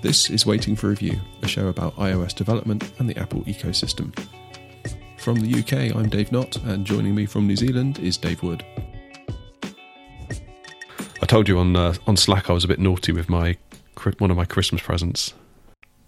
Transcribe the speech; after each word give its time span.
This 0.00 0.30
is 0.30 0.46
Waiting 0.46 0.76
for 0.76 0.88
Review, 0.88 1.18
a 1.42 1.48
show 1.48 1.66
about 1.66 1.96
iOS 1.96 2.32
development 2.32 2.92
and 3.00 3.10
the 3.10 3.18
Apple 3.18 3.40
ecosystem. 3.42 4.16
From 5.18 5.40
the 5.40 5.58
UK, 5.58 5.92
I'm 5.96 6.08
Dave 6.08 6.30
Knott, 6.30 6.56
and 6.62 6.86
joining 6.86 7.16
me 7.16 7.26
from 7.26 7.48
New 7.48 7.56
Zealand 7.56 7.98
is 7.98 8.16
Dave 8.16 8.40
Wood. 8.44 8.64
I 11.20 11.26
told 11.26 11.48
you 11.48 11.58
on 11.58 11.74
uh, 11.74 11.94
on 12.06 12.16
Slack 12.16 12.48
I 12.48 12.52
was 12.52 12.62
a 12.62 12.68
bit 12.68 12.78
naughty 12.78 13.10
with 13.10 13.28
my 13.28 13.56
one 14.18 14.30
of 14.30 14.36
my 14.36 14.44
Christmas 14.44 14.80
presents. 14.80 15.34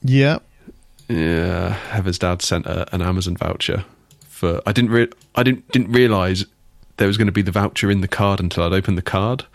Yeah. 0.02 0.38
Yeah, 1.08 1.70
Heather's 1.70 2.20
dad 2.20 2.42
sent 2.42 2.66
a, 2.66 2.94
an 2.94 3.02
Amazon 3.02 3.36
voucher 3.36 3.84
for. 4.28 4.62
I 4.66 4.72
didn't 4.72 4.90
re- 4.92 5.10
I 5.34 5.42
didn't 5.42 5.68
didn't 5.72 5.90
realize 5.90 6.44
there 6.98 7.08
was 7.08 7.16
going 7.16 7.26
to 7.26 7.32
be 7.32 7.42
the 7.42 7.50
voucher 7.50 7.90
in 7.90 8.02
the 8.02 8.08
card 8.08 8.38
until 8.38 8.62
I'd 8.62 8.72
opened 8.72 8.96
the 8.96 9.02
card. 9.02 9.46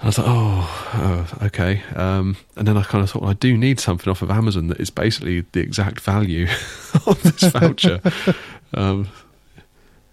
I 0.00 0.06
was 0.06 0.18
like, 0.18 0.28
oh, 0.28 0.88
oh 0.94 1.46
okay. 1.46 1.82
Um, 1.96 2.36
and 2.56 2.68
then 2.68 2.76
I 2.76 2.82
kind 2.82 3.02
of 3.02 3.10
thought, 3.10 3.22
well, 3.22 3.30
I 3.30 3.34
do 3.34 3.56
need 3.56 3.80
something 3.80 4.08
off 4.10 4.22
of 4.22 4.30
Amazon 4.30 4.68
that 4.68 4.80
is 4.80 4.90
basically 4.90 5.40
the 5.52 5.60
exact 5.60 6.00
value 6.00 6.44
of 7.06 7.20
this 7.22 7.42
voucher. 7.50 8.00
um, 8.74 9.08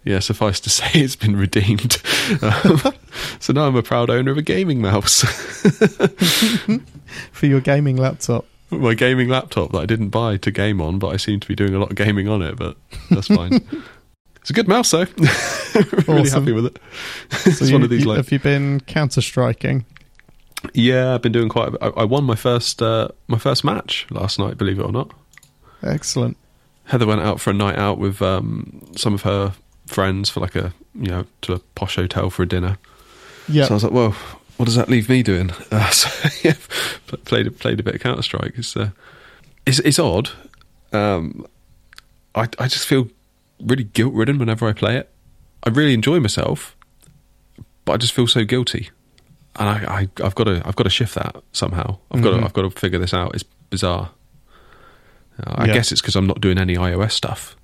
yeah, 0.04 0.20
suffice 0.20 0.60
to 0.62 0.70
say, 0.70 0.88
it's 0.94 1.16
been 1.16 1.36
redeemed. 1.36 2.02
Um, 2.42 2.82
so 3.40 3.54
now 3.54 3.68
I'm 3.68 3.76
a 3.76 3.84
proud 3.84 4.10
owner 4.10 4.32
of 4.32 4.38
a 4.38 4.42
gaming 4.42 4.82
mouse 4.82 5.22
for 7.32 7.46
your 7.46 7.62
gaming 7.62 7.98
laptop. 7.98 8.46
My 8.72 8.96
gaming 8.96 9.30
laptop 9.30 9.72
that 9.72 9.78
I 9.80 9.86
didn't 9.86 10.10
buy 10.10 10.38
to 10.38 10.52
game 10.52 10.82
on, 10.82 10.98
but 10.98 11.10
I 11.10 11.18
seem 11.18 11.40
to 11.40 11.48
be 11.48 11.56
doing 11.56 11.76
a 11.76 11.80
lot 11.80 11.92
of 11.92 11.96
gaming 11.96 12.28
on 12.28 12.42
it. 12.42 12.56
But 12.56 12.78
that's 13.10 13.28
fine. 13.28 13.62
It's 14.46 14.52
a 14.52 14.54
good 14.54 14.68
mouse, 14.68 14.92
though. 14.92 15.00
really 16.08 16.22
awesome. 16.22 16.44
happy 16.44 16.52
with 16.52 16.68
it. 16.68 16.80
it's 17.48 17.68
so 17.68 17.74
one 17.74 17.82
of 17.82 17.90
these. 17.90 18.06
like, 18.06 18.18
have 18.18 18.32
you 18.32 18.38
been 18.38 18.80
counter 18.82 19.20
striking? 19.20 19.88
Yeah, 20.76 21.16
I've 21.16 21.24
been 21.24 21.32
doing 21.32 21.50
quite. 21.50 21.74
I 21.82 22.04
won 22.04 22.26
my 22.26 22.36
first 22.36 22.80
uh, 22.80 23.08
my 23.28 23.40
first 23.40 23.64
match 23.64 24.06
last 24.12 24.38
night. 24.38 24.56
Believe 24.56 24.78
it 24.78 24.84
or 24.84 24.92
not. 24.92 25.10
Excellent. 25.82 26.38
Heather 26.84 27.08
went 27.08 27.22
out 27.22 27.42
for 27.42 27.50
a 27.50 27.54
night 27.56 27.80
out 27.80 27.98
with 27.98 28.22
um, 28.22 28.84
some 28.96 29.16
of 29.16 29.24
her 29.24 29.56
friends 29.88 30.30
for 30.30 30.42
like 30.42 30.56
a 30.56 30.76
you 30.94 31.08
know 31.08 31.26
to 31.42 31.54
a 31.54 31.60
posh 31.74 31.96
hotel 31.96 32.30
for 32.30 32.44
a 32.44 32.48
dinner. 32.48 32.78
Yeah. 33.50 33.66
So 33.66 33.72
I 33.72 33.74
was 33.74 33.84
like, 33.84 33.94
well, 33.94 34.16
what 34.58 34.66
does 34.66 34.76
that 34.76 34.90
leave 34.90 35.10
me 35.10 35.24
doing? 35.24 35.50
Uh, 35.72 35.90
so 35.90 36.30
yeah, 36.44 36.54
played 37.26 37.58
played 37.58 37.80
a 37.80 37.84
bit 37.84 37.96
of 37.96 38.02
Counter 38.02 38.22
Strike. 38.22 38.54
It's, 38.58 38.78
uh, 38.78 38.92
it's 39.66 39.80
it's 39.80 39.98
odd. 39.98 40.30
Um, 40.94 41.48
I 42.36 42.48
I 42.60 42.68
just 42.68 42.86
feel 42.86 43.10
really 43.60 43.84
guilt 43.84 44.14
ridden 44.14 44.38
whenever 44.38 44.68
I 44.68 44.74
play 44.74 44.98
it. 44.98 45.10
I 45.64 45.70
really 45.70 45.94
enjoy 45.94 46.20
myself, 46.20 46.76
but 47.86 47.94
I 47.94 47.98
just 47.98 48.14
feel 48.14 48.28
so 48.28 48.44
guilty, 48.46 48.90
and 49.56 49.70
I, 49.70 50.08
I 50.18 50.24
have 50.24 50.36
got 50.36 50.46
to 50.46 50.62
I've 50.66 50.76
got 50.76 50.84
to 50.84 50.90
shift 50.90 51.16
that 51.16 51.36
somehow. 51.52 51.98
I've 52.12 52.20
mm-hmm. 52.20 52.24
got 52.24 52.38
to 52.38 52.46
I've 52.46 52.54
got 52.54 52.62
to 52.64 52.70
figure 52.70 53.00
this 53.00 53.14
out. 53.14 53.34
It's 53.34 53.44
bizarre. 53.44 54.12
Uh, 55.40 55.54
I 55.56 55.66
yeah. 55.66 55.74
guess 55.74 55.92
it's 55.92 56.02
because 56.02 56.16
I'm 56.16 56.28
not 56.28 56.40
doing 56.40 56.58
any 56.58 56.76
iOS 56.76 57.12
stuff. 57.12 57.56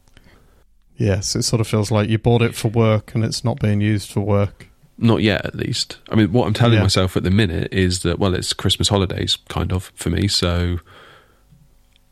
Yes, 0.98 1.36
it 1.36 1.44
sort 1.44 1.62
of 1.62 1.68
feels 1.68 1.90
like 1.90 2.10
you 2.10 2.18
bought 2.18 2.42
it 2.42 2.54
for 2.54 2.68
work 2.68 3.16
and 3.16 3.24
it's 3.24 3.44
not 3.44 3.60
being 3.60 3.82
used 3.82 4.12
for 4.12 4.22
work. 4.22 4.68
Not 4.98 5.24
yet, 5.24 5.46
at 5.46 5.56
least. 5.56 5.98
I 6.10 6.16
mean, 6.16 6.32
what 6.32 6.46
I'm 6.46 6.54
telling 6.54 6.76
yeah. 6.76 6.84
myself 6.84 7.18
at 7.18 7.24
the 7.24 7.32
minute 7.32 7.74
is 7.74 8.02
that 8.02 8.20
well, 8.20 8.36
it's 8.36 8.54
Christmas 8.54 8.90
holidays, 8.90 9.38
kind 9.50 9.72
of 9.72 9.92
for 9.96 10.10
me. 10.10 10.28
So 10.28 10.80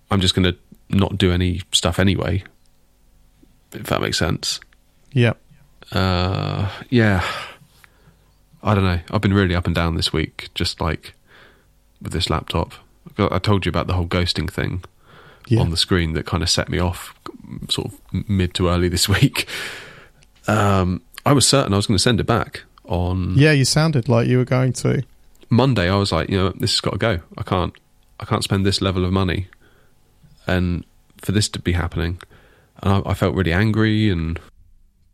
I'm 0.10 0.22
just 0.22 0.34
going 0.34 0.52
to 0.52 0.58
not 0.90 1.18
do 1.18 1.32
any 1.32 1.62
stuff 1.72 2.00
anyway 2.00 2.44
if 3.74 3.88
that 3.88 4.02
makes 4.02 4.18
sense. 4.18 4.60
Yeah. 5.12 5.34
Uh, 5.92 6.70
yeah. 6.90 7.24
I 8.62 8.76
don't 8.76 8.84
know. 8.84 9.00
I've 9.12 9.22
been 9.22 9.34
really 9.34 9.56
up 9.56 9.66
and 9.66 9.76
down 9.76 9.96
this 9.96 10.12
week, 10.12 10.50
just 10.54 10.82
like 10.82 11.14
with 12.02 12.14
this 12.14 12.30
laptop. 12.30 12.74
I 13.18 13.40
told 13.40 13.66
you 13.66 13.70
about 13.70 13.88
the 13.88 13.94
whole 13.94 14.06
ghosting 14.06 14.50
thing 14.50 14.84
yeah. 15.48 15.62
on 15.62 15.72
the 15.72 15.78
screen 15.78 16.14
that 16.14 16.26
kind 16.26 16.44
of 16.44 16.50
set 16.50 16.70
me 16.70 16.80
off 16.80 17.14
sort 17.70 17.92
of 17.92 18.30
mid 18.30 18.54
to 18.56 18.70
early 18.70 18.90
this 18.90 19.10
week. 19.22 19.48
Um, 20.48 21.02
I 21.26 21.34
was 21.34 21.48
certain 21.48 21.74
I 21.74 21.78
was 21.78 21.88
going 21.88 21.98
to 21.98 22.04
send 22.04 22.20
it 22.20 22.26
back 22.26 22.64
on. 22.86 23.36
Yeah, 23.36 23.52
you 23.52 23.66
sounded 23.66 24.10
like 24.10 24.28
you 24.28 24.38
were 24.38 24.46
going 24.46 24.74
to. 24.74 25.04
Monday, 25.50 25.90
I 25.90 25.96
was 25.96 26.12
like, 26.12 26.30
you 26.30 26.38
know, 26.38 26.50
this 26.50 26.74
has 26.74 26.82
got 26.82 26.92
to 26.92 26.98
go. 26.98 27.20
I 27.38 27.44
can't, 27.44 27.74
I 28.20 28.26
can't 28.26 28.44
spend 28.44 28.66
this 28.66 28.82
level 28.82 29.04
of 29.04 29.12
money, 29.12 29.48
and 30.46 30.86
for 31.18 31.32
this 31.32 31.50
to 31.50 31.60
be 31.60 31.72
happening, 31.74 32.22
and 32.82 32.94
I, 32.94 33.12
I 33.12 33.14
felt 33.14 33.36
really 33.36 33.54
angry. 33.54 34.10
And 34.10 34.40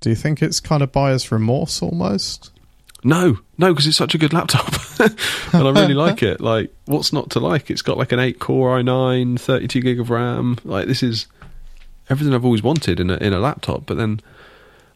do 0.02 0.10
you 0.10 0.16
think 0.16 0.42
it's 0.42 0.60
kind 0.60 0.84
of 0.84 0.92
buyer's 0.92 1.32
remorse 1.32 1.82
almost? 1.82 2.52
No, 3.04 3.38
no, 3.60 3.72
because 3.72 3.86
it's 3.86 3.98
such 3.98 4.16
a 4.16 4.18
good 4.18 4.34
laptop, 4.34 4.68
and 5.00 5.68
I 5.68 5.70
really 5.70 5.94
like 5.94 6.24
it. 6.24 6.42
Like, 6.42 6.74
what's 6.86 7.14
not 7.14 7.30
to 7.32 7.40
like? 7.40 7.70
It's 7.70 7.84
got 7.84 8.00
like 8.00 8.12
an 8.12 8.20
eight 8.20 8.40
core 8.40 8.80
i9, 8.80 9.40
32 9.40 9.82
gig 9.82 10.00
of 10.00 10.10
RAM. 10.10 10.58
Like, 10.64 10.88
this 10.88 11.04
is 11.04 11.28
everything 12.10 12.34
I've 12.34 12.46
always 12.46 12.64
wanted 12.64 13.00
in 13.00 13.12
a 13.12 13.18
in 13.18 13.32
a 13.32 13.40
laptop. 13.40 13.86
But 13.86 13.98
then 13.98 14.22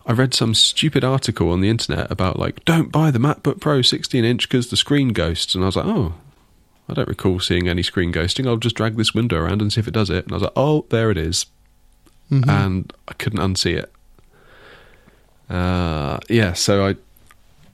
I 0.07 0.13
read 0.13 0.33
some 0.33 0.55
stupid 0.55 1.03
article 1.03 1.51
on 1.51 1.61
the 1.61 1.69
internet 1.69 2.09
about 2.11 2.39
like, 2.39 2.65
don't 2.65 2.91
buy 2.91 3.11
the 3.11 3.19
MacBook 3.19 3.61
Pro 3.61 3.83
16 3.83 4.25
inch 4.25 4.49
because 4.49 4.71
the 4.71 4.77
screen 4.77 5.09
ghosts, 5.09 5.53
and 5.53 5.63
I 5.63 5.67
was 5.67 5.75
like, 5.75 5.85
oh. 5.85 6.15
I 6.87 6.93
don't 6.95 7.07
recall 7.07 7.39
seeing 7.39 7.67
any 7.67 7.83
screen 7.83 8.11
ghosting. 8.11 8.47
I'll 8.47 8.57
just 8.57 8.75
drag 8.75 8.97
this 8.97 9.13
window 9.13 9.37
around 9.37 9.61
and 9.61 9.71
see 9.71 9.79
if 9.79 9.87
it 9.87 9.93
does 9.93 10.09
it. 10.09 10.23
And 10.23 10.31
I 10.31 10.35
was 10.37 10.41
like, 10.41 10.53
oh, 10.55 10.87
there 10.89 11.11
it 11.11 11.19
is 11.19 11.45
mm-hmm. 12.31 12.49
and 12.49 12.93
I 13.07 13.13
couldn't 13.13 13.39
unsee 13.39 13.77
it. 13.77 13.91
Uh, 15.49 16.19
yeah, 16.29 16.53
so 16.53 16.85
I 16.85 16.95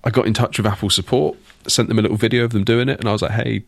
I 0.04 0.10
got 0.10 0.28
in 0.28 0.34
touch 0.34 0.58
with 0.58 0.66
Apple 0.66 0.90
support, 0.90 1.38
sent 1.68 1.90
them 1.90 2.00
a 2.00 2.02
little 2.02 2.18
video 2.18 2.44
of 2.44 2.52
them 2.52 2.64
doing 2.64 2.90
it, 2.90 3.00
and 3.00 3.10
I 3.10 3.12
was 3.12 3.22
like, 3.22 3.32
"Hey, 3.32 3.64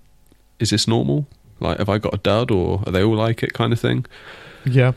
is 0.59 0.69
this 0.69 0.87
normal? 0.87 1.27
Like, 1.59 1.79
have 1.79 1.89
I 1.89 1.97
got 1.97 2.13
a 2.13 2.17
dud, 2.17 2.51
or 2.51 2.83
are 2.85 2.91
they 2.91 3.03
all 3.03 3.15
like 3.15 3.43
it?" 3.43 3.53
Kind 3.53 3.73
of 3.73 3.79
thing. 3.79 4.05
Yeah. 4.65 4.93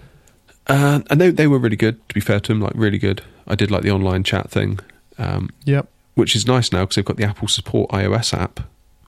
Uh, 0.66 1.00
and 1.10 1.20
they 1.20 1.30
they 1.30 1.46
were 1.46 1.58
really 1.58 1.76
good. 1.76 2.06
To 2.08 2.14
be 2.14 2.20
fair 2.20 2.40
to 2.40 2.52
them, 2.52 2.60
like 2.60 2.72
really 2.74 2.98
good. 2.98 3.22
I 3.46 3.54
did 3.54 3.70
like 3.70 3.82
the 3.82 3.90
online 3.90 4.22
chat 4.22 4.50
thing. 4.50 4.78
Um, 5.18 5.50
yep. 5.64 5.88
Which 6.14 6.36
is 6.36 6.46
nice 6.46 6.70
now 6.72 6.82
because 6.82 6.96
they've 6.96 7.04
got 7.04 7.16
the 7.16 7.24
Apple 7.24 7.48
Support 7.48 7.90
iOS 7.90 8.34
app, 8.34 8.60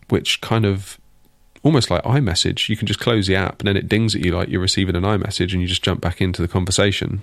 which 0.09 0.41
kind 0.41 0.65
of 0.65 0.98
almost 1.62 1.91
like 1.91 2.03
iMessage. 2.03 2.69
You 2.69 2.77
can 2.77 2.87
just 2.87 3.00
close 3.00 3.27
the 3.27 3.37
app 3.37 3.61
and 3.61 3.69
then 3.69 3.77
it 3.77 3.89
dings 3.89 4.15
at 4.15 4.25
you 4.25 4.37
like 4.37 4.49
you're 4.49 4.61
receiving 4.61 4.97
an 4.97 5.03
iMessage, 5.03 5.53
and 5.53 5.61
you 5.61 5.67
just 5.67 5.83
jump 5.83 6.00
back 6.00 6.21
into 6.21 6.43
the 6.43 6.49
conversation. 6.49 7.23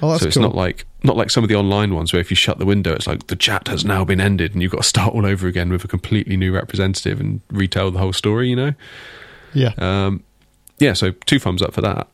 Oh, 0.00 0.16
so 0.16 0.26
it's 0.26 0.36
cool. 0.36 0.44
not 0.44 0.54
like 0.54 0.86
not 1.02 1.16
like 1.16 1.30
some 1.30 1.42
of 1.42 1.48
the 1.48 1.56
online 1.56 1.94
ones 1.94 2.12
where 2.12 2.20
if 2.20 2.30
you 2.30 2.36
shut 2.36 2.58
the 2.58 2.66
window, 2.66 2.92
it's 2.94 3.06
like 3.06 3.26
the 3.26 3.36
chat 3.36 3.68
has 3.68 3.84
now 3.84 4.04
been 4.04 4.20
ended, 4.20 4.52
and 4.52 4.62
you've 4.62 4.72
got 4.72 4.82
to 4.82 4.88
start 4.88 5.14
all 5.14 5.26
over 5.26 5.46
again 5.46 5.70
with 5.70 5.84
a 5.84 5.88
completely 5.88 6.36
new 6.36 6.54
representative 6.54 7.20
and 7.20 7.40
retell 7.50 7.90
the 7.90 7.98
whole 7.98 8.12
story. 8.12 8.48
You 8.48 8.56
know? 8.56 8.74
Yeah. 9.54 9.72
Um, 9.78 10.22
yeah. 10.78 10.92
So 10.92 11.10
two 11.10 11.38
thumbs 11.38 11.62
up 11.62 11.74
for 11.74 11.80
that. 11.80 12.06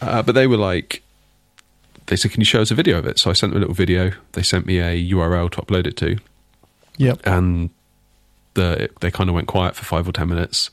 Uh, 0.00 0.22
but 0.22 0.34
they 0.34 0.46
were 0.46 0.56
like, 0.56 1.02
they 2.06 2.16
said, 2.16 2.32
"Can 2.32 2.40
you 2.40 2.44
show 2.44 2.60
us 2.60 2.70
a 2.70 2.74
video 2.74 2.98
of 2.98 3.06
it?" 3.06 3.18
So 3.18 3.30
I 3.30 3.32
sent 3.32 3.52
them 3.52 3.58
a 3.58 3.60
little 3.60 3.74
video. 3.74 4.12
They 4.32 4.42
sent 4.42 4.66
me 4.66 4.78
a 4.78 5.10
URL 5.12 5.50
to 5.52 5.62
upload 5.62 5.86
it 5.86 5.96
to. 5.98 6.18
Yep. 6.98 7.20
And 7.24 7.70
the 8.54 8.90
they 9.00 9.10
kind 9.10 9.28
of 9.28 9.34
went 9.34 9.48
quiet 9.48 9.74
for 9.74 9.84
five 9.84 10.08
or 10.08 10.12
ten 10.12 10.28
minutes, 10.28 10.70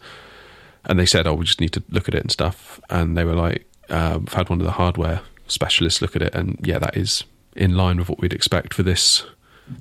and 0.86 1.00
they 1.00 1.06
said, 1.06 1.28
"Oh, 1.28 1.34
we 1.34 1.46
just 1.46 1.62
need 1.62 1.74
to 1.74 1.84
look 1.90 2.08
at 2.08 2.16
it 2.16 2.22
and 2.22 2.32
stuff." 2.32 2.80
And 2.90 3.18
they 3.18 3.24
were 3.24 3.36
like, 3.36 3.66
uh, 3.90 4.18
"We've 4.20 4.34
had 4.34 4.50
one 4.50 4.60
of 4.60 4.66
the 4.66 4.74
hardware 4.74 5.22
specialists 5.48 6.02
look 6.02 6.16
at 6.16 6.22
it, 6.22 6.34
and 6.36 6.60
yeah, 6.64 6.80
that 6.80 6.96
is 6.98 7.24
in 7.56 7.76
line 7.76 7.98
with 7.98 8.10
what 8.10 8.20
we'd 8.20 8.34
expect 8.34 8.74
for 8.74 8.84
this 8.84 9.24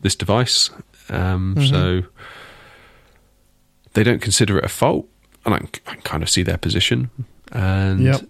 this 0.03 0.15
device." 0.15 0.71
Um, 1.11 1.55
mm-hmm. 1.57 1.67
So 1.67 2.03
they 3.95 4.03
don't 4.03 4.21
consider 4.21 4.59
it 4.59 4.65
a 4.65 4.69
fault, 4.69 5.09
and 5.45 5.55
I 5.55 5.59
can, 5.59 5.69
I 5.87 5.93
can 5.95 6.03
kind 6.03 6.23
of 6.23 6.31
see 6.31 6.43
their 6.43 6.59
position. 6.59 7.11
And 7.53 8.01
yep. 8.01 8.21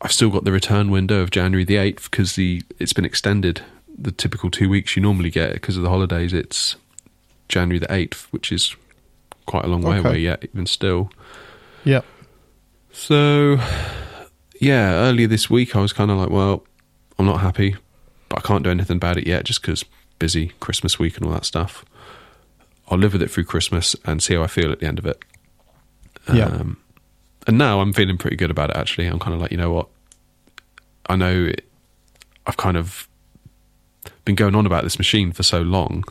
I've 0.00 0.12
still 0.12 0.30
got 0.30 0.44
the 0.44 0.52
return 0.52 0.90
window 0.90 1.20
of 1.20 1.30
January 1.30 1.64
the 1.64 1.76
eighth 1.76 2.10
because 2.10 2.36
the 2.36 2.62
it's 2.78 2.92
been 2.92 3.04
extended. 3.04 3.62
The 4.00 4.12
typical 4.12 4.50
two 4.50 4.68
weeks 4.68 4.94
you 4.94 5.02
normally 5.02 5.30
get 5.30 5.54
because 5.54 5.76
of 5.76 5.82
the 5.82 5.88
holidays, 5.88 6.32
it's 6.32 6.76
January 7.48 7.78
the 7.78 7.86
8th, 7.86 8.26
which 8.30 8.52
is 8.52 8.76
quite 9.46 9.64
a 9.64 9.68
long 9.68 9.82
way 9.82 9.98
okay. 9.98 10.08
away 10.08 10.18
yet, 10.18 10.44
even 10.44 10.66
still. 10.66 11.10
Yeah. 11.84 12.02
So, 12.92 13.58
yeah, 14.60 14.92
earlier 14.92 15.26
this 15.26 15.48
week 15.48 15.74
I 15.74 15.80
was 15.80 15.92
kind 15.92 16.10
of 16.10 16.18
like, 16.18 16.30
well, 16.30 16.64
I'm 17.18 17.26
not 17.26 17.40
happy, 17.40 17.76
but 18.28 18.38
I 18.38 18.42
can't 18.42 18.64
do 18.64 18.70
anything 18.70 18.96
about 18.96 19.16
it 19.16 19.26
yet 19.26 19.44
just 19.44 19.62
because 19.62 19.84
busy 20.18 20.52
Christmas 20.60 20.98
week 20.98 21.16
and 21.16 21.26
all 21.26 21.32
that 21.32 21.44
stuff. 21.44 21.84
I'll 22.90 22.98
live 22.98 23.12
with 23.12 23.22
it 23.22 23.30
through 23.30 23.44
Christmas 23.44 23.94
and 24.04 24.22
see 24.22 24.34
how 24.34 24.42
I 24.42 24.46
feel 24.46 24.72
at 24.72 24.80
the 24.80 24.86
end 24.86 24.98
of 24.98 25.06
it. 25.06 25.22
Yeah. 26.32 26.46
Um, 26.46 26.78
and 27.46 27.56
now 27.56 27.80
I'm 27.80 27.92
feeling 27.92 28.18
pretty 28.18 28.36
good 28.36 28.50
about 28.50 28.70
it, 28.70 28.76
actually. 28.76 29.06
I'm 29.06 29.18
kind 29.18 29.34
of 29.34 29.40
like, 29.40 29.50
you 29.50 29.56
know 29.56 29.70
what? 29.70 29.88
I 31.06 31.16
know 31.16 31.44
it, 31.44 31.64
I've 32.46 32.56
kind 32.56 32.76
of 32.76 33.08
been 34.24 34.34
going 34.34 34.54
on 34.54 34.66
about 34.66 34.84
this 34.84 34.98
machine 34.98 35.32
for 35.32 35.42
so 35.42 35.62
long 35.62 36.04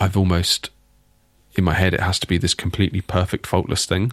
I've 0.00 0.16
almost 0.16 0.70
in 1.56 1.64
my 1.64 1.74
head 1.74 1.94
it 1.94 2.00
has 2.00 2.18
to 2.20 2.26
be 2.26 2.38
this 2.38 2.54
completely 2.54 3.00
perfect, 3.00 3.46
faultless 3.46 3.86
thing. 3.86 4.12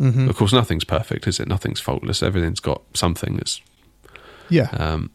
Mm-hmm. 0.00 0.28
Of 0.28 0.36
course, 0.36 0.52
nothing's 0.52 0.84
perfect, 0.84 1.26
is 1.26 1.38
it? 1.38 1.48
Nothing's 1.48 1.80
faultless. 1.80 2.22
Everything's 2.22 2.60
got 2.60 2.82
something 2.94 3.36
that's 3.36 3.60
yeah, 4.48 4.68
um, 4.72 5.10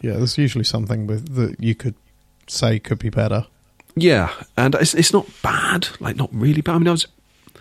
yeah. 0.00 0.12
There's 0.12 0.38
usually 0.38 0.64
something 0.64 1.06
with 1.06 1.34
that 1.34 1.62
you 1.62 1.74
could 1.74 1.94
say 2.46 2.78
could 2.78 2.98
be 2.98 3.10
better. 3.10 3.46
Yeah, 3.96 4.32
and 4.56 4.74
it's 4.74 4.94
it's 4.94 5.12
not 5.12 5.26
bad, 5.42 5.88
like 5.98 6.16
not 6.16 6.30
really 6.32 6.60
bad. 6.60 6.76
I 6.76 6.78
mean, 6.78 6.88
I 6.88 6.92
was 6.92 7.06
if 7.54 7.58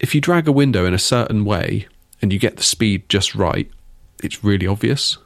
if 0.00 0.14
you 0.14 0.20
drag 0.20 0.46
a 0.46 0.52
window 0.52 0.84
in 0.86 0.94
a 0.94 0.98
certain 0.98 1.44
way 1.44 1.88
and 2.20 2.32
you 2.32 2.38
get 2.38 2.56
the 2.56 2.62
speed 2.62 3.08
just 3.08 3.34
right, 3.34 3.70
it's 4.22 4.44
really 4.44 4.66
obvious. 4.66 5.18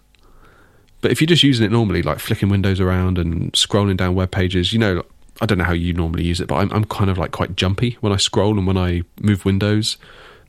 But 1.00 1.12
if 1.12 1.21
you're 1.21 1.27
just 1.27 1.43
using 1.43 1.65
it 1.65 1.71
normally, 1.71 2.03
like 2.03 2.19
flicking 2.19 2.49
windows 2.49 2.81
around 2.81 3.19
and 3.19 3.53
scrolling 3.53 3.97
down 3.97 4.15
web 4.15 4.31
pages, 4.31 4.73
you 4.73 4.79
know, 4.79 5.05
I 5.41 5.47
don't 5.47 5.59
know 5.59 5.65
how 5.65 5.73
you 5.73 5.93
normally 5.93 6.25
use 6.25 6.41
it, 6.41 6.49
but 6.49 6.56
I'm, 6.56 6.73
I'm 6.73 6.85
kind 6.85 7.11
of 7.11 7.19
like 7.19 7.31
quite 7.31 7.56
jumpy 7.56 7.97
when 8.00 8.12
I 8.12 8.17
scroll 8.17 8.59
and 8.59 8.67
when 8.67 8.77
I 8.77 9.03
move 9.21 9.45
windows. 9.45 9.97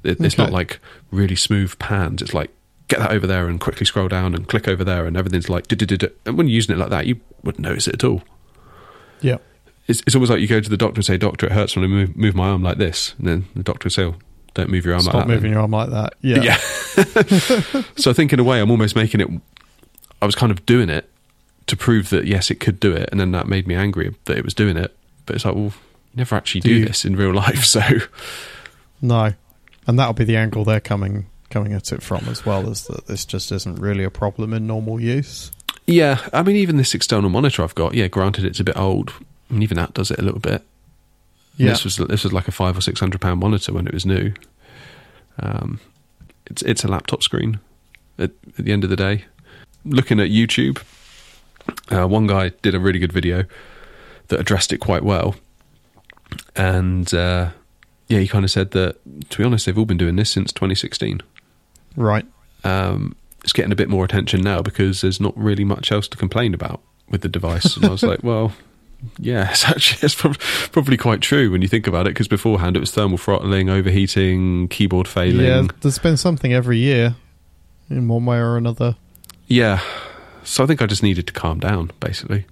It, 0.04 0.19
it's 0.22 0.38
not 0.38 0.51
like 0.51 0.80
really 1.12 1.36
smooth 1.36 1.78
pans. 1.78 2.22
It's 2.22 2.34
like 2.34 2.51
get 2.88 3.00
that 3.00 3.12
over 3.12 3.28
there 3.28 3.48
and 3.48 3.60
quickly 3.60 3.86
scroll 3.86 4.07
down 4.07 4.34
and 4.34 4.48
click 4.48 4.68
over 4.68 4.84
there, 4.84 5.06
and 5.06 5.16
everything's 5.16 5.50
like. 5.50 5.72
And 5.72 6.38
when 6.38 6.48
you're 6.48 6.56
using 6.56 6.75
it 6.75 6.80
like 6.80 6.90
that, 6.90 7.06
you 7.06 7.19
wouldn't 7.44 7.63
notice 7.63 7.88
it 7.88 7.96
at 7.96 8.04
all. 8.04 8.24
Yeah. 9.22 9.38
It's, 9.88 10.01
it's 10.06 10.16
almost 10.16 10.31
like 10.31 10.40
you 10.40 10.48
go 10.48 10.60
to 10.60 10.69
the 10.69 10.78
doctor 10.78 11.00
and 11.00 11.06
say, 11.06 11.18
"Doctor, 11.18 11.48
it 11.48 11.51
hurts 11.51 11.75
when 11.75 11.86
I 11.86 11.88
move, 11.88 12.16
move 12.16 12.36
my 12.36 12.50
arm 12.50 12.63
like 12.63 12.78
this," 12.78 13.16
and 13.18 13.28
then 13.28 13.46
the 13.56 13.63
doctor 13.63 13.86
will 13.86 13.92
say, 13.92 14.04
oh, 14.04 14.16
"Don't 14.54 14.69
move 14.69 14.86
your 14.86 14.94
arm 14.94 15.01
Stop 15.01 15.13
like 15.13 15.28
that." 15.28 15.31
Stop 15.31 15.36
moving 15.36 15.51
your 15.51 15.62
arm 15.62 15.72
like 15.72 15.90
that. 15.90 16.13
Yeah. 16.22 16.42
Yeah. 16.44 16.57
so 17.98 18.12
I 18.12 18.13
think 18.13 18.31
in 18.34 18.40
a 18.40 18.44
way, 18.44 18.60
I'm 18.60 18.72
almost 18.72 18.96
making 18.96 19.22
it. 19.22 19.30
I 20.21 20.25
was 20.25 20.36
kind 20.36 20.51
of 20.51 20.66
doing 20.66 20.89
it 20.89 21.10
to 21.68 21.77
prove 21.77 22.10
that 22.10 22.25
yes, 22.25 22.50
it 22.50 22.60
could 22.60 22.80
do 22.80 22.94
it, 22.94 23.10
and 23.12 23.19
then 23.19 23.31
that 23.31 23.48
made 23.48 23.68
me 23.68 23.75
angry 23.75 24.16
that 24.25 24.38
it 24.38 24.44
was 24.44 24.54
doing 24.54 24.77
it. 24.77 24.95
But 25.25 25.36
it's 25.36 25.45
like, 25.45 25.56
well, 25.56 25.66
you 25.66 26.16
never 26.16 26.36
actually 26.36 26.62
do, 26.62 26.80
do 26.80 26.86
this 26.86 27.06
in 27.06 27.16
real 27.16 27.33
life, 27.45 27.63
so 27.63 27.81
no, 29.01 29.33
and 29.88 30.00
that'll 30.00 30.13
be 30.13 30.24
the 30.24 30.38
angle 30.38 30.63
they're 30.63 30.80
coming 30.80 31.27
coming 31.50 31.74
at 31.74 31.92
it 31.92 32.04
from 32.04 32.25
as 32.27 32.45
well, 32.45 32.69
is 32.69 32.86
that 32.88 33.07
this 33.07 33.25
just 33.25 33.51
isn't 33.51 33.80
really 33.80 34.04
a 34.04 34.12
problem 34.12 34.54
in 34.54 34.68
normal 34.68 35.00
use. 35.00 35.51
Yeah, 35.88 36.19
I 36.31 36.44
mean, 36.44 36.56
even 36.56 36.77
this 36.77 36.94
external 36.94 37.31
monitor 37.31 37.63
I've 37.63 37.74
got, 37.74 37.95
yeah, 37.95 38.07
granted 38.07 38.45
it's 38.45 38.60
a 38.60 38.63
bit 38.63 38.77
old, 38.77 39.13
I 39.50 39.54
mean, 39.54 39.63
even 39.63 39.77
that 39.77 39.95
does 39.95 40.12
it 40.12 40.19
a 40.19 40.22
little 40.22 40.39
bit. 40.39 40.63
Yeah. 41.57 41.69
This 41.69 41.83
was 41.83 41.98
this 41.98 42.24
was 42.24 42.31
like 42.31 42.48
a 42.48 42.51
five 42.51 42.77
or 42.77 42.81
six 42.81 43.00
hundred 43.00 43.19
pound 43.19 43.39
monitor 43.42 43.74
when 43.74 43.86
it 43.86 43.94
was 43.94 44.06
new. 44.06 44.33
Um, 45.39 45.80
it's 46.45 46.62
it's 46.62 46.83
a 46.83 46.88
laptop 46.88 47.22
screen. 47.22 47.60
At, 48.18 48.31
at 48.57 48.65
the 48.65 48.72
end 48.72 48.83
of 48.83 48.89
the 48.89 48.95
day, 48.95 49.25
looking 49.86 50.20
at 50.20 50.30
YouTube, 50.30 50.81
uh, 51.90 52.08
one 52.08 52.28
guy 52.28 52.50
did 52.62 52.76
a 52.76 52.80
really 52.80 53.00
good 53.00 53.14
video 53.14 53.46
that 54.28 54.40
addressed 54.40 54.74
it 54.74 54.78
quite 54.80 55.04
well, 55.04 55.36
and 56.56 57.14
uh, 57.14 57.50
yeah, 58.08 58.20
he 58.20 58.28
kind 58.28 58.44
of 58.44 58.52
said 58.52 58.72
that 58.72 58.98
to 59.30 59.38
be 59.38 59.44
honest, 59.44 59.66
they've 59.66 59.78
all 59.78 59.86
been 59.86 59.98
doing 59.98 60.16
this 60.16 60.30
since 60.30 60.52
2016. 60.52 61.22
Right. 61.96 62.26
Um, 62.64 63.16
it's 63.44 63.54
getting 63.54 63.72
a 63.72 63.76
bit 63.76 63.90
more 63.90 64.04
attention 64.04 64.42
now 64.42 64.62
because 64.62 65.02
there's 65.02 65.22
not 65.22 65.38
really 65.38 65.64
much 65.64 65.92
else 65.92 66.08
to 66.10 66.18
complain 66.18 66.54
about 66.54 66.82
with 67.10 67.22
the 67.22 67.30
device. 67.30 67.75
And 67.75 67.86
I 67.86 67.90
was 67.90 68.04
like, 68.12 68.24
well, 68.24 68.54
yeah, 69.18 69.52
it's 69.52 69.66
actually 69.66 70.06
it's 70.06 70.16
probably 70.72 70.98
quite 70.98 71.22
true 71.22 71.52
when 71.52 71.62
you 71.62 71.68
think 71.68 71.88
about 71.88 72.08
it. 72.08 72.12
Because 72.12 72.28
beforehand 72.28 72.75
it 72.75 72.80
was 72.80 72.92
thermal 72.92 73.18
throttling, 73.18 73.70
overheating, 73.70 74.68
keyboard 74.68 75.08
failing. 75.08 75.46
Yeah, 75.46 75.68
there's 75.82 76.00
been 76.00 76.18
something 76.18 76.54
every 76.54 76.80
year 76.80 77.16
in 77.90 78.08
one 78.08 78.25
way 78.25 78.38
or 78.38 78.58
another. 78.58 78.96
Yeah, 79.50 79.81
so 80.44 80.63
I 80.63 80.68
think 80.68 80.81
I 80.81 80.86
just 80.86 81.04
needed 81.04 81.28
to 81.28 81.34
calm 81.34 81.60
down, 81.60 81.92
basically. 82.00 82.46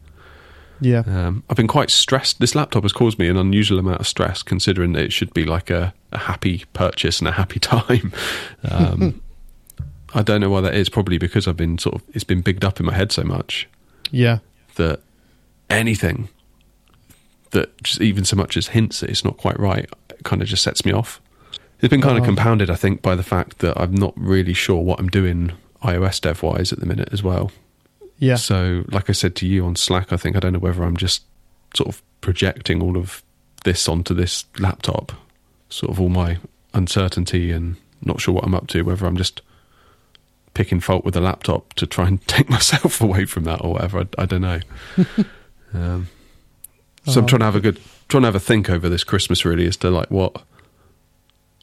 Yeah, 0.79 1.03
um, 1.07 1.43
I've 1.49 1.57
been 1.57 1.67
quite 1.67 1.89
stressed. 1.89 2.39
This 2.39 2.53
laptop 2.53 2.83
has 2.83 2.91
caused 2.91 3.17
me 3.17 3.27
an 3.27 3.37
unusual 3.37 3.79
amount 3.79 3.99
of 3.99 4.07
stress, 4.07 4.43
considering 4.43 4.93
that 4.93 5.03
it 5.03 5.13
should 5.13 5.33
be 5.33 5.45
like 5.45 5.69
a, 5.69 5.93
a 6.11 6.17
happy 6.17 6.65
purchase 6.73 7.19
and 7.19 7.27
a 7.27 7.31
happy 7.31 7.59
time. 7.61 8.11
Um, 8.69 9.21
I 10.13 10.21
don't 10.21 10.41
know 10.41 10.49
why 10.49 10.61
that 10.61 10.75
is. 10.75 10.89
Probably 10.89 11.17
because 11.17 11.47
I've 11.47 11.57
been 11.57 11.77
sort 11.77 11.95
of 11.95 12.03
it's 12.13 12.23
been 12.23 12.41
bigged 12.41 12.63
up 12.65 12.79
in 12.79 12.85
my 12.85 12.93
head 12.93 13.11
so 13.11 13.23
much. 13.23 13.67
Yeah, 14.11 14.39
that 14.75 15.01
anything 15.69 16.29
that 17.51 17.81
just 17.83 18.01
even 18.01 18.25
so 18.25 18.35
much 18.35 18.57
as 18.57 18.67
hints 18.67 18.99
that 18.99 19.09
it's 19.09 19.23
not 19.23 19.37
quite 19.37 19.59
right 19.59 19.89
kind 20.23 20.41
of 20.41 20.47
just 20.47 20.63
sets 20.63 20.85
me 20.85 20.91
off. 20.91 21.21
It's 21.79 21.89
been 21.89 22.01
kind 22.01 22.17
of 22.17 22.23
oh. 22.23 22.25
compounded, 22.25 22.69
I 22.71 22.75
think, 22.75 23.01
by 23.01 23.15
the 23.15 23.23
fact 23.23 23.59
that 23.59 23.79
I'm 23.79 23.93
not 23.93 24.13
really 24.15 24.53
sure 24.53 24.81
what 24.81 24.99
I'm 24.99 25.09
doing 25.09 25.51
iOS 25.87 26.21
dev 26.21 26.43
wise 26.43 26.73
at 26.73 26.79
the 26.79 26.85
minute 26.85 27.09
as 27.11 27.23
well. 27.23 27.51
Yeah. 28.19 28.35
So, 28.35 28.83
like 28.89 29.09
I 29.09 29.13
said 29.13 29.35
to 29.37 29.47
you 29.47 29.65
on 29.65 29.75
Slack, 29.75 30.11
I 30.11 30.17
think 30.17 30.35
I 30.35 30.39
don't 30.39 30.53
know 30.53 30.59
whether 30.59 30.83
I'm 30.83 30.97
just 30.97 31.23
sort 31.75 31.89
of 31.89 32.01
projecting 32.21 32.81
all 32.81 32.97
of 32.97 33.23
this 33.63 33.87
onto 33.87 34.13
this 34.13 34.45
laptop, 34.59 35.11
sort 35.69 35.91
of 35.91 36.01
all 36.01 36.09
my 36.09 36.37
uncertainty 36.73 37.51
and 37.51 37.75
not 38.03 38.21
sure 38.21 38.33
what 38.33 38.43
I'm 38.43 38.55
up 38.55 38.67
to, 38.67 38.83
whether 38.83 39.05
I'm 39.05 39.17
just 39.17 39.41
picking 40.53 40.79
fault 40.79 41.05
with 41.05 41.13
the 41.13 41.21
laptop 41.21 41.73
to 41.73 41.85
try 41.85 42.07
and 42.07 42.25
take 42.27 42.49
myself 42.49 43.01
away 43.01 43.25
from 43.25 43.43
that 43.45 43.63
or 43.63 43.73
whatever. 43.73 43.99
I, 43.99 44.23
I 44.23 44.25
don't 44.25 44.41
know. 44.41 44.59
um, 45.73 46.07
so 47.05 47.21
I'm 47.21 47.27
trying 47.27 47.39
to 47.39 47.45
have 47.45 47.55
a 47.55 47.61
good, 47.61 47.79
trying 48.09 48.23
to 48.23 48.27
have 48.27 48.35
a 48.35 48.39
think 48.39 48.69
over 48.69 48.89
this 48.89 49.03
Christmas 49.03 49.45
really 49.45 49.65
as 49.65 49.77
to 49.77 49.89
like 49.89 50.11
what, 50.11 50.43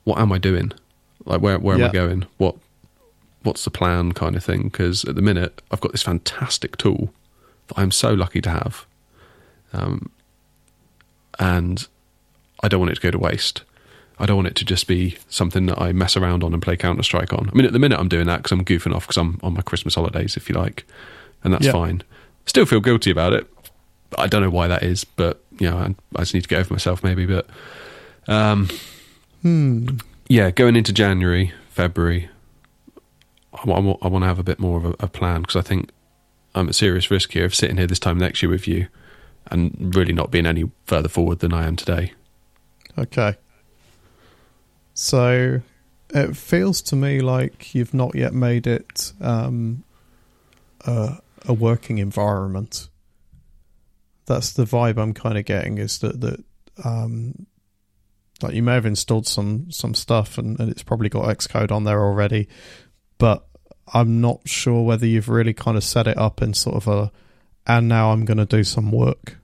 what 0.05 0.19
am 0.19 0.33
I 0.33 0.39
doing? 0.39 0.73
Like 1.25 1.41
where 1.41 1.59
where 1.59 1.79
yeah. 1.79 1.85
am 1.85 1.91
I 1.91 1.93
going? 1.93 2.27
What 2.39 2.57
what's 3.45 3.65
the 3.65 3.71
plan 3.71 4.13
kind 4.13 4.35
of 4.35 4.43
thing? 4.43 4.65
Because 4.65 5.05
at 5.05 5.15
the 5.15 5.23
minute 5.23 5.63
I've 5.71 5.81
got 5.81 5.93
this 5.93 6.03
fantastic 6.03 6.77
tool 6.77 7.15
that 7.69 7.79
I'm 7.79 7.91
so 7.91 8.13
lucky 8.13 8.41
to 8.41 8.51
have, 8.51 8.87
um, 9.73 10.11
and 11.39 11.87
I 12.63 12.69
don't 12.69 12.81
want 12.81 12.93
it 12.93 12.97
to 12.97 13.01
go 13.01 13.11
to 13.11 13.19
waste. 13.19 13.63
I 14.19 14.27
don't 14.27 14.37
want 14.37 14.49
it 14.49 14.57
to 14.57 14.65
just 14.65 14.87
be 14.87 15.19
something 15.29 15.67
that 15.67 15.81
I 15.81 15.93
mess 15.93 16.17
around 16.17 16.45
on 16.45 16.53
and 16.53 16.63
play 16.63 16.77
Counter 16.77 17.03
Strike 17.03 17.33
on. 17.33 17.51
I 17.51 17.55
mean, 17.55 17.67
at 17.67 17.73
the 17.73 17.79
minute 17.79 17.99
I'm 17.99 18.09
doing 18.09 18.27
that 18.27 18.39
because 18.39 18.53
I'm 18.53 18.65
goofing 18.65 18.95
off 18.95 19.07
because 19.07 19.17
I'm 19.17 19.41
on 19.43 19.55
my 19.55 19.63
Christmas 19.63 19.97
holidays, 19.97 20.37
if 20.37 20.49
you 20.49 20.55
like, 20.55 20.87
and 21.43 21.53
that's 21.53 21.69
fine. 21.69 22.03
Still 22.47 22.67
feel 22.67 22.81
guilty 22.81 23.11
about 23.11 23.33
it. 23.33 23.47
I 24.17 24.29
don't 24.29 24.43
know 24.43 24.51
why 24.51 24.69
that 24.69 24.83
is, 24.83 25.05
but 25.05 25.43
you 25.59 25.69
know, 25.69 25.77
I, 25.77 25.95
I 26.17 26.21
just 26.21 26.35
need 26.35 26.43
to 26.43 26.49
get 26.49 26.61
over 26.61 26.73
myself 26.73 27.03
maybe. 27.03 27.27
But 27.27 27.49
um, 28.29 28.69
hmm. 29.43 29.99
yeah, 30.29 30.51
going 30.51 30.77
into 30.77 30.93
January, 30.93 31.53
February, 31.71 32.29
I, 33.55 33.71
I, 33.71 33.79
I 33.79 34.09
want 34.09 34.23
to 34.23 34.27
have 34.27 34.39
a 34.39 34.45
bit 34.45 34.59
more 34.59 34.79
of 34.79 34.85
a, 34.85 34.95
a 35.01 35.09
plan 35.09 35.43
because 35.43 35.57
I 35.57 35.63
think 35.63 35.91
I'm 36.55 36.69
at 36.69 36.75
serious 36.75 37.11
risk 37.11 37.33
here 37.33 37.45
of 37.45 37.55
sitting 37.55 37.77
here 37.77 37.87
this 37.87 37.99
time 37.99 38.19
next 38.19 38.43
year 38.43 38.51
with 38.51 38.69
you 38.69 38.89
and 39.51 39.95
really 39.95 40.13
not 40.13 40.31
being 40.31 40.47
any 40.47 40.71
further 40.87 41.09
forward 41.09 41.41
than 41.41 41.53
I 41.53 41.67
am 41.67 41.77
today. 41.77 42.13
Okay. 42.97 43.37
So 44.95 45.61
it 46.11 46.37
feels 46.37 46.81
to 46.83 46.97
me 46.97 47.21
like 47.21 47.75
you've 47.75 47.95
not 47.95 48.15
yet 48.15 48.33
made 48.33 48.67
it 48.67 49.13
um, 49.21 49.85
a, 50.87 51.19
a 51.47 51.53
working 51.53 51.99
environment 51.99 52.89
that's 54.27 54.53
the 54.53 54.65
vibe 54.65 54.99
I'm 54.99 55.15
kind 55.15 55.39
of 55.39 55.45
getting 55.45 55.79
is 55.79 55.99
that 55.99 56.21
that 56.21 56.45
um, 56.85 57.47
like 58.43 58.55
you 58.55 58.63
may 58.63 58.75
have 58.75 58.87
installed 58.87 59.27
some 59.27 59.71
some 59.71 59.95
stuff 59.95 60.39
and, 60.39 60.59
and 60.59 60.71
it's 60.71 60.83
probably 60.83 61.09
got 61.09 61.25
Xcode 61.37 61.71
on 61.71 61.85
there 61.85 62.03
already, 62.03 62.49
but 63.19 63.47
I'm 63.93 64.21
not 64.21 64.49
sure 64.49 64.83
whether 64.83 65.07
you've 65.07 65.29
really 65.29 65.55
kind 65.55 65.77
of 65.77 65.85
set 65.85 66.07
it 66.07 66.17
up 66.17 66.43
in 66.43 66.55
sort 66.55 66.77
of 66.77 66.89
a 66.89 67.13
and 67.67 67.89
now 67.89 68.11
I'm 68.11 68.25
going 68.25 68.39
to 68.39 68.47
do 68.47 68.65
some 68.65 68.91
work 68.91 69.39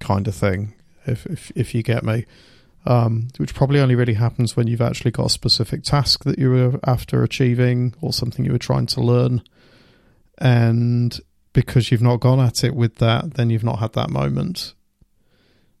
kind 0.00 0.28
of 0.28 0.34
thing. 0.34 0.74
If 1.06 1.26
if 1.26 1.50
if 1.54 1.74
you 1.74 1.82
get 1.82 2.04
me. 2.04 2.26
Um, 2.86 3.28
which 3.36 3.54
probably 3.54 3.80
only 3.80 3.96
really 3.96 4.14
happens 4.14 4.56
when 4.56 4.66
you've 4.66 4.80
actually 4.80 5.10
got 5.10 5.26
a 5.26 5.30
specific 5.30 5.82
task 5.82 6.24
that 6.24 6.38
you 6.38 6.48
were 6.48 6.80
after 6.84 7.22
achieving 7.22 7.92
or 8.00 8.14
something 8.14 8.46
you 8.46 8.52
were 8.52 8.58
trying 8.58 8.86
to 8.86 9.02
learn. 9.02 9.42
And 10.38 11.20
because 11.52 11.90
you've 11.90 12.00
not 12.00 12.20
gone 12.20 12.40
at 12.40 12.64
it 12.64 12.74
with 12.74 12.94
that, 12.94 13.34
then 13.34 13.50
you've 13.50 13.64
not 13.64 13.80
had 13.80 13.92
that 13.94 14.08
moment. 14.08 14.74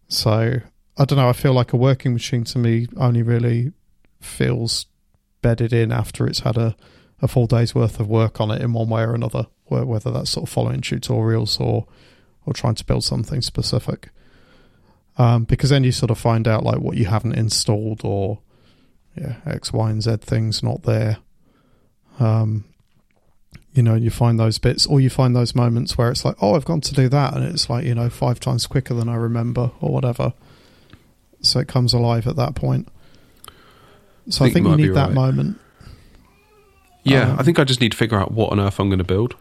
So 0.08 0.60
I 0.98 1.04
don't 1.04 1.16
know. 1.16 1.28
I 1.28 1.32
feel 1.32 1.52
like 1.52 1.72
a 1.72 1.78
working 1.78 2.12
machine 2.12 2.44
to 2.44 2.58
me 2.58 2.88
only 2.96 3.22
really 3.22 3.72
feels 4.20 4.86
bedded 5.40 5.72
in 5.72 5.92
after 5.92 6.26
it's 6.26 6.40
had 6.40 6.56
a, 6.56 6.76
a 7.20 7.28
full 7.28 7.46
day's 7.46 7.74
worth 7.74 8.00
of 8.00 8.08
work 8.08 8.40
on 8.40 8.50
it 8.50 8.62
in 8.62 8.72
one 8.72 8.88
way 8.88 9.02
or 9.02 9.14
another, 9.14 9.46
whether 9.66 10.10
that's 10.10 10.30
sort 10.30 10.48
of 10.48 10.52
following 10.52 10.80
tutorials 10.80 11.60
or 11.60 11.86
or 12.46 12.52
trying 12.54 12.74
to 12.74 12.84
build 12.84 13.04
something 13.04 13.42
specific. 13.42 14.08
Um, 15.18 15.44
because 15.44 15.70
then 15.70 15.84
you 15.84 15.92
sort 15.92 16.10
of 16.10 16.18
find 16.18 16.46
out 16.46 16.64
like 16.64 16.78
what 16.78 16.96
you 16.96 17.06
haven't 17.06 17.34
installed 17.34 18.02
or 18.04 18.38
yeah 19.16 19.36
X, 19.44 19.72
Y, 19.72 19.90
and 19.90 20.02
Z 20.02 20.18
things 20.18 20.62
not 20.62 20.84
there. 20.84 21.18
Um, 22.20 22.64
you 23.72 23.82
know, 23.82 23.94
you 23.94 24.10
find 24.10 24.40
those 24.40 24.58
bits, 24.58 24.86
or 24.86 25.00
you 25.00 25.10
find 25.10 25.36
those 25.36 25.54
moments 25.54 25.96
where 25.96 26.10
it's 26.10 26.24
like, 26.24 26.34
oh, 26.40 26.56
I've 26.56 26.64
gone 26.64 26.80
to 26.80 26.94
do 26.94 27.08
that, 27.10 27.34
and 27.34 27.44
it's 27.44 27.70
like, 27.70 27.84
you 27.84 27.94
know, 27.94 28.10
five 28.10 28.40
times 28.40 28.66
quicker 28.66 28.94
than 28.94 29.08
I 29.08 29.14
remember, 29.14 29.70
or 29.80 29.92
whatever. 29.92 30.32
So 31.42 31.60
it 31.60 31.68
comes 31.68 31.92
alive 31.92 32.26
at 32.26 32.34
that 32.36 32.56
point. 32.56 32.88
So 34.30 34.44
I 34.44 34.50
think, 34.50 34.66
I 34.66 34.70
think 34.70 34.80
you, 34.80 34.86
you 34.86 34.90
need 34.90 34.96
that 34.96 35.06
right. 35.08 35.14
moment. 35.14 35.60
Yeah, 37.08 37.30
um, 37.30 37.38
I 37.38 37.42
think 37.42 37.58
I 37.58 37.64
just 37.64 37.80
need 37.80 37.92
to 37.92 37.98
figure 37.98 38.18
out 38.18 38.32
what 38.32 38.52
on 38.52 38.60
earth 38.60 38.78
I'm 38.78 38.88
going 38.88 38.98
to 38.98 39.04
build. 39.04 39.34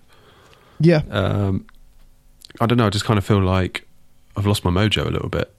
Yeah. 0.79 1.01
Um, 1.09 1.65
I 2.59 2.65
don't 2.65 2.77
know. 2.77 2.87
I 2.87 2.89
just 2.89 3.05
kind 3.05 3.17
of 3.17 3.25
feel 3.25 3.41
like 3.41 3.87
I've 4.35 4.45
lost 4.45 4.63
my 4.63 4.71
mojo 4.71 5.05
a 5.05 5.09
little 5.09 5.29
bit. 5.29 5.53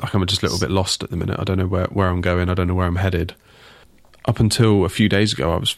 Like 0.00 0.14
I'm 0.14 0.24
just 0.26 0.42
a 0.42 0.46
little 0.46 0.60
bit 0.60 0.70
lost 0.70 1.02
at 1.02 1.10
the 1.10 1.16
minute. 1.16 1.38
I 1.38 1.44
don't 1.44 1.58
know 1.58 1.66
where, 1.66 1.86
where 1.86 2.08
I'm 2.08 2.20
going. 2.20 2.48
I 2.48 2.54
don't 2.54 2.68
know 2.68 2.74
where 2.74 2.86
I'm 2.86 2.96
headed. 2.96 3.34
Up 4.26 4.38
until 4.40 4.84
a 4.84 4.88
few 4.88 5.08
days 5.08 5.32
ago, 5.32 5.52
I 5.52 5.56
was 5.56 5.76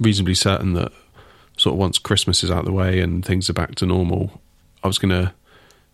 reasonably 0.00 0.34
certain 0.34 0.74
that 0.74 0.92
sort 1.56 1.74
of 1.74 1.78
once 1.78 1.98
Christmas 1.98 2.42
is 2.42 2.50
out 2.50 2.60
of 2.60 2.64
the 2.64 2.72
way 2.72 3.00
and 3.00 3.24
things 3.24 3.48
are 3.48 3.54
back 3.54 3.74
to 3.76 3.86
normal, 3.86 4.40
I 4.82 4.88
was 4.88 4.98
going 4.98 5.10
to 5.10 5.32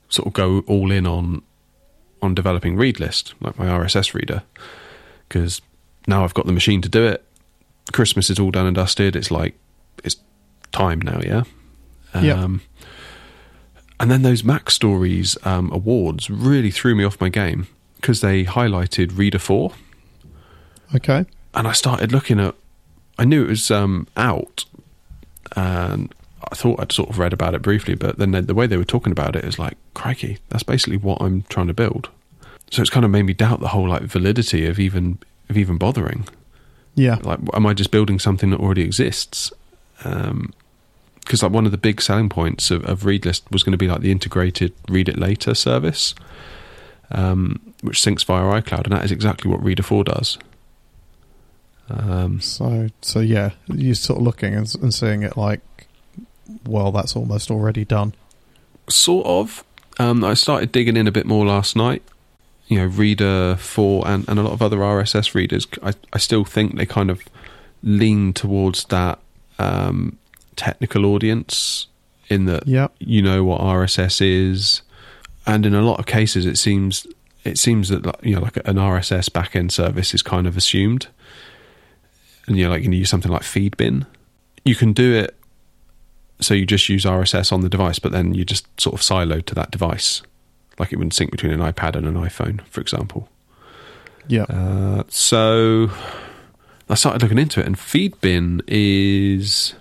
sort 0.08 0.26
of 0.26 0.32
go 0.32 0.60
all 0.66 0.90
in 0.90 1.06
on 1.06 1.42
on 2.20 2.34
developing 2.34 2.76
Read 2.76 2.98
List, 2.98 3.34
like 3.40 3.56
my 3.58 3.66
RSS 3.66 4.12
reader, 4.12 4.42
because 5.28 5.60
now 6.08 6.24
I've 6.24 6.34
got 6.34 6.46
the 6.46 6.52
machine 6.52 6.82
to 6.82 6.88
do 6.88 7.06
it. 7.06 7.24
Christmas 7.92 8.30
is 8.30 8.38
all 8.38 8.50
done 8.50 8.66
and 8.66 8.76
dusted. 8.76 9.16
It's 9.16 9.30
like 9.30 9.54
it's 10.04 10.16
time 10.72 11.00
now, 11.00 11.20
yeah. 11.22 11.42
Yep. 12.14 12.36
Um, 12.38 12.62
and 14.00 14.10
then 14.10 14.22
those 14.22 14.42
MacStories 14.42 15.36
um, 15.46 15.70
awards 15.72 16.30
really 16.30 16.70
threw 16.70 16.94
me 16.94 17.04
off 17.04 17.20
my 17.20 17.28
game 17.28 17.66
because 17.96 18.20
they 18.20 18.44
highlighted 18.44 19.16
Reeder 19.18 19.38
Four, 19.40 19.72
Okay. 20.94 21.24
and 21.54 21.66
I 21.68 21.72
started 21.72 22.12
looking 22.12 22.38
at. 22.40 22.54
I 23.18 23.24
knew 23.24 23.42
it 23.44 23.48
was 23.48 23.70
um, 23.70 24.06
out, 24.16 24.64
and 25.56 26.14
I 26.50 26.54
thought 26.54 26.78
I'd 26.80 26.92
sort 26.92 27.10
of 27.10 27.18
read 27.18 27.32
about 27.32 27.54
it 27.54 27.62
briefly, 27.62 27.94
but 27.96 28.18
then 28.18 28.30
the, 28.30 28.42
the 28.42 28.54
way 28.54 28.66
they 28.68 28.76
were 28.76 28.84
talking 28.84 29.10
about 29.10 29.34
it 29.34 29.44
is 29.44 29.58
like, 29.58 29.76
crikey, 29.94 30.38
that's 30.50 30.62
basically 30.62 30.96
what 30.98 31.20
I'm 31.20 31.42
trying 31.48 31.66
to 31.66 31.74
build. 31.74 32.08
So 32.70 32.80
it's 32.80 32.90
kind 32.90 33.04
of 33.04 33.10
made 33.10 33.22
me 33.24 33.32
doubt 33.32 33.58
the 33.60 33.68
whole 33.68 33.88
like 33.88 34.02
validity 34.02 34.66
of 34.66 34.78
even 34.78 35.18
of 35.50 35.56
even 35.56 35.76
bothering. 35.78 36.28
Yeah. 36.98 37.18
Like, 37.22 37.38
am 37.54 37.64
I 37.64 37.74
just 37.74 37.90
building 37.92 38.18
something 38.18 38.50
that 38.50 38.58
already 38.60 38.82
exists? 38.82 39.52
Because 39.98 41.42
like 41.42 41.52
one 41.52 41.64
of 41.64 41.70
the 41.72 41.78
big 41.78 42.00
selling 42.02 42.28
points 42.28 42.70
of, 42.70 42.84
of 42.84 43.02
Readlist 43.02 43.42
was 43.50 43.62
going 43.62 43.72
to 43.72 43.78
be 43.78 43.86
like 43.88 44.00
the 44.00 44.10
integrated 44.10 44.72
Read 44.88 45.08
It 45.08 45.16
Later 45.18 45.54
service, 45.54 46.14
um, 47.12 47.72
which 47.82 47.98
syncs 48.00 48.24
via 48.24 48.42
iCloud, 48.60 48.84
and 48.84 48.92
that 48.92 49.04
is 49.04 49.12
exactly 49.12 49.50
what 49.50 49.62
Reeder 49.62 49.82
Four 49.84 50.02
does. 50.04 50.38
Um, 51.88 52.40
So 52.40 52.88
so 53.00 53.20
yeah, 53.20 53.50
you're 53.68 53.94
sort 53.94 54.18
of 54.18 54.24
looking 54.24 54.54
and, 54.54 54.74
and 54.82 54.92
seeing 54.92 55.22
it 55.22 55.36
like, 55.36 55.60
well, 56.66 56.90
that's 56.90 57.14
almost 57.14 57.50
already 57.50 57.84
done. 57.84 58.14
sort 58.88 59.26
of. 59.26 59.64
Um, 60.00 60.22
I 60.24 60.34
started 60.34 60.72
digging 60.72 60.96
in 60.96 61.06
a 61.06 61.12
bit 61.12 61.26
more 61.26 61.44
last 61.46 61.76
night. 61.76 62.02
You 62.68 62.78
know, 62.78 62.86
Reeder 62.86 63.56
4 63.56 64.06
and, 64.06 64.28
and 64.28 64.38
a 64.38 64.42
lot 64.42 64.52
of 64.52 64.62
other 64.62 64.78
RSS 64.78 65.34
readers, 65.34 65.66
I, 65.82 65.94
I 66.12 66.18
still 66.18 66.44
think 66.44 66.76
they 66.76 66.86
kind 66.86 67.10
of 67.10 67.22
lean 67.82 68.32
towards 68.32 68.84
that 68.86 69.18
um, 69.58 70.18
technical 70.56 71.06
audience 71.06 71.86
in 72.28 72.44
that 72.44 72.66
Yep. 72.66 72.92
you 72.98 73.22
know 73.22 73.44
what 73.44 73.60
RSS 73.60 74.20
is, 74.20 74.82
and 75.46 75.64
in 75.64 75.74
a 75.74 75.82
lot 75.82 75.98
of 75.98 76.06
cases, 76.06 76.44
it 76.44 76.58
seems 76.58 77.06
it 77.44 77.58
seems 77.58 77.88
that 77.88 78.04
like, 78.04 78.22
you 78.22 78.34
know 78.34 78.42
like 78.42 78.56
an 78.56 78.76
RSS 78.76 79.30
backend 79.30 79.72
service 79.72 80.12
is 80.14 80.22
kind 80.22 80.46
of 80.46 80.56
assumed, 80.56 81.08
and 82.46 82.58
you 82.58 82.64
know 82.64 82.70
like 82.70 82.84
you 82.84 82.90
use 82.90 83.08
something 83.08 83.32
like 83.32 83.42
Feedbin, 83.42 84.06
you 84.64 84.74
can 84.74 84.92
do 84.92 85.14
it. 85.14 85.34
So 86.40 86.54
you 86.54 86.66
just 86.66 86.88
use 86.88 87.04
RSS 87.04 87.52
on 87.52 87.62
the 87.62 87.68
device, 87.68 87.98
but 87.98 88.12
then 88.12 88.32
you 88.34 88.44
just 88.44 88.68
sort 88.80 88.94
of 88.94 89.00
siloed 89.00 89.46
to 89.46 89.54
that 89.56 89.72
device, 89.72 90.22
like 90.78 90.92
it 90.92 90.96
wouldn't 90.96 91.14
sync 91.14 91.30
between 91.30 91.52
an 91.52 91.60
iPad 91.60 91.96
and 91.96 92.06
an 92.06 92.14
iPhone, 92.14 92.60
for 92.66 92.80
example. 92.80 93.28
Yeah. 94.26 94.42
Uh, 94.44 95.04
so 95.08 95.90
I 96.88 96.94
started 96.94 97.22
looking 97.22 97.38
into 97.38 97.60
it, 97.60 97.66
and 97.66 97.76
Feedbin 97.76 98.62
is 98.66 99.74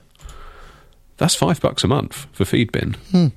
that's 1.17 1.35
five 1.35 1.59
bucks 1.61 1.83
a 1.83 1.87
month 1.87 2.27
for 2.31 2.43
Feedbin. 2.45 2.95
Hmm. 3.11 3.27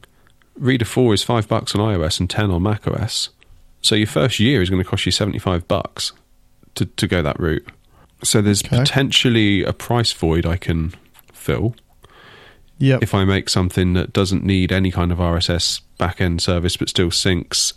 Reeder 0.57 0.85
Four 0.85 1.14
is 1.14 1.23
five 1.23 1.49
bucks 1.49 1.75
on 1.75 1.81
iOS 1.81 2.21
and 2.21 2.29
ten 2.29 2.50
on 2.50 2.62
macOS. 2.62 3.31
So 3.83 3.95
your 3.95 4.07
first 4.07 4.38
year 4.38 4.61
is 4.62 4.69
going 4.71 4.83
to 4.83 4.88
cost 4.88 5.07
you 5.07 5.12
seventy 5.12 5.38
five 5.38 5.67
bucks 5.67 6.12
to 6.75 6.85
to 6.87 7.07
go 7.09 7.23
that 7.23 7.40
route. 7.40 7.67
So 8.23 8.43
there's 8.43 8.62
Okay. 8.64 8.79
potentially 8.79 9.64
a 9.64 9.73
price 9.73 10.12
void 10.12 10.45
I 10.45 10.57
can 10.59 10.93
fill 11.33 11.75
Yep. 12.80 13.02
if 13.02 13.14
I 13.14 13.25
make 13.25 13.49
something 13.50 13.92
that 13.92 14.12
doesn't 14.12 14.42
need 14.42 14.72
any 14.72 14.90
kind 14.90 15.12
of 15.12 15.18
RSS 15.18 15.82
backend 15.99 16.40
service 16.40 16.78
but 16.78 16.88
still 16.88 17.10
syncs 17.10 17.75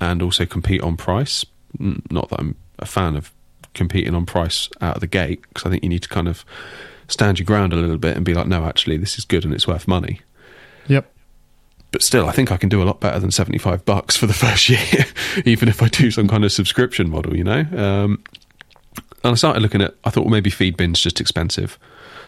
and 0.00 0.20
also 0.20 0.44
compete 0.44 0.82
on 0.82 0.96
price. 0.96 1.46
Not 1.78 2.28
that 2.30 2.40
I'm 2.40 2.56
a 2.80 2.86
fan 2.86 3.16
of 3.16 3.30
competing 3.74 4.14
on 4.14 4.26
price 4.26 4.68
out 4.80 4.96
of 4.96 5.00
the 5.00 5.06
gate 5.06 5.42
because 5.42 5.64
I 5.64 5.70
think 5.70 5.82
you 5.82 5.88
need 5.88 6.02
to 6.02 6.08
kind 6.08 6.28
of 6.28 6.44
stand 7.08 7.38
your 7.38 7.46
ground 7.46 7.72
a 7.72 7.76
little 7.76 7.98
bit 7.98 8.16
and 8.16 8.24
be 8.24 8.34
like, 8.34 8.46
no, 8.46 8.64
actually, 8.64 8.96
this 8.96 9.16
is 9.18 9.24
good 9.24 9.44
and 9.44 9.54
it's 9.54 9.66
worth 9.66 9.86
money. 9.86 10.20
Yep. 10.88 11.10
But 11.92 12.02
still, 12.02 12.26
I 12.26 12.32
think 12.32 12.50
I 12.50 12.56
can 12.56 12.68
do 12.68 12.82
a 12.82 12.84
lot 12.84 13.00
better 13.00 13.20
than 13.20 13.30
75 13.30 13.84
bucks 13.84 14.16
for 14.16 14.26
the 14.26 14.32
first 14.32 14.68
year, 14.68 15.06
even 15.44 15.68
if 15.68 15.82
I 15.82 15.88
do 15.88 16.10
some 16.10 16.26
kind 16.26 16.44
of 16.44 16.52
subscription 16.52 17.10
model, 17.10 17.36
you 17.36 17.44
know? 17.44 17.60
Um, 17.60 18.24
and 19.24 19.32
I 19.32 19.34
started 19.34 19.62
looking 19.62 19.82
at, 19.82 19.94
I 20.04 20.10
thought, 20.10 20.24
well, 20.24 20.32
maybe 20.32 20.50
Feedbin's 20.50 21.00
just 21.00 21.20
expensive. 21.20 21.78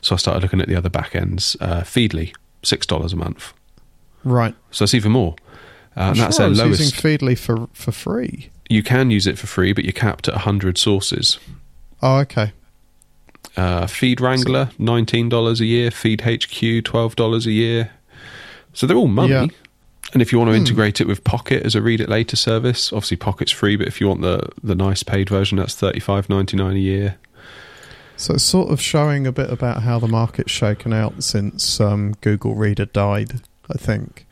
So 0.04 0.14
I 0.14 0.18
started 0.18 0.42
looking 0.42 0.60
at 0.60 0.68
the 0.68 0.76
other 0.76 0.90
back 0.90 1.14
ends. 1.16 1.56
Uh, 1.60 1.80
Feedly, 1.80 2.34
$6 2.62 3.12
a 3.12 3.16
month. 3.16 3.54
Right. 4.22 4.54
So 4.70 4.84
that's 4.84 4.92
even 4.94 5.12
more. 5.12 5.34
Uh, 5.96 6.00
and 6.00 6.16
Sure, 6.16 6.24
that's 6.26 6.36
their 6.38 6.48
lowest. 6.50 6.80
using 6.80 7.00
Feedly 7.00 7.38
for 7.38 7.68
for 7.72 7.90
free. 7.92 8.50
you 8.68 8.82
can 8.82 9.10
use 9.10 9.26
it 9.26 9.38
for 9.38 9.46
free, 9.46 9.72
but 9.72 9.84
you're 9.84 9.92
capped 9.92 10.28
at 10.28 10.34
100 10.34 10.76
sources. 10.76 11.38
Oh, 12.02 12.18
okay. 12.18 12.52
Uh, 13.56 13.86
Feed 13.86 14.20
Wrangler, 14.20 14.70
$19 14.78 15.60
a 15.60 15.64
year. 15.64 15.90
FeedHQ, 15.90 16.82
$12 16.82 17.46
a 17.46 17.52
year. 17.52 17.90
So 18.72 18.86
they're 18.86 18.96
all 18.96 19.06
money. 19.08 19.32
Yeah. 19.32 19.46
And 20.12 20.20
if 20.22 20.32
you 20.32 20.38
want 20.38 20.48
to 20.50 20.52
Hmm. 20.52 20.60
integrate 20.60 21.00
it 21.00 21.06
with 21.06 21.24
Pocket 21.24 21.64
as 21.64 21.74
a 21.74 21.80
read 21.82 22.00
it 22.00 22.08
later 22.08 22.36
service, 22.36 22.92
obviously 22.92 23.16
Pocket's 23.16 23.52
free, 23.52 23.76
but 23.76 23.86
if 23.86 24.00
you 24.00 24.08
want 24.08 24.20
the, 24.20 24.48
the 24.62 24.74
nice 24.74 25.02
paid 25.02 25.28
version, 25.30 25.58
that's 25.58 25.74
thirty 25.74 26.00
five 26.00 26.28
ninety 26.28 26.56
nine 26.56 26.76
a 26.76 26.80
year. 26.80 27.16
So 28.16 28.34
it's 28.34 28.44
sort 28.44 28.70
of 28.70 28.80
showing 28.80 29.26
a 29.26 29.32
bit 29.32 29.50
about 29.50 29.82
how 29.82 29.98
the 29.98 30.08
market's 30.08 30.52
shaken 30.52 30.92
out 30.92 31.22
since 31.24 31.80
um, 31.80 32.14
Google 32.20 32.54
Reader 32.54 32.86
died, 32.86 33.40
I 33.70 33.76
think, 33.76 34.26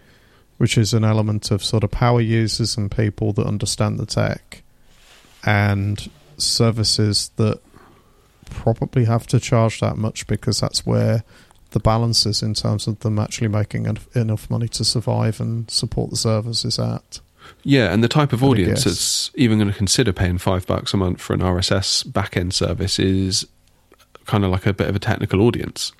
which 0.58 0.78
is 0.78 0.94
an 0.94 1.04
element 1.04 1.50
of 1.50 1.64
sort 1.64 1.82
of 1.82 1.90
power 1.90 2.20
users 2.20 2.76
and 2.76 2.90
people 2.90 3.32
that 3.34 3.46
understand 3.46 3.98
the 3.98 4.06
tech 4.06 4.62
and 5.44 6.08
services 6.36 7.30
that 7.36 7.60
probably 8.50 9.04
have 9.06 9.26
to 9.26 9.40
charge 9.40 9.80
that 9.80 9.96
much 9.96 10.26
because 10.26 10.60
that's 10.60 10.86
where 10.86 11.24
the 11.70 11.80
balance 11.80 12.26
is 12.26 12.42
in 12.42 12.54
terms 12.54 12.86
of 12.86 13.00
them 13.00 13.18
actually 13.18 13.48
making 13.48 13.86
en- 13.86 13.98
enough 14.14 14.48
money 14.50 14.68
to 14.68 14.84
survive 14.84 15.40
and 15.40 15.70
support 15.70 16.10
the 16.10 16.16
services 16.16 16.78
at. 16.78 17.20
Yeah, 17.64 17.92
and 17.92 18.04
the 18.04 18.08
type 18.08 18.32
of 18.32 18.44
audience 18.44 18.84
that's 18.84 19.30
even 19.34 19.58
going 19.58 19.70
to 19.70 19.76
consider 19.76 20.12
paying 20.12 20.38
five 20.38 20.66
bucks 20.66 20.94
a 20.94 20.96
month 20.96 21.20
for 21.20 21.32
an 21.32 21.40
RSS 21.40 22.06
backend 22.06 22.52
service 22.52 22.98
is 22.98 23.46
kind 24.26 24.45
of 24.45 24.50
like 24.50 24.67
a 24.67 24.73
bit 24.73 24.88
of 24.88 24.97
a 24.97 24.99
technical 24.99 25.41
audience. 25.41 25.93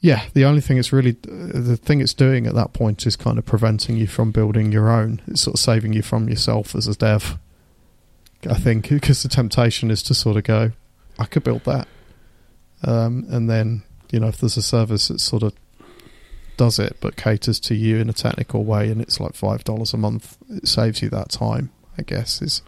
Yeah, 0.00 0.24
the 0.34 0.44
only 0.44 0.60
thing 0.60 0.78
it's 0.78 0.92
really 0.92 1.16
the 1.22 1.76
thing 1.76 2.00
it's 2.00 2.14
doing 2.14 2.46
at 2.46 2.54
that 2.54 2.72
point 2.72 3.06
is 3.06 3.16
kind 3.16 3.38
of 3.38 3.46
preventing 3.46 3.96
you 3.96 4.06
from 4.06 4.30
building 4.30 4.70
your 4.70 4.90
own. 4.90 5.22
It's 5.26 5.40
sort 5.40 5.54
of 5.54 5.60
saving 5.60 5.94
you 5.94 6.02
from 6.02 6.28
yourself 6.28 6.74
as 6.74 6.86
a 6.86 6.94
dev. 6.94 7.38
I 8.48 8.54
think 8.54 8.88
because 8.88 9.22
the 9.22 9.28
temptation 9.28 9.90
is 9.90 10.02
to 10.04 10.14
sort 10.14 10.36
of 10.36 10.44
go, 10.44 10.72
I 11.18 11.24
could 11.24 11.42
build 11.42 11.64
that, 11.64 11.88
um, 12.84 13.26
and 13.30 13.48
then 13.48 13.82
you 14.12 14.20
know 14.20 14.28
if 14.28 14.38
there's 14.38 14.56
a 14.56 14.62
service 14.62 15.08
that 15.08 15.20
sort 15.20 15.42
of 15.42 15.54
does 16.56 16.78
it 16.78 16.96
but 17.00 17.16
caters 17.16 17.60
to 17.60 17.74
you 17.74 17.96
in 17.96 18.08
a 18.08 18.12
technical 18.12 18.64
way, 18.64 18.90
and 18.90 19.00
it's 19.00 19.18
like 19.18 19.34
five 19.34 19.64
dollars 19.64 19.94
a 19.94 19.96
month, 19.96 20.36
it 20.50 20.68
saves 20.68 21.02
you 21.02 21.08
that 21.08 21.30
time. 21.30 21.70
I 21.98 22.02
guess 22.02 22.42
is 22.42 22.62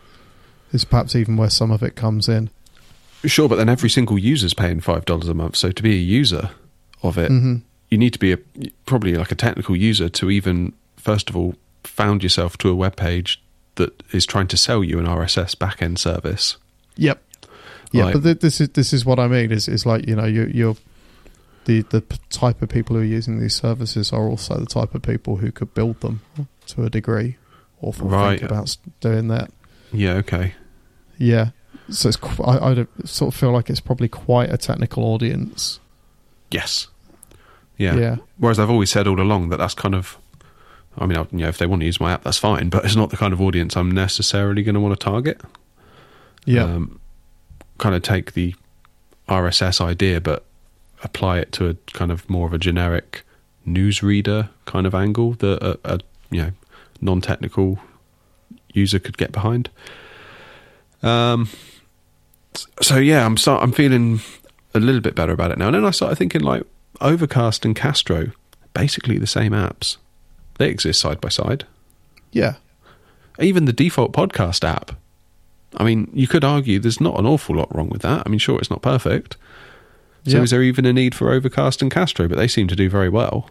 is 0.73 0.85
perhaps 0.85 1.15
even 1.15 1.37
where 1.37 1.51
some 1.51 1.71
of 1.71 1.83
it 1.83 1.95
comes 1.95 2.29
in. 2.29 2.51
Sure, 3.25 3.49
but 3.49 3.57
then 3.57 3.69
every 3.69 3.91
single 3.91 4.19
user's 4.19 4.55
paying 4.55 4.81
five 4.81 5.05
dollars 5.05 5.29
a 5.29 5.35
month. 5.35 5.57
So 5.57 5.71
to 5.73 5.83
be 5.83 5.93
a 5.93 5.99
user 6.01 6.51
of 7.03 7.19
it, 7.19 7.29
hmm 7.31 7.57
you 7.91 7.97
need 7.97 8.13
to 8.13 8.19
be 8.19 8.33
a 8.33 8.39
probably 8.85 9.15
like 9.15 9.33
a 9.33 9.35
technical 9.35 9.75
user 9.75 10.11
to 10.11 10.31
even 10.31 10.75
first 10.99 11.31
of 11.31 11.37
all 11.37 11.55
found 11.85 12.23
yourself 12.23 12.59
to 12.59 12.69
a 12.69 12.75
web 12.75 12.97
page 12.97 13.43
that 13.77 14.03
is 14.13 14.27
trying 14.27 14.47
to 14.49 14.59
sell 14.59 14.85
you 14.85 14.99
an 14.99 15.07
RSS 15.07 15.55
backend 15.57 15.97
service. 15.99 16.59
Yep. 16.97 17.23
Yeah, 17.93 18.05
Like- 18.05 18.15
but 18.15 18.23
th- 18.25 18.39
this 18.41 18.61
is 18.61 18.69
this 18.71 18.93
is 18.93 19.07
what 19.07 19.19
I 19.19 19.27
mean. 19.27 19.51
Is 19.53 19.69
is 19.69 19.87
like 19.87 20.07
you 20.07 20.15
know 20.17 20.27
you 20.27 20.51
you're 20.53 20.77
the 21.65 21.81
the 21.89 22.03
type 22.29 22.61
of 22.61 22.69
people 22.69 22.95
who 22.97 23.03
are 23.03 23.05
using 23.07 23.41
these 23.41 23.55
services 23.55 24.13
are 24.13 24.29
also 24.29 24.59
the 24.59 24.67
type 24.67 24.95
of 24.95 25.01
people 25.01 25.37
who 25.37 25.51
could 25.51 25.73
build 25.73 26.01
them 26.03 26.21
to 26.67 26.85
a 26.85 26.91
degree, 26.91 27.37
or 27.81 27.95
Right. 27.99 28.39
think 28.39 28.51
about 28.51 28.77
doing 29.01 29.29
that. 29.29 29.51
Yeah, 29.93 30.15
okay. 30.17 30.53
Yeah, 31.17 31.51
so 31.91 32.09
it's 32.09 32.17
qu- 32.17 32.43
I 32.45 32.73
I 32.73 32.87
sort 33.05 33.35
of 33.35 33.39
feel 33.41 33.51
like 33.53 33.71
it's 33.71 33.81
probably 33.81 34.09
quite 34.09 34.51
a 34.53 34.57
technical 34.57 35.05
audience. 35.05 35.81
Yes. 36.51 36.89
Yeah. 37.77 37.95
Yeah, 37.97 38.17
Whereas 38.39 38.59
I've 38.59 38.71
always 38.71 38.91
said 38.91 39.07
all 39.07 39.21
along 39.21 39.51
that 39.51 39.59
that's 39.59 39.75
kind 39.75 39.95
of, 39.95 40.19
I 40.99 41.07
mean, 41.07 41.17
I- 41.17 41.27
you 41.31 41.39
know, 41.39 41.49
if 41.49 41.59
they 41.59 41.67
want 41.67 41.81
to 41.81 41.87
use 41.87 42.01
my 42.01 42.11
app, 42.13 42.25
that's 42.25 42.39
fine, 42.39 42.69
but 42.71 42.85
it's 42.85 42.97
not 42.97 43.11
the 43.11 43.17
kind 43.17 43.33
of 43.33 43.41
audience 43.41 43.77
I'm 43.77 43.91
necessarily 43.93 44.63
going 44.65 44.75
to 44.75 44.81
want 44.81 44.99
to 44.99 45.05
target. 45.05 45.41
yeah, 46.45 46.65
Um, 46.65 46.99
kind 47.79 47.95
of 47.95 48.03
take 48.03 48.33
the 48.33 48.55
RSS 49.29 49.81
idea, 49.81 50.21
but 50.21 50.45
apply 51.05 51.39
it 51.39 51.53
to 51.53 51.69
a 51.69 51.75
kind 51.93 52.11
of 52.11 52.29
more 52.29 52.47
of 52.49 52.53
a 52.53 52.59
generic 52.59 53.23
newsreader 53.67 54.49
kind 54.65 54.87
of 54.87 54.95
angle 54.95 55.35
that 55.35 55.63
a, 55.63 55.79
a 55.85 56.01
you 56.31 56.43
know 56.43 56.53
non-technical 57.01 57.79
user 58.73 58.99
could 58.99 59.17
get 59.19 59.31
behind. 59.31 59.71
Um. 61.03 61.49
So 62.83 62.97
yeah, 62.97 63.25
I'm 63.25 63.37
start. 63.37 63.63
I'm 63.63 63.73
feeling 63.73 64.21
a 64.75 64.81
little 64.81 65.01
bit 65.01 65.15
better 65.15 65.33
about 65.33 65.51
it 65.51 65.59
now. 65.59 65.67
And 65.67 65.75
then 65.75 65.85
I 65.85 65.91
started 65.91 66.17
thinking 66.17 66.43
like 66.43 66.63
Overcast 67.01 67.65
and 67.65 67.75
Castro, 67.77 68.33
basically 68.75 69.19
the 69.19 69.27
same 69.27 69.53
apps. 69.53 69.97
They 70.59 70.69
exist 70.69 71.01
side 71.01 71.21
by 71.21 71.29
side. 71.29 71.65
yeah. 72.33 72.55
Even 73.41 73.67
the 73.67 73.73
default 73.73 74.13
podcast 74.13 74.65
app 74.67 74.97
I 75.77 75.85
mean, 75.85 76.11
you 76.13 76.27
could 76.27 76.45
argue 76.45 76.79
there's 76.79 77.01
not 77.01 77.19
an 77.19 77.27
awful 77.27 77.57
lot 77.57 77.75
wrong 77.75 77.89
with 77.89 78.03
that. 78.03 78.23
I 78.25 78.29
mean, 78.31 78.39
sure, 78.39 78.59
it's 78.59 78.71
not 78.71 78.83
perfect. 78.83 79.37
So 80.27 80.39
Yeah. 80.39 80.43
is 80.43 80.51
there 80.51 80.63
even 80.63 80.87
a 80.87 80.93
need 80.93 81.15
for 81.15 81.31
Overcast 81.31 81.83
and 81.83 81.91
Castro? 81.91 82.27
But 82.29 82.39
they 82.39 82.49
seem 82.49 82.69
to 82.69 82.77
do 82.77 82.89
very 82.89 83.09
well. 83.09 83.51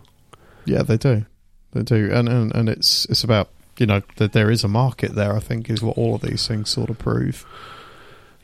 Yeah, 0.65 0.81
they 0.83 0.97
do. 0.97 1.25
They 1.73 1.83
do, 1.83 2.09
and 2.11 2.27
and, 2.27 2.53
and 2.55 2.69
it's 2.69 3.05
it's 3.05 3.23
about 3.23 3.49
you 3.77 3.85
know 3.85 4.01
that 4.17 4.33
there 4.33 4.49
is 4.51 4.63
a 4.63 4.67
market 4.67 5.15
there. 5.15 5.35
I 5.35 5.39
think 5.39 5.69
is 5.69 5.81
what 5.81 5.97
all 5.97 6.15
of 6.15 6.21
these 6.21 6.47
things 6.47 6.69
sort 6.69 6.89
of 6.89 6.97
prove. 6.97 7.45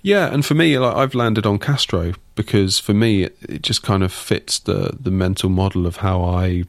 Yeah, 0.06 0.32
and 0.34 0.46
for 0.46 0.54
me, 0.54 0.78
like, 0.78 0.96
I've 0.98 1.16
landed 1.16 1.46
on 1.46 1.58
Castro 1.60 2.14
because 2.36 2.78
for 2.78 2.94
me, 2.94 3.24
it, 3.24 3.38
it 3.48 3.62
just 3.64 3.84
kind 3.84 4.04
of 4.04 4.12
fits 4.12 4.60
the 4.60 4.96
the 5.00 5.12
mental 5.12 5.50
model 5.50 5.88
of 5.88 5.98
how 5.98 6.22
I 6.24 6.66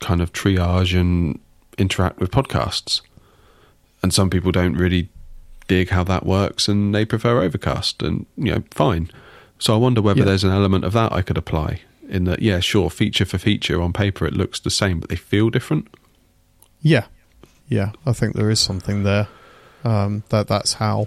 kind 0.00 0.20
of 0.20 0.32
triage 0.32 0.98
and 1.00 1.38
interact 1.78 2.18
with 2.18 2.30
podcasts. 2.32 3.00
And 4.02 4.12
some 4.12 4.28
people 4.28 4.50
don't 4.50 4.74
really 4.74 5.08
dig 5.68 5.90
how 5.90 6.02
that 6.04 6.26
works, 6.26 6.66
and 6.66 6.92
they 6.92 7.04
prefer 7.04 7.40
Overcast, 7.42 8.02
and 8.02 8.26
you 8.36 8.52
know, 8.52 8.64
fine. 8.72 9.08
So 9.60 9.72
I 9.72 9.76
wonder 9.76 10.02
whether 10.02 10.18
Yeah. 10.18 10.24
there's 10.26 10.42
an 10.44 10.50
element 10.50 10.84
of 10.84 10.92
that 10.94 11.12
I 11.12 11.22
could 11.22 11.38
apply. 11.38 11.80
In 12.08 12.24
that, 12.24 12.42
yeah, 12.42 12.58
sure, 12.58 12.90
feature 12.90 13.24
for 13.24 13.38
feature 13.38 13.80
on 13.80 13.92
paper, 13.92 14.26
it 14.26 14.34
looks 14.34 14.58
the 14.58 14.70
same, 14.70 14.98
but 14.98 15.08
they 15.08 15.16
feel 15.16 15.48
different. 15.48 15.86
Yeah, 16.82 17.04
yeah, 17.68 17.92
I 18.04 18.12
think 18.12 18.34
there 18.34 18.50
is 18.50 18.58
something 18.58 19.04
there. 19.04 19.28
Um, 19.84 20.24
that 20.30 20.48
that's 20.48 20.74
how 20.74 21.06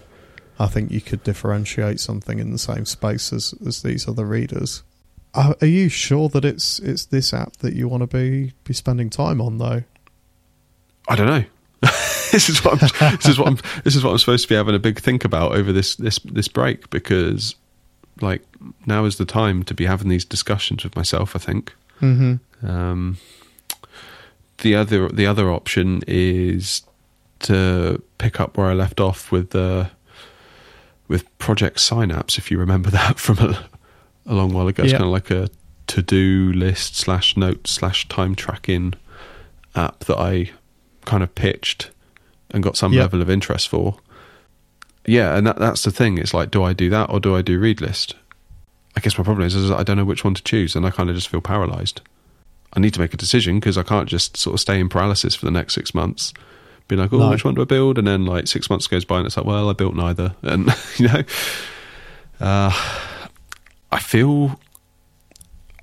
I 0.58 0.68
think 0.68 0.92
you 0.92 1.02
could 1.02 1.24
differentiate 1.24 2.00
something 2.00 2.40
in 2.40 2.52
the 2.52 2.58
same 2.58 2.86
space 2.86 3.34
as 3.34 3.54
as 3.66 3.82
these 3.82 4.08
other 4.08 4.26
readers. 4.26 4.84
Are, 5.34 5.56
are 5.62 5.68
you 5.68 5.90
sure 5.90 6.30
that 6.30 6.46
it's 6.46 6.80
it's 6.80 7.06
this 7.06 7.34
app 7.34 7.58
that 7.58 7.74
you 7.74 7.88
want 7.88 8.02
to 8.02 8.08
be 8.08 8.54
be 8.64 8.74
spending 8.74 9.10
time 9.10 9.42
on 9.42 9.58
though? 9.58 9.84
I 11.08 11.16
don't 11.16 11.28
know. 11.28 11.44
this 12.32 12.50
is 12.50 12.64
what 12.64 12.82
I'm, 12.82 13.18
this 13.18 13.28
is 13.28 13.38
what 13.38 13.48
I'm 13.48 13.58
this 13.84 13.96
is 13.96 14.04
what 14.04 14.12
I'm 14.12 14.18
supposed 14.18 14.44
to 14.44 14.50
be 14.50 14.56
having 14.56 14.76
a 14.76 14.80
big 14.80 15.00
think 15.00 15.26
about 15.26 15.52
over 15.54 15.72
this 15.74 15.96
this 15.98 16.20
this 16.20 16.48
break 16.48 16.90
because 16.90 17.56
like 18.22 18.44
now 18.86 19.04
is 19.06 19.18
the 19.18 19.26
time 19.26 19.64
to 19.64 19.74
be 19.74 19.86
having 19.86 20.08
these 20.08 20.26
discussions 20.26 20.84
with 20.84 20.96
myself. 20.96 21.36
I 21.36 21.40
think 21.40 21.74
Mm-hmm. 22.02 22.68
um, 22.68 23.18
the 24.60 24.76
other 24.76 25.08
the 25.08 25.26
other 25.26 25.50
option 25.50 26.02
is 26.08 26.82
to 27.40 28.02
pick 28.18 28.40
up 28.40 28.58
where 28.58 28.68
I 28.68 28.74
left 28.74 29.00
off 29.00 29.32
with 29.32 29.52
the 29.52 29.92
with 31.08 31.38
Project 31.38 31.80
Synapse. 31.80 32.38
If 32.38 32.50
you 32.52 32.58
remember 32.58 32.90
that 32.92 33.20
from 33.20 33.40
a, 33.40 33.66
a 34.26 34.34
long 34.34 34.54
while 34.54 34.68
ago, 34.68 34.84
it's 34.84 34.92
Yeah. 34.92 35.00
kind 35.00 35.08
of 35.08 35.12
like 35.14 35.32
a 35.32 35.50
to 35.88 36.02
do 36.02 36.52
list 36.54 36.96
slash 36.96 37.38
note 37.38 37.68
slash 37.68 38.08
time 38.08 38.34
tracking 38.36 38.94
app 39.76 40.00
that 40.06 40.18
I 40.18 40.50
kind 41.06 41.22
of 41.22 41.36
pitched 41.36 41.92
and 42.50 42.64
got 42.64 42.76
some 42.78 42.92
Yeah. 42.94 43.02
level 43.02 43.22
of 43.22 43.30
interest 43.30 43.68
for. 43.70 43.98
Yeah, 45.06 45.36
and 45.38 45.46
that, 45.46 45.60
that's 45.60 45.84
the 45.84 45.92
thing. 45.92 46.18
It's 46.18 46.34
like, 46.34 46.50
do 46.50 46.64
I 46.64 46.74
do 46.74 46.90
that 46.90 47.12
or 47.12 47.20
do 47.20 47.36
I 47.36 47.44
do 47.44 47.60
read 47.60 47.82
list? 47.82 48.16
I 48.98 49.02
guess 49.02 49.18
my 49.18 49.24
problem 49.24 49.46
is, 49.46 49.54
is 49.54 49.70
I 49.70 49.84
don't 49.84 49.98
know 49.98 50.06
which 50.06 50.24
one 50.24 50.34
to 50.34 50.42
choose, 50.44 50.76
and 50.76 50.86
I 50.86 50.90
kind 50.90 51.10
of 51.10 51.16
just 51.16 51.28
feel 51.28 51.42
paralyzed. 51.42 52.02
I 52.74 52.80
need 52.80 52.94
to 52.96 53.00
make 53.00 53.14
a 53.14 53.18
decision 53.18 53.60
because 53.60 53.78
I 53.78 53.84
can't 53.84 54.10
just 54.10 54.36
sort 54.38 54.56
of 54.56 54.60
stay 54.62 54.80
in 54.80 54.90
paralysis 54.90 55.36
for 55.36 55.46
the 55.46 55.52
next 55.52 55.76
six 55.76 55.94
months. 55.94 56.34
Be 56.88 56.96
like, 56.96 57.12
oh, 57.14 57.18
No. 57.18 57.30
which 57.32 57.44
one 57.44 57.56
do 57.56 57.62
I 57.62 57.66
build? 57.66 57.98
And 57.98 58.08
then 58.08 58.26
like 58.26 58.48
six 58.48 58.70
months 58.70 58.88
goes 58.88 59.06
by, 59.06 59.18
and 59.18 59.26
it's 59.26 59.38
like, 59.38 59.46
well, 59.46 59.70
I 59.70 59.74
built 59.74 59.96
neither, 59.96 60.36
and 60.44 60.68
you 60.98 61.08
know, 61.08 61.24
uh, 62.40 62.72
I 63.92 64.00
feel, 64.00 64.60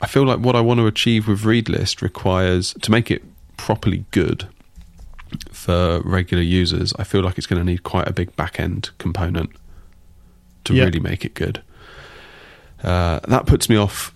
I 0.01 0.07
feel 0.07 0.25
like 0.25 0.39
what 0.41 0.55
I 0.55 0.61
want 0.61 0.79
to 0.79 0.87
achieve 0.87 1.27
with 1.29 1.45
read 1.45 1.69
list 1.69 2.03
requires 2.03 2.75
to 2.83 2.91
make 2.91 3.11
it 3.11 3.23
properly 3.57 4.05
good 4.11 4.47
for 5.51 6.01
regular 6.05 6.43
users. 6.43 6.93
I 6.99 7.05
feel 7.05 7.23
like 7.23 7.39
it's 7.39 7.47
going 7.47 7.61
to 7.61 7.65
need 7.65 7.83
quite 7.85 8.07
a 8.07 8.13
big 8.13 8.35
back 8.37 8.61
end 8.61 8.91
component 8.99 9.51
to 10.65 10.75
really 10.85 11.01
make 11.01 11.25
it 11.25 11.35
good. 11.35 11.63
Uh, 12.83 13.21
that 13.29 13.47
puts 13.47 13.69
me 13.69 13.77
off 13.77 14.15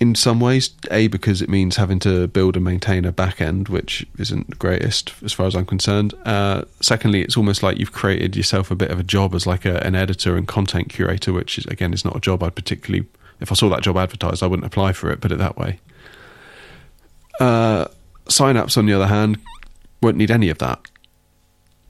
in 0.00 0.14
some 0.14 0.40
ways. 0.40 0.70
A 0.90 1.08
because 1.08 1.42
it 1.42 1.48
means 1.48 1.76
having 1.76 1.98
to 2.00 2.28
build 2.28 2.56
and 2.56 2.64
maintain 2.64 3.04
a 3.04 3.12
back 3.12 3.40
end, 3.40 3.68
which 3.68 4.06
isn't 4.18 4.48
the 4.50 4.56
greatest 4.56 5.12
as 5.24 5.32
far 5.32 5.46
as 5.46 5.54
I'm 5.56 5.66
concerned. 5.66 6.14
Uh, 6.24 6.64
secondly, 6.80 7.22
it's 7.22 7.36
almost 7.36 7.62
like 7.62 7.78
you've 7.78 7.92
created 7.92 8.36
yourself 8.36 8.70
a 8.70 8.76
bit 8.76 8.90
of 8.90 8.98
a 8.98 9.02
job 9.02 9.34
as 9.34 9.46
like 9.46 9.64
a, 9.64 9.84
an 9.84 9.94
editor 9.94 10.36
and 10.36 10.46
content 10.46 10.88
curator, 10.88 11.32
which 11.32 11.58
is 11.58 11.66
again 11.66 11.92
is 11.92 12.04
not 12.04 12.16
a 12.16 12.20
job 12.20 12.42
I'd 12.42 12.54
particularly. 12.54 13.06
If 13.40 13.52
I 13.52 13.54
saw 13.54 13.68
that 13.70 13.82
job 13.82 13.96
advertised, 13.96 14.42
I 14.42 14.46
wouldn't 14.46 14.66
apply 14.66 14.92
for 14.92 15.10
it. 15.10 15.20
Put 15.20 15.30
it 15.32 15.38
that 15.38 15.56
way. 15.56 15.78
Uh, 17.40 17.86
Synapse, 18.28 18.76
on 18.76 18.86
the 18.86 18.92
other 18.92 19.06
hand, 19.06 19.38
won't 20.02 20.16
need 20.16 20.30
any 20.30 20.48
of 20.50 20.58
that. 20.58 20.80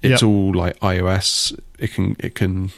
It's 0.03 0.23
Yep. 0.23 0.29
all 0.29 0.53
like 0.55 0.79
iOS. 0.81 1.59
It 1.79 1.93
can 1.93 2.17
it 2.21 2.35
can 2.35 2.71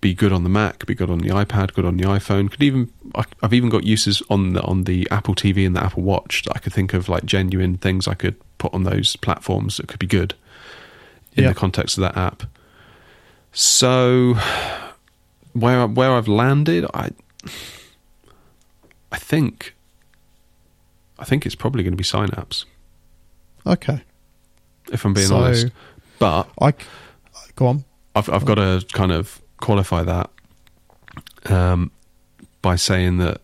be 0.00 0.14
good 0.14 0.32
on 0.32 0.42
the 0.44 0.48
Mac, 0.48 0.86
be 0.86 0.94
good 0.94 1.10
on 1.10 1.18
the 1.18 1.28
iPad, 1.28 1.74
good 1.74 1.84
on 1.84 1.96
the 1.98 2.04
iPhone. 2.04 2.50
Could 2.50 2.62
even 2.62 2.90
I- 3.14 3.24
I've 3.42 3.52
even 3.52 3.68
got 3.68 3.84
uses 3.84 4.22
on 4.30 4.54
the 4.54 4.62
on 4.62 4.84
the 4.84 5.06
Apple 5.10 5.34
TV 5.34 5.66
and 5.66 5.76
the 5.76 5.82
Apple 5.84 6.02
Watch 6.02 6.44
that 6.44 6.56
I 6.56 6.58
could 6.58 6.72
think 6.72 6.94
of 6.94 7.08
like 7.08 7.24
genuine 7.26 7.76
things 7.76 8.08
I 8.08 8.14
could 8.14 8.36
put 8.58 8.72
on 8.72 8.84
those 8.84 9.16
platforms 9.16 9.76
that 9.76 9.88
could 9.88 9.98
be 9.98 10.06
good 10.06 10.34
in 11.36 11.44
Yeah. 11.44 11.50
the 11.50 11.54
context 11.54 11.98
of 11.98 12.02
that 12.02 12.16
app. 12.16 12.44
So 13.52 14.36
where 15.52 15.86
where 15.86 16.12
I've 16.14 16.28
landed, 16.28 16.86
I 16.94 17.10
I 19.12 19.18
think 19.18 19.74
I 21.18 21.24
think 21.24 21.44
it's 21.44 21.54
probably 21.54 21.82
going 21.82 21.92
to 21.92 21.96
be 21.98 22.04
Synapse 22.04 22.64
Okay, 23.66 24.00
if 24.90 25.04
I'm 25.04 25.12
being 25.12 25.26
so 25.26 25.36
honest. 25.36 25.66
But 26.18 26.48
I 26.60 26.72
go 27.56 27.66
on. 27.66 27.84
I've 28.14 28.30
I've 28.30 28.44
got 28.46 28.54
to 28.54 28.84
kind 28.92 29.12
of 29.12 29.40
qualify 29.60 30.02
that 30.02 30.30
um, 31.46 31.90
by 32.62 32.76
saying 32.76 33.18
that 33.18 33.40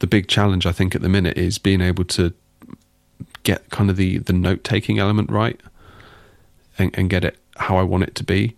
the 0.00 0.06
big 0.06 0.28
challenge 0.28 0.66
I 0.66 0.72
think 0.72 0.94
at 0.94 1.02
the 1.02 1.08
minute 1.08 1.36
is 1.36 1.58
being 1.58 1.80
able 1.80 2.04
to 2.04 2.32
get 3.42 3.68
kind 3.70 3.90
of 3.90 3.96
the 3.96 4.18
the 4.18 4.32
note 4.32 4.62
taking 4.64 4.98
element 4.98 5.30
right 5.30 5.60
and, 6.78 6.90
and 6.96 7.10
get 7.10 7.24
it 7.24 7.38
how 7.56 7.76
I 7.76 7.82
want 7.82 8.04
it 8.04 8.14
to 8.16 8.24
be. 8.24 8.54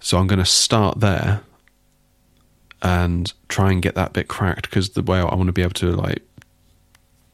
So 0.00 0.18
I'm 0.18 0.26
going 0.26 0.38
to 0.38 0.44
start 0.44 1.00
there 1.00 1.40
and 2.82 3.32
try 3.48 3.72
and 3.72 3.80
get 3.80 3.94
that 3.94 4.12
bit 4.12 4.28
cracked 4.28 4.68
because 4.68 4.90
the 4.90 5.02
way 5.02 5.18
I 5.18 5.34
want 5.34 5.46
to 5.46 5.52
be 5.52 5.62
able 5.62 5.72
to 5.74 5.92
like 5.92 6.22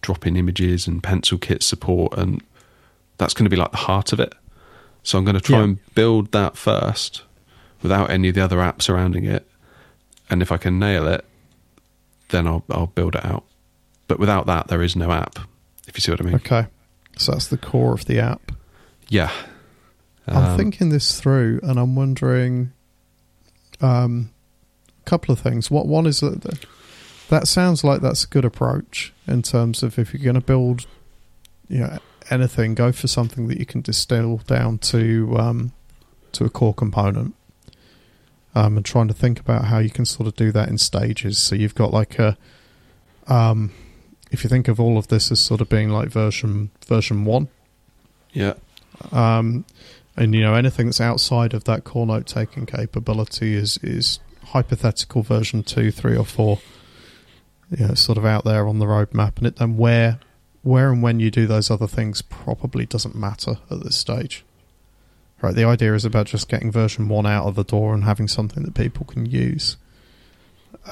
drop 0.01 0.27
in 0.27 0.37
images 0.37 0.87
and 0.87 1.03
pencil 1.03 1.39
kit 1.39 1.63
support 1.63 2.17
and 2.17 2.43
that's 3.19 3.35
going 3.35 3.45
to 3.45 3.51
be 3.51 3.57
like 3.57 3.73
the 3.73 3.77
heart 3.79 4.13
of 4.13 4.21
it. 4.21 4.35
So 5.03 5.19
I'm 5.19 5.25
going 5.25 5.35
to 5.35 5.41
try 5.41 5.59
Yeah. 5.59 5.65
and 5.65 5.95
build 5.95 6.31
that 6.33 6.57
first 6.57 7.23
without 7.83 8.11
any 8.11 8.29
of 8.29 8.35
the 8.35 8.41
other 8.45 8.59
apps 8.59 8.83
surrounding 8.83 9.25
it. 9.25 9.47
And 10.31 10.41
if 10.43 10.51
I 10.53 10.57
can 10.57 10.79
nail 10.79 11.07
it, 11.09 11.25
then 12.31 12.47
I'll 12.47 12.65
I'll 12.71 12.87
build 12.87 13.15
it 13.17 13.25
out. 13.25 13.45
But 14.09 14.19
without 14.19 14.47
that, 14.47 14.69
there 14.69 14.83
is 14.83 14.97
no 14.97 15.11
app. 15.13 15.39
If 15.87 15.97
you 15.97 16.01
see 16.01 16.11
what 16.13 16.21
I 16.21 16.25
mean? 16.25 16.35
Okay, 16.37 16.67
so 17.17 17.33
that's 17.33 17.49
the 17.49 17.59
core 17.59 17.93
of 17.95 18.07
the 18.07 18.19
app. 18.19 18.53
Yeah. 19.09 19.31
I'm 20.27 20.37
Um, 20.53 20.57
thinking 20.57 20.89
this 20.91 21.21
through, 21.21 21.61
and 21.63 21.79
I'm 21.79 21.97
wondering 21.97 22.73
um, 23.81 24.31
a 25.01 25.05
couple 25.11 25.33
of 25.33 25.41
things. 25.41 25.71
What 25.71 25.87
one 25.87 26.07
is 26.07 26.21
that 26.21 26.65
that 27.29 27.49
sounds 27.49 27.83
like 27.83 28.01
that's 28.01 28.25
a 28.25 28.29
good 28.29 28.45
approach 28.45 29.13
in 29.27 29.43
terms 29.43 29.83
of 29.83 29.99
if 29.99 30.13
you're 30.15 30.23
going 30.23 30.35
to 30.35 30.41
build, 30.41 30.87
you 31.69 31.81
know, 31.81 31.99
anything, 32.31 32.75
go 32.75 32.93
for 32.93 33.09
something 33.09 33.49
that 33.49 33.59
you 33.59 33.67
can 33.67 33.81
distill 33.81 34.39
down 34.47 34.79
to 34.79 35.37
um, 35.39 35.73
to 36.33 36.45
a 36.45 36.51
core 36.51 36.75
component. 36.75 37.35
Um, 38.55 38.77
and 38.77 38.85
trying 38.85 39.09
to 39.09 39.15
think 39.15 39.41
about 39.41 39.65
how 39.65 39.79
you 39.79 39.89
can 39.89 40.05
sort 40.05 40.27
of 40.27 40.37
do 40.37 40.53
that 40.53 40.69
in 40.69 40.77
stages. 40.77 41.39
So 41.39 41.55
you've 41.55 41.75
got 41.75 41.91
like 41.91 42.19
a, 42.19 42.37
um, 43.27 43.73
if 44.31 44.45
you 44.45 44.51
think 44.51 44.69
of 44.69 44.79
all 44.79 44.99
of 44.99 45.09
this 45.09 45.33
as 45.33 45.41
sort 45.41 45.63
of 45.63 45.69
being 45.71 45.89
like 45.89 46.09
version 46.11 46.71
version 46.87 47.25
one, 47.25 47.49
Yeah. 48.35 48.55
um, 49.11 49.65
and 50.19 50.35
you 50.35 50.43
know 50.43 50.55
anything 50.55 50.87
that's 50.87 51.01
outside 51.01 51.55
of 51.55 51.65
that 51.65 51.85
core 51.85 52.07
note 52.07 52.27
taking 52.27 52.67
capability 52.67 53.55
is 53.55 53.79
is 53.83 54.19
hypothetical 54.45 55.23
version 55.23 55.63
two, 55.63 55.91
three, 55.91 56.17
or 56.17 56.27
four. 56.27 56.59
You 57.71 57.89
know, 57.89 57.95
sort 57.95 58.19
of 58.19 58.27
out 58.27 58.45
there 58.45 58.69
on 58.69 58.79
the 58.81 58.85
roadmap, 58.87 59.39
and 59.39 59.47
it 59.47 59.57
then 59.57 59.79
where 59.79 60.19
where 60.63 60.93
and 60.93 61.03
when 61.03 61.21
you 61.21 61.31
do 61.31 61.47
those 61.47 61.71
other 61.71 61.87
things 61.87 62.21
probably 62.21 62.85
doesn't 62.85 63.15
matter 63.15 63.57
at 63.71 63.83
this 63.83 63.97
stage. 63.97 64.45
Right, 65.43 65.55
the 65.55 65.65
idea 65.65 65.95
is 65.95 66.05
about 66.05 66.27
just 66.27 66.49
getting 66.49 66.71
version 66.71 67.09
one 67.09 67.27
out 67.27 67.47
of 67.47 67.57
the 67.57 67.65
door 67.65 67.95
and 67.95 68.05
having 68.05 68.29
something 68.29 68.63
that 68.63 68.75
people 68.75 69.05
can 69.05 69.27
use. 69.27 69.77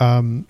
Um, 0.00 0.48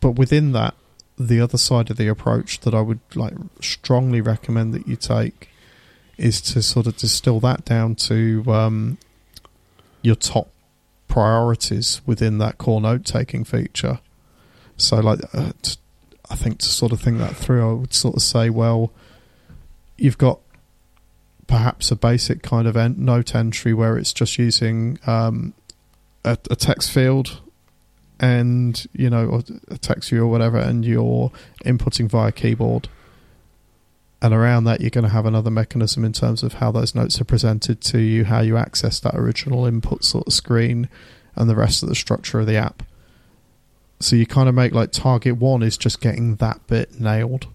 but 0.00 0.12
within 0.12 0.52
that, 0.52 0.74
the 1.18 1.40
other 1.40 1.58
side 1.58 1.90
of 1.90 1.98
the 1.98 2.08
approach 2.08 2.60
that 2.60 2.74
I 2.74 2.80
would 2.80 3.00
like 3.14 3.34
strongly 3.60 4.22
recommend 4.22 4.72
that 4.72 4.88
you 4.88 4.96
take 4.96 5.50
is 6.16 6.40
to 6.40 6.62
sort 6.62 6.86
of 6.86 6.96
distill 6.96 7.40
that 7.40 7.64
down 7.64 7.94
to 7.94 8.42
um, 8.48 8.98
your 10.00 10.14
top 10.14 10.48
priorities 11.08 12.00
within 12.06 12.38
that 12.38 12.56
core 12.56 12.80
note 12.80 13.04
taking 13.04 13.44
feature. 13.44 14.00
So, 14.76 15.00
like, 15.00 15.20
uh, 15.34 15.52
t- 15.60 15.76
I 16.30 16.36
think 16.36 16.58
to 16.60 16.66
sort 16.66 16.92
of 16.92 17.00
think 17.00 17.18
that 17.18 17.36
through, 17.36 17.68
I 17.68 17.72
would 17.72 17.94
sort 17.94 18.16
of 18.16 18.22
say, 18.22 18.48
well, 18.48 18.92
you've 19.96 20.18
got 20.18 20.38
perhaps 21.48 21.90
a 21.90 21.96
basic 21.96 22.42
kind 22.42 22.68
of 22.68 22.76
en- 22.76 22.94
note 22.98 23.34
entry 23.34 23.74
where 23.74 23.98
it's 23.98 24.12
just 24.12 24.38
using 24.38 24.98
um, 25.06 25.54
a, 26.24 26.38
a 26.50 26.54
text 26.54 26.92
field 26.92 27.40
and 28.20 28.86
you 28.92 29.08
know 29.08 29.42
a 29.68 29.78
text 29.78 30.10
view 30.10 30.24
or 30.24 30.26
whatever 30.26 30.58
and 30.58 30.84
you're 30.84 31.32
inputting 31.64 32.08
via 32.08 32.30
keyboard. 32.30 32.88
And 34.20 34.34
around 34.34 34.64
that 34.64 34.80
you're 34.80 34.90
going 34.90 35.04
to 35.04 35.10
have 35.10 35.26
another 35.26 35.50
mechanism 35.50 36.04
in 36.04 36.12
terms 36.12 36.42
of 36.42 36.54
how 36.54 36.72
those 36.72 36.94
notes 36.94 37.20
are 37.20 37.24
presented 37.24 37.80
to 37.82 37.98
you 37.98 38.24
how 38.24 38.40
you 38.40 38.56
access 38.56 39.00
that 39.00 39.14
original 39.14 39.64
input 39.64 40.04
sort 40.04 40.26
of 40.26 40.32
screen 40.32 40.88
and 41.34 41.48
the 41.48 41.56
rest 41.56 41.82
of 41.82 41.88
the 41.88 41.94
structure 41.94 42.40
of 42.40 42.46
the 42.46 42.56
app. 42.56 42.82
So 44.00 44.16
you 44.16 44.26
kind 44.26 44.48
of 44.48 44.54
make 44.54 44.72
like 44.72 44.92
target 44.92 45.36
one 45.36 45.62
is 45.62 45.76
just 45.76 46.00
getting 46.00 46.36
that 46.36 46.66
bit 46.66 47.00
nailed. 47.00 47.46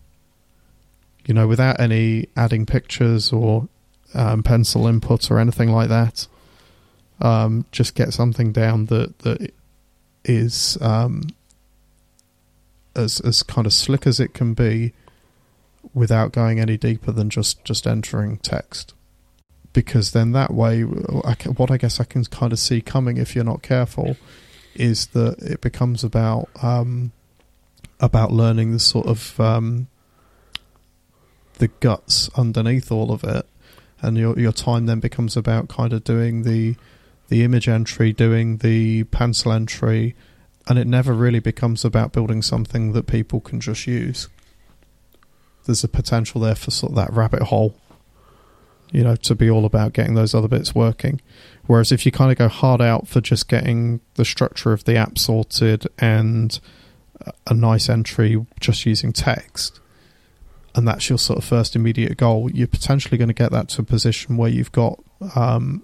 You 1.25 1.34
know 1.34 1.47
without 1.47 1.79
any 1.79 2.27
adding 2.36 2.65
pictures 2.65 3.32
or 3.32 3.67
um, 4.13 4.43
pencil 4.43 4.88
input 4.88 5.30
or 5.32 5.39
anything 5.39 5.71
like 5.71 5.89
that 5.89 6.28
um, 7.21 7.65
just 7.71 7.95
get 7.95 8.13
something 8.13 8.52
down 8.52 8.88
that 8.88 9.19
that 9.19 9.54
is 10.26 10.78
um, 10.82 11.23
as 12.95 13.19
as 13.21 13.43
kind 13.43 13.65
of 13.65 13.73
slick 13.73 14.06
as 14.06 14.19
it 14.19 14.34
can 14.34 14.54
be 14.54 14.93
without 15.93 16.32
going 16.32 16.60
any 16.60 16.78
deeper 16.78 17.12
than 17.12 17.30
just 17.30 17.63
just 17.63 17.88
entering 17.88 18.38
text. 18.38 18.93
Because 19.71 20.12
then 20.12 20.34
that 20.34 20.54
way 20.54 20.86
I 21.26 21.34
can, 21.34 21.54
what 21.54 21.71
I 21.71 21.78
guess 21.78 21.99
I 21.99 22.04
can 22.04 22.23
kind 22.26 22.54
of 22.54 22.60
see 22.60 22.80
coming 22.80 23.17
if 23.17 23.34
you're 23.34 23.43
not 23.43 23.63
careful 23.63 24.17
is 24.76 25.08
that 25.08 25.39
it 25.39 25.62
becomes 25.62 26.04
about 26.04 26.49
um, 26.62 27.12
about 27.99 28.32
learning 28.32 28.71
the 28.71 28.80
sort 28.80 29.08
of 29.08 29.39
um, 29.39 29.88
the 31.56 31.69
guts 31.69 32.30
underneath 32.36 32.91
all 32.91 33.12
of 33.12 33.23
it 33.23 33.47
and 34.04 34.18
your 34.18 34.38
your 34.38 34.52
time 34.52 34.86
then 34.86 35.00
becomes 35.00 35.36
about 35.36 35.70
kind 35.70 35.94
of 35.94 36.04
doing 36.04 36.44
the 36.44 36.76
the 37.30 37.44
image 37.44 37.68
entry, 37.68 38.13
doing 38.13 38.58
the 38.58 39.06
pencil 39.06 39.52
entry, 39.52 40.16
and 40.68 40.78
it 40.78 40.86
never 40.86 41.13
really 41.13 41.39
becomes 41.39 41.84
about 41.84 42.12
building 42.12 42.42
something 42.42 42.92
that 42.92 43.08
people 43.08 43.39
can 43.39 43.60
just 43.60 43.88
use. 43.88 44.28
There's 45.66 45.84
a 45.84 45.88
potential 45.88 46.42
there 46.42 46.56
for 46.56 46.72
sort 46.72 46.92
of 46.92 46.96
that 46.98 47.13
rabbit 47.13 47.44
hole, 47.44 47.76
you 48.92 49.04
know, 49.04 49.16
to 49.16 49.34
be 49.34 49.50
all 49.50 49.66
about 49.66 49.94
getting 49.94 50.13
those 50.13 50.36
other 50.36 50.50
bits 50.50 50.76
working. 50.76 51.22
Whereas 51.66 51.92
if 51.92 52.06
you 52.06 52.12
kind 52.12 52.32
of 52.32 52.38
go 52.38 52.50
hard 52.50 52.82
out 52.82 53.08
for 53.08 53.22
just 53.22 53.48
getting 53.48 54.02
the 54.16 54.26
structure 54.26 54.74
of 54.74 54.84
the 54.84 54.98
app 54.98 55.18
sorted 55.18 55.88
and 55.98 56.60
a 57.48 57.54
nice 57.54 57.88
entry 57.88 58.46
just 58.60 58.86
using 58.86 59.13
text, 59.13 59.80
and 60.76 60.88
that's 60.88 61.10
your 61.10 61.18
sort 61.18 61.40
of 61.40 61.46
first 61.46 61.76
immediate 61.76 62.18
goal, 62.18 62.50
you're 62.52 62.68
potentially 62.68 63.18
going 63.18 63.28
to 63.28 63.34
get 63.34 63.52
that 63.52 63.70
to 63.70 63.82
a 63.82 63.86
position 63.86 64.38
where 64.38 64.50
you've 64.50 64.72
got 64.72 65.00
um, 65.36 65.84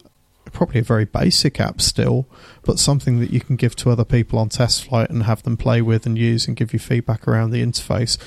probably 0.52 0.80
a 0.80 0.84
very 0.84 1.06
basic 1.06 1.60
app 1.60 1.80
still, 1.80 2.26
but 2.64 2.80
something 2.80 3.20
that 3.20 3.32
you 3.32 3.40
can 3.40 3.56
give 3.56 3.76
to 3.78 3.92
other 3.92 4.06
people 4.06 4.40
on 4.40 4.50
test 4.50 4.86
flight 4.86 5.10
and 5.10 5.24
have 5.24 5.44
them 5.44 5.58
play 5.58 5.82
with 5.82 6.06
and 6.06 6.18
use 6.18 6.48
and 6.48 6.58
give 6.58 6.74
you 6.74 6.80
feedback 6.80 7.28
around 7.28 7.52
the 7.52 7.64
interface 7.64 8.18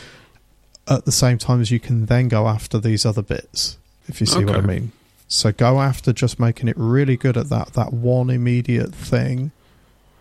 at 0.88 1.04
the 1.04 1.12
same 1.12 1.38
time 1.38 1.60
as 1.60 1.70
you 1.70 1.80
can 1.80 2.06
then 2.06 2.28
go 2.28 2.46
after 2.48 2.78
these 2.78 3.04
other 3.06 3.22
bits, 3.22 3.78
if 4.08 4.20
you 4.20 4.26
see 4.26 4.38
okay. 4.38 4.46
what 4.46 4.56
I 4.56 4.60
mean. 4.60 4.92
So 5.28 5.50
go 5.50 5.80
after 5.80 6.12
just 6.12 6.38
making 6.38 6.68
it 6.68 6.76
really 6.76 7.16
good 7.16 7.36
at 7.36 7.48
that 7.48 7.72
that 7.72 7.92
one 7.92 8.28
immediate 8.28 8.94
thing 8.94 9.50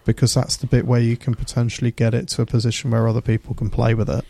because 0.06 0.34
that's 0.34 0.56
the 0.56 0.68
bit 0.68 0.86
where 0.86 1.02
you 1.02 1.18
can 1.18 1.36
potentially 1.36 1.92
get 1.92 2.14
it 2.14 2.28
to 2.30 2.42
a 2.42 2.46
position 2.46 2.92
where 2.92 3.08
other 3.08 3.22
people 3.22 3.54
can 3.54 3.70
play 3.70 3.94
with 3.94 4.10
it. 4.10 4.26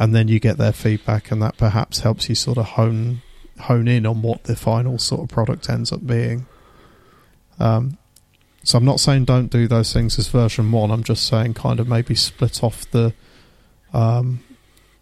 And 0.00 0.14
then 0.14 0.26
you 0.28 0.40
get 0.40 0.56
their 0.56 0.72
feedback 0.72 1.30
and 1.30 1.40
that 1.42 1.58
perhaps 1.58 2.00
helps 2.00 2.28
you 2.28 2.34
sort 2.34 2.58
of 2.58 2.64
hone 2.64 3.22
hone 3.60 3.86
in 3.86 4.06
on 4.06 4.22
what 4.22 4.44
the 4.44 4.56
final 4.56 4.98
sort 4.98 5.20
of 5.20 5.28
product 5.28 5.68
ends 5.68 5.92
up 5.92 6.06
being. 6.06 6.46
Um, 7.58 7.98
so 8.62 8.78
I'm 8.78 8.84
not 8.84 8.98
saying 8.98 9.26
don't 9.26 9.50
do 9.50 9.68
those 9.68 9.92
things 9.92 10.18
as 10.18 10.28
version 10.28 10.72
one. 10.72 10.90
I'm 10.90 11.04
just 11.04 11.26
saying 11.26 11.54
kind 11.54 11.78
of 11.80 11.86
maybe 11.86 12.14
split 12.14 12.64
off 12.64 12.90
the 12.90 13.12
um, 13.92 14.42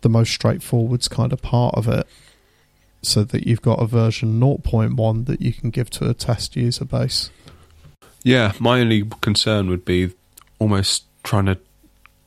the 0.01 0.09
most 0.09 0.37
straightforwards 0.39 1.09
kind 1.09 1.33
of 1.33 1.43
part 1.43 1.75
of 1.77 1.87
it, 1.87 2.07
so 3.03 3.23
that 3.23 3.47
you've 3.47 3.63
got 3.63 3.81
a 3.81 3.87
version 3.87 4.41
0.1 4.41 5.27
that 5.27 5.41
you 5.41 5.53
can 5.53 5.71
give 5.71 5.91
to 5.91 6.09
a 6.09 6.15
test 6.15 6.57
user 6.57 6.85
base. 6.85 7.31
Yeah, 8.25 8.53
my 8.59 8.81
only 8.81 9.05
concern 9.21 9.69
would 9.69 9.85
be 9.85 10.13
almost 10.59 11.05
trying 11.23 11.47
to 11.47 11.59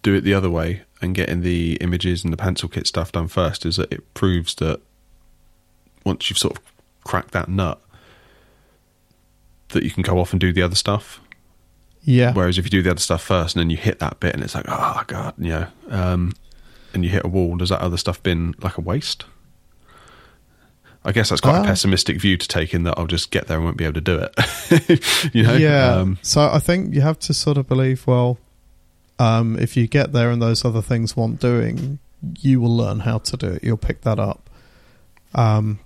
do 0.02 0.14
it 0.14 0.22
the 0.22 0.34
other 0.34 0.50
way 0.50 0.82
and 1.02 1.16
getting 1.16 1.42
the 1.42 1.76
images 1.76 2.24
and 2.24 2.32
the 2.32 2.38
pencil 2.38 2.70
kit 2.70 2.88
stuff 2.88 3.12
done 3.12 3.28
first. 3.28 3.66
Is 3.66 3.78
that 3.78 3.92
it 3.92 4.14
proves 4.14 4.56
that 4.56 4.82
once 6.06 6.30
you've 6.30 6.38
sort 6.38 6.58
of 6.58 6.64
cracked 7.04 7.32
that 7.32 7.50
nut, 7.50 7.82
that 9.70 9.84
you 9.84 9.92
can 9.92 10.04
go 10.04 10.20
off 10.20 10.32
and 10.32 10.40
do 10.40 10.54
the 10.54 10.62
other 10.62 10.76
stuff. 10.76 11.20
Yeah. 12.04 12.34
Whereas 12.34 12.58
if 12.58 12.66
you 12.66 12.72
do 12.72 12.82
the 12.82 12.92
other 12.92 13.00
stuff 13.00 13.24
first 13.24 13.56
and 13.56 13.62
then 13.62 13.70
you 13.70 13.78
hit 13.78 14.00
that 14.00 14.20
bit 14.20 14.34
and 14.34 14.44
it's 14.44 14.56
like, 14.56 14.66
oh 14.68 15.04
god, 15.08 15.36
you 15.38 15.50
know, 15.50 15.68
um, 15.90 16.34
and 16.94 17.04
you 17.04 17.10
hit 17.10 17.24
a 17.24 17.28
wall, 17.28 17.56
does 17.58 17.70
that 17.70 17.82
other 17.82 17.98
stuff 17.98 18.22
been 18.24 18.56
like 18.62 18.78
a 18.78 18.82
waste? 18.82 19.26
I 21.04 21.12
guess 21.12 21.30
that's 21.30 21.42
quite 21.42 21.60
uh, 21.60 21.64
a 21.64 21.66
pessimistic 21.66 22.20
view 22.22 22.38
to 22.38 22.48
take 22.48 22.74
in 22.74 22.84
that 22.84 22.98
I'll 22.98 23.08
just 23.08 23.32
get 23.32 23.48
there 23.48 23.58
and 23.58 23.66
won't 23.66 23.78
be 23.78 23.86
able 23.86 23.96
to 23.96 24.02
do 24.02 24.20
it. 24.20 25.30
you 25.34 25.44
know? 25.44 25.56
Yeah. 25.56 25.96
Um, 25.96 26.20
so 26.22 26.42
I 26.42 26.60
think 26.60 26.94
you 26.94 27.02
have 27.02 27.18
to 27.20 27.34
sort 27.34 27.58
of 27.58 27.68
believe, 27.68 28.06
well, 28.06 28.38
um, 29.22 29.56
if 29.60 29.78
you 29.78 29.88
get 29.88 30.14
there 30.14 30.32
and 30.32 30.42
those 30.42 30.66
other 30.66 30.82
things 30.82 31.16
want 31.16 31.40
doing, 31.40 32.00
you 32.40 32.60
will 32.60 32.76
learn 32.76 33.02
how 33.02 33.20
to 33.20 33.38
do 33.38 33.48
it. 33.50 33.64
You'll 33.64 33.78
pick 33.78 34.02
that 34.02 34.18
up. 34.18 34.50
Um, 35.36 35.80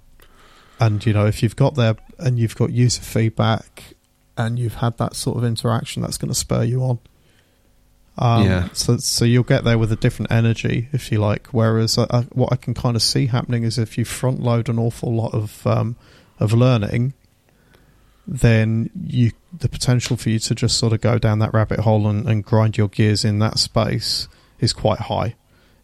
and 0.80 1.06
you 1.06 1.12
know, 1.12 1.26
if 1.26 1.44
you've 1.44 1.58
got 1.58 1.76
there 1.76 1.98
and 2.18 2.40
you've 2.40 2.56
got 2.56 2.72
user 2.72 3.02
feedback 3.02 3.96
and 4.38 4.58
you've 4.58 4.76
had 4.76 4.98
that 5.00 5.18
sort 5.18 5.38
of 5.38 5.44
interaction, 5.44 6.02
that's 6.02 6.18
going 6.18 6.30
to 6.30 6.36
spur 6.36 6.64
you 6.64 6.82
on. 6.82 7.00
Um, 8.18 8.46
yeah. 8.46 8.70
So, 8.72 8.96
so 8.98 9.26
you'll 9.26 9.44
get 9.44 9.66
there 9.66 9.78
with 9.78 9.92
a 9.92 9.98
different 9.98 10.32
energy, 10.32 10.88
if 10.94 11.12
you 11.12 11.20
like. 11.20 11.48
Whereas 11.48 11.98
uh, 11.98 12.24
what 12.32 12.54
I 12.54 12.56
can 12.56 12.74
kind 12.74 12.96
of 12.96 13.02
see 13.02 13.26
happening 13.26 13.66
is 13.66 13.78
if 13.78 13.98
you 13.98 14.06
front 14.06 14.42
load 14.42 14.70
an 14.70 14.80
awful 14.80 15.14
lot 15.14 15.34
of 15.34 15.68
um, 15.68 15.98
of 16.40 16.54
learning, 16.54 17.14
then 18.28 18.90
you 19.04 19.32
the 19.54 19.70
potential 19.70 20.18
for 20.18 20.30
you 20.30 20.40
to 20.40 20.56
just 20.56 20.78
sort 20.78 20.94
of 20.94 21.02
go 21.02 21.18
down 21.18 21.40
that 21.40 21.54
rabbit 21.54 21.80
hole 21.80 22.08
and, 22.08 22.28
and 22.28 22.44
grind 22.44 22.78
your 22.78 22.88
gears 22.88 23.24
in 23.24 23.40
that 23.40 23.60
space 23.60 24.28
is 24.60 24.74
quite 24.74 25.00
high 25.00 25.36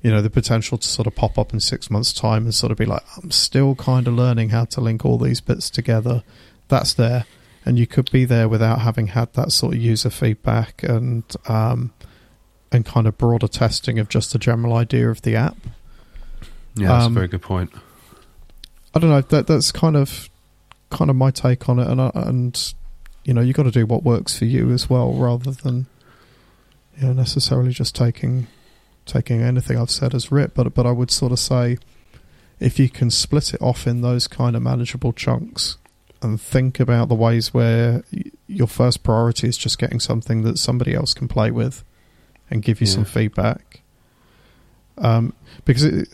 you 0.01 0.09
know, 0.09 0.21
the 0.21 0.29
potential 0.29 0.77
to 0.77 0.87
sort 0.87 1.07
of 1.07 1.15
pop 1.15 1.37
up 1.37 1.53
in 1.53 1.59
six 1.59 1.91
months' 1.91 2.11
time 2.11 2.43
and 2.43 2.55
sort 2.55 2.71
of 2.71 2.77
be 2.77 2.85
like, 2.85 3.03
I'm 3.21 3.31
still 3.31 3.75
kind 3.75 4.07
of 4.07 4.15
learning 4.15 4.49
how 4.49 4.65
to 4.65 4.81
link 4.81 5.05
all 5.05 5.17
these 5.17 5.41
bits 5.41 5.69
together. 5.69 6.23
That's 6.69 6.93
there. 6.93 7.25
And 7.65 7.77
you 7.77 7.85
could 7.85 8.09
be 8.11 8.25
there 8.25 8.49
without 8.49 8.81
having 8.81 9.07
had 9.07 9.33
that 9.33 9.51
sort 9.51 9.75
of 9.75 9.81
user 9.81 10.09
feedback 10.09 10.81
and 10.81 11.23
um, 11.47 11.93
and 12.71 12.85
kind 12.85 13.05
of 13.05 13.17
broader 13.19 13.47
testing 13.47 13.99
of 13.99 14.09
just 14.09 14.33
the 14.33 14.39
general 14.39 14.73
idea 14.73 15.07
of 15.09 15.21
the 15.21 15.35
app. 15.35 15.57
Yeah, 16.75 16.87
that's 16.87 17.05
um, 17.05 17.11
a 17.11 17.15
very 17.15 17.27
good 17.27 17.43
point. 17.43 17.71
I 18.95 18.99
don't 18.99 19.11
know. 19.11 19.21
That 19.21 19.45
that's 19.45 19.71
kind 19.71 19.95
of 19.95 20.30
kind 20.91 21.09
of 21.09 21.15
my 21.15 21.31
take 21.31 21.67
on 21.67 21.79
it, 21.79 21.87
and 21.87 21.99
and 22.13 22.73
you 23.23 23.33
know, 23.33 23.41
you 23.41 23.53
got 23.53 23.63
to 23.63 23.71
do 23.71 23.85
what 23.85 24.03
works 24.03 24.37
for 24.37 24.45
you 24.45 24.71
as 24.71 24.89
well, 24.89 25.13
rather 25.13 25.51
than 25.51 25.87
you 26.97 27.07
know 27.07 27.13
necessarily 27.13 27.71
just 27.71 27.95
taking 27.95 28.47
taking 29.05 29.41
anything 29.41 29.77
I've 29.77 29.91
said 29.91 30.13
as 30.13 30.31
writ, 30.31 30.53
but 30.53 30.73
but 30.73 30.85
I 30.85 30.91
would 30.91 31.11
sort 31.11 31.31
of 31.31 31.39
say 31.39 31.77
if 32.59 32.77
you 32.77 32.89
can 32.89 33.09
split 33.09 33.53
it 33.53 33.61
off 33.61 33.87
in 33.87 34.01
those 34.01 34.27
kind 34.27 34.55
of 34.55 34.61
manageable 34.61 35.13
chunks 35.13 35.77
and 36.21 36.39
think 36.39 36.79
about 36.79 37.09
the 37.09 37.15
ways 37.15 37.53
where 37.53 38.03
your 38.47 38.67
first 38.67 39.01
priority 39.01 39.47
is 39.47 39.57
just 39.57 39.79
getting 39.79 39.99
something 39.99 40.43
that 40.43 40.59
somebody 40.59 40.93
else 40.93 41.15
can 41.15 41.27
play 41.27 41.49
with 41.49 41.83
and 42.51 42.61
give 42.61 42.79
you 42.79 42.85
yeah. 42.85 42.93
some 42.93 43.05
feedback. 43.05 43.81
Um, 44.99 45.33
because 45.65 45.83
it, 45.83 46.09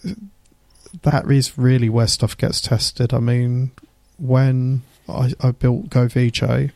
that 1.01 1.29
is 1.29 1.57
really 1.57 1.89
where 1.89 2.07
stuff 2.07 2.37
gets 2.37 2.61
tested. 2.61 3.13
I 3.13 3.19
mean, 3.19 3.71
when 4.17 4.83
I, 5.07 5.33
I 5.41 5.51
built 5.51 5.89
GoVJ, 5.89 6.71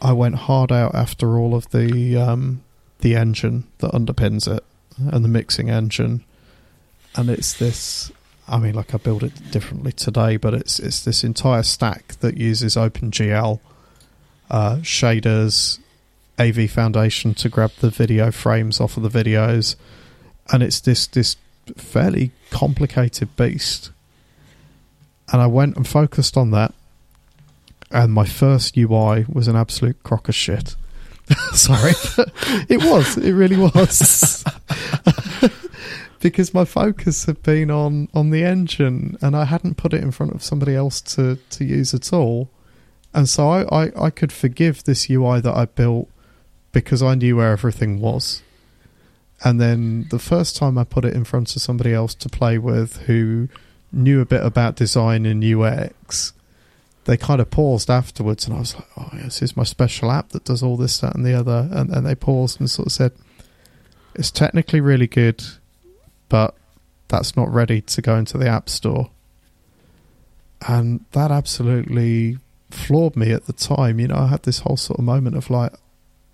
I 0.00 0.12
went 0.12 0.34
hard 0.34 0.72
out 0.72 0.94
after 0.94 1.38
all 1.38 1.54
of 1.54 1.70
the 1.70 2.16
um, 2.16 2.62
the 3.00 3.16
engine 3.16 3.64
that 3.78 3.92
underpins 3.92 4.52
it 4.52 4.64
and 4.98 5.24
the 5.24 5.28
mixing 5.28 5.70
engine, 5.70 6.24
and 7.14 7.30
it's 7.30 7.52
this. 7.52 8.10
I 8.48 8.58
mean, 8.58 8.74
like 8.74 8.92
I 8.92 8.98
build 8.98 9.22
it 9.22 9.50
differently 9.52 9.92
today, 9.92 10.36
but 10.36 10.54
it's 10.54 10.78
it's 10.78 11.04
this 11.04 11.22
entire 11.22 11.62
stack 11.62 12.14
that 12.20 12.36
uses 12.36 12.74
OpenGL 12.74 13.60
uh, 14.50 14.76
shaders, 14.76 15.78
AV 16.38 16.70
Foundation 16.70 17.34
to 17.34 17.48
grab 17.48 17.70
the 17.80 17.90
video 17.90 18.30
frames 18.30 18.80
off 18.80 18.96
of 18.96 19.04
the 19.04 19.24
videos, 19.24 19.76
and 20.52 20.62
it's 20.62 20.80
this 20.80 21.06
this 21.06 21.36
fairly 21.76 22.32
complicated 22.50 23.34
beast. 23.36 23.92
And 25.32 25.40
I 25.40 25.46
went 25.46 25.76
and 25.76 25.88
focused 25.88 26.36
on 26.36 26.50
that, 26.50 26.74
and 27.90 28.12
my 28.12 28.26
first 28.26 28.76
UI 28.76 29.24
was 29.28 29.48
an 29.48 29.56
absolute 29.56 30.02
crock 30.02 30.28
of 30.28 30.34
shit. 30.34 30.76
Sorry, 31.52 31.92
it 32.68 32.82
was. 32.82 33.16
It 33.16 33.32
really 33.32 33.56
was. 33.56 34.44
because 36.20 36.54
my 36.54 36.64
focus 36.64 37.24
had 37.24 37.42
been 37.42 37.70
on 37.70 38.08
on 38.12 38.30
the 38.30 38.44
engine, 38.44 39.16
and 39.22 39.34
I 39.34 39.46
hadn't 39.46 39.78
put 39.78 39.94
it 39.94 40.02
in 40.02 40.12
front 40.12 40.34
of 40.34 40.42
somebody 40.42 40.74
else 40.74 41.00
to 41.00 41.38
to 41.50 41.64
use 41.64 41.94
at 41.94 42.12
all. 42.12 42.50
And 43.14 43.28
so 43.28 43.48
I, 43.48 43.84
I, 43.84 44.06
I 44.06 44.10
could 44.10 44.32
forgive 44.32 44.84
this 44.84 45.10
UI 45.10 45.40
that 45.40 45.54
I 45.54 45.66
built 45.66 46.08
because 46.72 47.02
I 47.02 47.14
knew 47.14 47.36
where 47.36 47.52
everything 47.52 48.00
was. 48.00 48.42
And 49.44 49.60
then 49.60 50.06
the 50.10 50.18
first 50.18 50.56
time 50.56 50.78
I 50.78 50.84
put 50.84 51.04
it 51.04 51.14
in 51.14 51.24
front 51.24 51.54
of 51.54 51.62
somebody 51.62 51.92
else 51.92 52.14
to 52.16 52.28
play 52.28 52.58
with 52.58 53.02
who 53.02 53.48
knew 53.92 54.20
a 54.20 54.26
bit 54.26 54.44
about 54.44 54.76
design 54.76 55.26
and 55.26 55.44
UX, 55.44 56.32
they 57.04 57.16
kind 57.16 57.40
of 57.40 57.50
paused 57.50 57.90
afterwards, 57.90 58.46
and 58.46 58.56
I 58.56 58.60
was 58.60 58.74
like, 58.74 58.88
"Oh, 58.96 59.10
this 59.14 59.42
is 59.42 59.56
my 59.56 59.64
special 59.64 60.10
app 60.10 60.30
that 60.30 60.44
does 60.44 60.62
all 60.62 60.76
this, 60.76 60.98
that, 61.00 61.14
and 61.14 61.24
the 61.24 61.34
other." 61.34 61.68
And, 61.72 61.90
and 61.90 62.06
they 62.06 62.14
paused 62.14 62.60
and 62.60 62.70
sort 62.70 62.86
of 62.86 62.92
said, 62.92 63.12
"It's 64.14 64.30
technically 64.30 64.80
really 64.80 65.08
good, 65.08 65.42
but 66.28 66.54
that's 67.08 67.36
not 67.36 67.52
ready 67.52 67.80
to 67.80 68.02
go 68.02 68.16
into 68.16 68.38
the 68.38 68.48
app 68.48 68.68
store." 68.68 69.10
And 70.66 71.04
that 71.10 71.32
absolutely 71.32 72.38
floored 72.70 73.16
me 73.16 73.32
at 73.32 73.46
the 73.46 73.52
time. 73.52 73.98
You 73.98 74.08
know, 74.08 74.16
I 74.16 74.26
had 74.28 74.44
this 74.44 74.60
whole 74.60 74.76
sort 74.76 74.98
of 74.98 75.04
moment 75.04 75.36
of 75.36 75.50
like, 75.50 75.72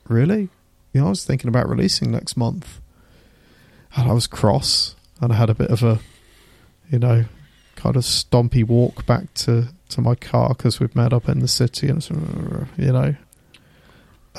"Really?" 0.06 0.50
You 0.92 1.00
know, 1.00 1.06
I 1.06 1.10
was 1.10 1.24
thinking 1.24 1.48
about 1.48 1.68
releasing 1.68 2.10
next 2.10 2.36
month, 2.36 2.80
and 3.96 4.10
I 4.10 4.12
was 4.12 4.26
cross, 4.26 4.96
and 5.20 5.32
I 5.32 5.36
had 5.36 5.48
a 5.48 5.54
bit 5.54 5.70
of 5.70 5.82
a, 5.82 6.00
you 6.90 6.98
know, 6.98 7.24
kind 7.78 7.96
of 7.96 8.02
stompy 8.02 8.66
walk 8.66 9.06
back 9.06 9.32
to 9.32 9.68
to 9.88 10.00
my 10.00 10.14
car 10.14 10.48
because 10.50 10.80
we've 10.80 10.94
met 10.96 11.12
up 11.12 11.28
in 11.28 11.38
the 11.38 11.48
city 11.48 11.88
and 11.88 12.06
you 12.76 12.92
know. 12.92 13.14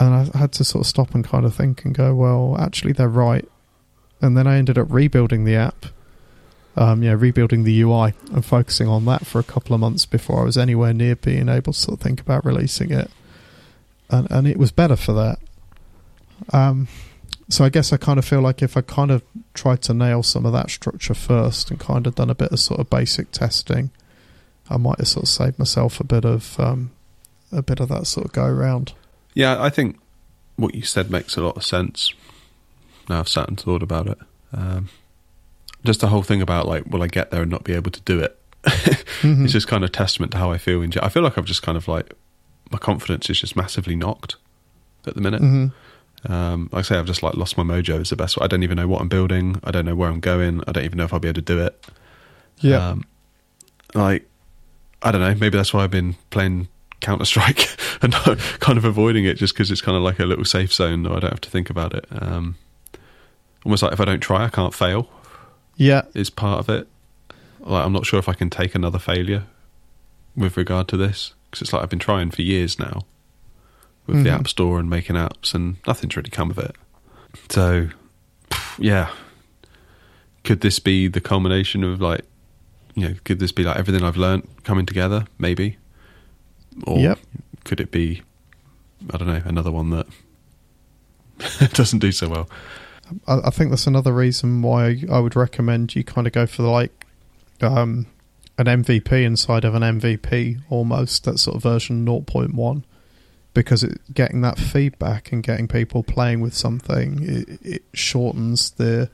And 0.01 0.31
I 0.33 0.37
had 0.37 0.53
to 0.53 0.63
sort 0.63 0.83
of 0.83 0.87
stop 0.87 1.13
and 1.13 1.25
kind 1.25 1.45
of 1.45 1.53
think 1.55 1.83
and 1.83 1.95
go 1.95 2.13
well 2.13 2.57
actually 2.59 2.93
they're 2.93 3.07
right. 3.07 3.47
And 4.21 4.37
then 4.37 4.45
I 4.45 4.57
ended 4.57 4.77
up 4.77 4.87
rebuilding 4.89 5.45
the 5.45 5.55
app 5.55 5.85
um, 6.75 7.01
yeah 7.01 7.15
rebuilding 7.17 7.63
the 7.63 7.81
UI 7.81 8.13
and 8.31 8.45
focusing 8.45 8.87
on 8.87 9.05
that 9.05 9.25
for 9.25 9.39
a 9.39 9.43
couple 9.43 9.73
of 9.73 9.81
months 9.81 10.05
before 10.05 10.41
I 10.41 10.43
was 10.43 10.57
anywhere 10.57 10.93
near 10.93 11.15
being 11.15 11.49
able 11.49 11.73
to 11.73 11.79
sort 11.79 11.99
of 11.99 12.03
think 12.03 12.21
about 12.21 12.45
releasing 12.45 12.91
it. 12.91 13.09
And 14.09 14.29
and 14.29 14.47
it 14.47 14.57
was 14.57 14.71
better 14.71 14.97
for 14.97 15.13
that. 15.13 15.39
Um, 16.51 16.87
so 17.49 17.65
I 17.65 17.69
guess 17.69 17.91
I 17.91 17.97
kind 17.97 18.19
of 18.19 18.25
feel 18.25 18.41
like 18.41 18.61
if 18.61 18.77
I 18.77 18.81
kind 18.81 19.11
of 19.11 19.23
tried 19.53 19.81
to 19.83 19.93
nail 19.93 20.23
some 20.23 20.45
of 20.45 20.53
that 20.53 20.69
structure 20.69 21.13
first 21.13 21.71
and 21.71 21.79
kind 21.79 22.07
of 22.07 22.15
done 22.15 22.29
a 22.29 22.35
bit 22.35 22.51
of 22.51 22.59
sort 22.59 22.79
of 22.79 22.89
basic 22.89 23.31
testing 23.31 23.91
I 24.69 24.77
might 24.77 24.99
have 24.99 25.07
sort 25.07 25.23
of 25.23 25.29
saved 25.29 25.59
myself 25.59 25.99
a 25.99 26.03
bit 26.03 26.25
of 26.25 26.59
um, 26.59 26.91
a 27.51 27.61
bit 27.61 27.79
of 27.79 27.89
that 27.89 28.05
sort 28.05 28.27
of 28.27 28.31
go 28.31 28.45
around. 28.45 28.93
Yeah, 29.33 29.61
I 29.61 29.69
think 29.69 29.97
what 30.55 30.75
you 30.75 30.83
said 30.83 31.09
makes 31.09 31.35
a 31.37 31.41
lot 31.41 31.57
of 31.57 31.65
sense. 31.65 32.13
Now 33.09 33.19
I've 33.19 33.29
sat 33.29 33.47
and 33.47 33.59
thought 33.59 33.81
about 33.81 34.07
it. 34.07 34.19
Um, 34.53 34.89
just 35.83 36.01
the 36.01 36.07
whole 36.07 36.21
thing 36.21 36.41
about 36.41 36.67
like, 36.67 36.85
will 36.85 37.01
I 37.01 37.07
get 37.07 37.31
there 37.31 37.41
and 37.41 37.51
not 37.51 37.63
be 37.63 37.73
able 37.73 37.91
to 37.91 38.01
do 38.01 38.19
it? 38.19 38.37
mm-hmm. 38.63 39.43
It's 39.45 39.53
just 39.53 39.67
kind 39.67 39.83
of 39.83 39.91
testament 39.91 40.33
to 40.33 40.37
how 40.37 40.51
I 40.51 40.57
feel. 40.57 40.81
In, 40.81 40.91
I 41.01 41.09
feel 41.09 41.23
like 41.23 41.37
I've 41.37 41.45
just 41.45 41.63
kind 41.63 41.77
of 41.77 41.87
like 41.87 42.13
my 42.71 42.77
confidence 42.77 43.29
is 43.29 43.39
just 43.39 43.55
massively 43.55 43.95
knocked 43.95 44.35
at 45.07 45.15
the 45.15 45.21
minute. 45.21 45.41
Mm-hmm. 45.41 45.67
Um, 46.27 46.69
like 46.71 46.79
I 46.79 46.81
say, 46.83 46.97
I've 46.97 47.05
just 47.05 47.23
like 47.23 47.35
lost 47.35 47.57
my 47.57 47.63
mojo. 47.63 48.01
Is 48.01 48.09
the 48.09 48.15
best. 48.15 48.37
I 48.41 48.47
don't 48.47 48.63
even 48.63 48.77
know 48.77 48.87
what 48.87 49.01
I'm 49.01 49.07
building. 49.07 49.59
I 49.63 49.71
don't 49.71 49.85
know 49.85 49.95
where 49.95 50.09
I'm 50.09 50.19
going. 50.19 50.61
I 50.67 50.71
don't 50.71 50.83
even 50.83 50.97
know 50.97 51.05
if 51.05 51.13
I'll 51.13 51.19
be 51.19 51.27
able 51.27 51.35
to 51.35 51.41
do 51.41 51.59
it. 51.59 51.85
Yeah. 52.57 52.89
Um, 52.89 53.05
like 53.93 54.27
I 55.01 55.11
don't 55.11 55.21
know. 55.21 55.33
Maybe 55.35 55.57
that's 55.57 55.73
why 55.73 55.83
I've 55.83 55.91
been 55.91 56.15
playing 56.29 56.67
Counter 56.99 57.25
Strike 57.25 57.69
and 58.01 58.13
kind 58.13 58.77
of 58.77 58.85
avoiding 58.85 59.25
it, 59.25 59.35
just 59.35 59.53
because 59.53 59.71
it's 59.71 59.81
kind 59.81 59.95
of 59.95 60.03
like 60.03 60.19
a 60.19 60.25
little 60.25 60.45
safe 60.45 60.73
zone. 60.73 61.05
I 61.07 61.19
don't 61.19 61.31
have 61.31 61.41
to 61.41 61.49
think 61.49 61.69
about 61.69 61.93
it. 61.93 62.05
Um, 62.11 62.55
almost 63.65 63.83
like 63.83 63.93
if 63.93 63.99
I 63.99 64.05
don't 64.05 64.19
try, 64.19 64.45
I 64.45 64.49
can't 64.49 64.73
fail. 64.73 65.09
Yeah, 65.77 66.03
is 66.13 66.29
part 66.29 66.59
of 66.59 66.69
it. 66.69 66.87
Like 67.61 67.85
I'm 67.85 67.93
not 67.93 68.05
sure 68.05 68.19
if 68.19 68.27
I 68.27 68.33
can 68.33 68.49
take 68.49 68.75
another 68.75 68.99
failure 68.99 69.45
with 70.35 70.57
regard 70.57 70.87
to 70.89 70.97
this 70.97 71.33
because 71.49 71.61
it's 71.61 71.73
like 71.73 71.81
I've 71.81 71.89
been 71.89 71.99
trying 71.99 72.31
for 72.31 72.41
years 72.41 72.77
now 72.77 73.01
with 74.09 74.17
mm-hmm. 74.17 74.25
the 74.25 74.31
App 74.31 74.47
Store 74.47 74.79
and 74.79 74.89
making 74.89 75.15
apps, 75.15 75.53
and 75.53 75.77
nothing's 75.87 76.15
really 76.17 76.29
come 76.29 76.51
of 76.51 76.57
it. 76.57 76.75
So, 77.49 77.89
yeah, 78.77 79.11
could 80.43 80.61
this 80.61 80.79
be 80.79 81.07
the 81.07 81.21
culmination 81.21 81.83
of 81.83 82.01
like 82.01 82.25
you 82.95 83.07
know, 83.07 83.15
could 83.23 83.39
this 83.39 83.51
be 83.51 83.63
like 83.63 83.77
everything 83.77 84.03
I've 84.03 84.17
learned 84.17 84.47
coming 84.63 84.85
together? 84.85 85.25
Maybe, 85.37 85.77
or 86.85 86.99
yep. 86.99 87.19
could 87.63 87.79
it 87.79 87.91
be, 87.91 88.23
I 89.13 89.17
don't 89.17 89.27
know, 89.27 89.41
another 89.45 89.71
one 89.71 89.91
that 89.91 90.07
doesn't 91.73 91.99
do 91.99 92.11
so 92.11 92.27
well? 92.27 92.49
I, 93.27 93.39
I, 93.45 93.49
think 93.51 93.69
that's 93.69 93.87
another 93.87 94.13
reason 94.13 94.61
why 94.61 95.03
I 95.11 95.19
would 95.19 95.35
recommend 95.35 95.95
you 95.95 96.03
kind 96.03 96.27
of 96.27 96.33
go 96.33 96.45
for 96.45 96.63
like 96.63 97.05
um, 97.61 98.07
an 98.57 98.65
MVP 98.65 99.23
inside 99.23 99.63
of 99.63 99.75
an 99.75 99.81
MVP, 99.81 100.59
almost 100.69 101.23
that 101.23 101.39
sort 101.39 101.55
of 101.55 101.63
version 101.63 102.05
0.1 102.05 102.83
because 103.53 103.83
it, 103.83 103.99
getting 104.13 104.41
that 104.41 104.57
feedback 104.57 105.31
and 105.31 105.43
getting 105.43 105.67
people 105.67 106.03
playing 106.03 106.39
with 106.39 106.53
something 106.53 107.19
it, 107.23 107.59
it 107.61 107.83
shortens 107.93 108.71
the 108.71 109.09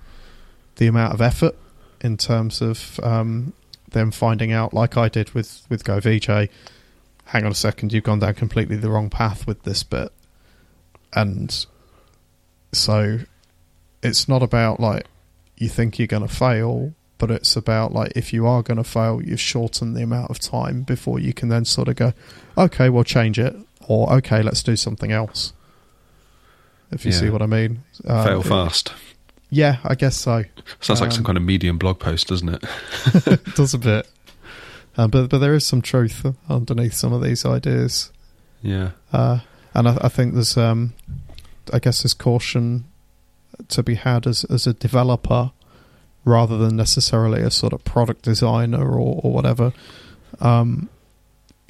the 0.76 0.88
amount 0.88 1.14
of 1.14 1.22
effort 1.22 1.56
in 2.02 2.18
terms 2.18 2.62
of 2.62 3.00
um, 3.02 3.54
them 3.90 4.12
finding 4.12 4.52
out, 4.52 4.74
like 4.74 4.98
I 4.98 5.10
did 5.10 5.32
with 5.32 5.66
with 5.70 5.84
GoVJ, 5.84 6.50
hang 7.26 7.46
on 7.46 7.52
a 7.52 7.56
second, 7.56 7.94
you've 7.94 8.04
gone 8.04 8.20
down 8.20 8.36
completely 8.36 8.76
the 8.76 8.90
wrong 8.90 9.10
path 9.10 9.48
with 9.48 9.64
this 9.64 9.84
bit, 9.84 10.12
and 11.14 11.66
so 12.72 13.20
it's 14.04 14.30
not 14.30 14.44
about 14.44 14.80
like 14.80 15.08
you 15.58 15.70
think 15.70 15.98
you're 15.98 16.08
going 16.08 16.28
to 16.28 16.34
fail, 16.34 16.94
but 17.18 17.32
it's 17.32 17.56
about 17.56 17.94
like 17.94 18.12
if 18.16 18.34
you 18.34 18.46
are 18.46 18.62
going 18.62 18.78
to 18.78 18.84
fail, 18.84 19.22
you 19.22 19.38
shorten 19.38 19.94
the 19.94 20.04
amount 20.04 20.30
of 20.30 20.40
time 20.40 20.84
before 20.84 21.20
you 21.20 21.34
can 21.34 21.50
then 21.50 21.66
sort 21.66 21.88
of 21.88 21.96
go, 21.96 22.14
okay, 22.58 22.90
we'll 22.90 23.04
change 23.04 23.40
it, 23.40 23.56
or 23.88 24.12
okay, 24.14 24.42
let's 24.42 24.64
do 24.64 24.76
something 24.76 25.12
else. 25.12 25.54
If 26.92 27.06
you 27.06 27.12
yeah. 27.12 27.20
see 27.20 27.30
what 27.30 27.42
I 27.42 27.48
mean, 27.48 27.84
um, 28.08 28.26
fail 28.26 28.42
fast. 28.44 28.94
Yeah, 29.50 29.78
I 29.84 29.96
guess 29.96 30.18
so. 30.18 30.44
Sounds 30.80 31.02
um, 31.02 31.06
like 31.06 31.12
some 31.12 31.22
um, 31.22 31.26
kind 31.26 31.38
of 31.38 31.44
medium 31.44 31.78
blog 31.78 32.00
post, 32.00 32.28
doesn't 32.28 32.50
it? 32.50 32.64
it 33.28 33.44
does 33.56 33.74
a 33.74 33.78
bit. 33.78 34.08
Um, 34.98 35.10
but 35.10 35.30
but 35.30 35.40
there 35.40 35.54
is 35.54 35.66
some 35.66 35.82
truth 35.82 36.26
underneath 36.50 36.94
some 36.94 37.14
of 37.14 37.22
these 37.22 37.46
ideas. 37.46 38.12
Yeah. 38.62 38.92
Uh, 39.12 39.40
and 39.74 39.90
I, 39.90 39.98
I, 40.02 40.10
think 40.10 40.34
there's, 40.34 40.58
um, 40.58 40.94
I 41.72 41.80
guess, 41.80 42.04
there's 42.04 42.14
caution 42.14 42.86
to 43.68 43.84
be 43.84 43.96
had 43.96 44.26
as 44.26 44.44
as 44.46 44.66
a 44.68 44.74
developer, 44.74 45.52
rather 46.24 46.58
than 46.58 46.76
necessarily 46.76 47.42
a 47.42 47.52
sort 47.52 47.74
of 47.74 47.84
product 47.84 48.24
designer 48.24 48.84
or, 48.84 49.22
or 49.24 49.32
whatever. 49.32 49.74
Um, 50.40 50.90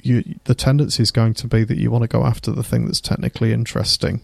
you, 0.06 0.38
the 0.44 0.54
tendency 0.54 1.02
is 1.02 1.10
going 1.10 1.34
to 1.34 1.46
be 1.46 1.64
that 1.64 1.78
you 1.78 1.90
want 1.90 2.02
to 2.02 2.08
go 2.08 2.24
after 2.24 2.50
the 2.50 2.62
thing 2.62 2.86
that's 2.86 3.00
technically 3.00 3.52
interesting 3.52 4.20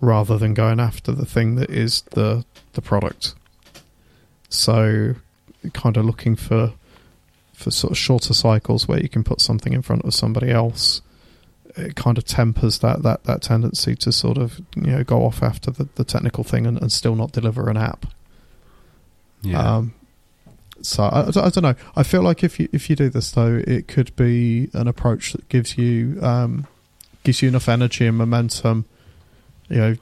rather 0.00 0.38
than 0.38 0.54
going 0.54 0.80
after 0.80 1.12
the 1.12 1.26
thing 1.26 1.56
that 1.56 1.70
is 1.70 2.02
the 2.12 2.44
the 2.72 2.82
product. 2.82 3.34
So, 4.48 5.14
kind 5.72 5.96
of 5.96 6.04
looking 6.04 6.36
for 6.36 6.72
for 7.52 7.70
sort 7.70 7.92
of 7.92 7.98
shorter 7.98 8.34
cycles 8.34 8.88
where 8.88 9.00
you 9.00 9.08
can 9.08 9.24
put 9.24 9.40
something 9.40 9.72
in 9.72 9.82
front 9.82 10.04
of 10.04 10.14
somebody 10.14 10.50
else. 10.50 11.00
It 11.76 11.96
kind 11.96 12.18
of 12.18 12.24
tempers 12.24 12.78
that 12.80 13.02
that 13.02 13.24
that 13.24 13.42
tendency 13.42 13.96
to 13.96 14.12
sort 14.12 14.38
of 14.38 14.60
you 14.76 14.92
know 14.92 15.04
go 15.04 15.24
off 15.24 15.42
after 15.42 15.70
the, 15.70 15.88
the 15.96 16.04
technical 16.04 16.44
thing 16.44 16.66
and, 16.66 16.80
and 16.80 16.92
still 16.92 17.16
not 17.16 17.32
deliver 17.32 17.68
an 17.68 17.76
app. 17.76 18.06
Yeah. 19.42 19.76
Um, 19.76 19.94
so 20.84 21.04
I, 21.04 21.28
I, 21.28 21.50
don't 21.50 21.62
know. 21.62 21.74
I 21.96 22.02
feel 22.02 22.22
like 22.22 22.44
if 22.44 22.60
you 22.60 22.68
if 22.72 22.90
you 22.90 22.96
do 22.96 23.08
this 23.08 23.30
though, 23.30 23.62
it 23.66 23.88
could 23.88 24.14
be 24.16 24.68
an 24.74 24.86
approach 24.86 25.32
that 25.32 25.48
gives 25.48 25.78
you 25.78 26.18
um, 26.22 26.66
gives 27.22 27.42
you 27.42 27.48
enough 27.48 27.68
energy 27.68 28.06
and 28.06 28.18
momentum 28.18 28.84
you 29.68 29.76
know 29.78 29.96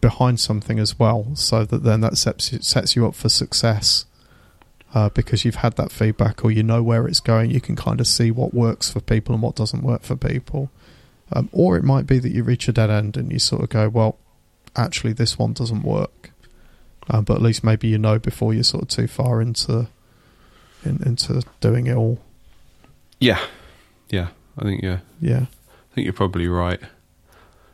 behind 0.00 0.38
something 0.38 0.78
as 0.78 0.98
well, 0.98 1.34
so 1.34 1.64
that 1.64 1.82
then 1.82 2.00
that 2.00 2.18
sets 2.18 2.52
you, 2.52 2.60
sets 2.60 2.96
you 2.96 3.06
up 3.06 3.14
for 3.14 3.28
success. 3.28 4.04
Uh, 4.94 5.10
because 5.10 5.44
you've 5.44 5.56
had 5.56 5.76
that 5.76 5.92
feedback 5.92 6.42
or 6.42 6.50
you 6.50 6.62
know 6.62 6.82
where 6.82 7.06
it's 7.06 7.20
going, 7.20 7.50
you 7.50 7.60
can 7.60 7.76
kind 7.76 8.00
of 8.00 8.06
see 8.06 8.30
what 8.30 8.54
works 8.54 8.88
for 8.90 9.00
people 9.00 9.34
and 9.34 9.42
what 9.42 9.54
doesn't 9.54 9.82
work 9.82 10.02
for 10.02 10.16
people. 10.16 10.70
Um, 11.32 11.50
or 11.52 11.76
it 11.76 11.84
might 11.84 12.06
be 12.06 12.18
that 12.18 12.30
you 12.30 12.42
reach 12.42 12.66
a 12.66 12.72
dead 12.72 12.88
end 12.88 13.16
and 13.16 13.30
you 13.30 13.38
sort 13.38 13.62
of 13.62 13.68
go, 13.68 13.90
well, 13.90 14.16
actually, 14.74 15.12
this 15.12 15.38
one 15.38 15.52
doesn't 15.52 15.82
work. 15.82 16.30
Um, 17.10 17.24
but 17.24 17.34
at 17.34 17.42
least 17.42 17.62
maybe 17.62 17.88
you 17.88 17.98
know 17.98 18.18
before 18.18 18.54
you're 18.54 18.62
sort 18.62 18.84
of 18.84 18.88
too 18.88 19.06
far 19.06 19.42
into 19.42 19.88
in, 20.86 21.02
into 21.04 21.42
doing 21.60 21.86
it 21.86 21.96
all. 21.96 22.18
Yeah, 23.18 23.40
yeah, 24.08 24.28
I 24.58 24.64
think 24.64 24.82
yeah, 24.82 25.00
yeah, 25.20 25.46
I 25.46 25.94
think 25.94 26.04
you're 26.04 26.12
probably 26.12 26.48
right. 26.48 26.80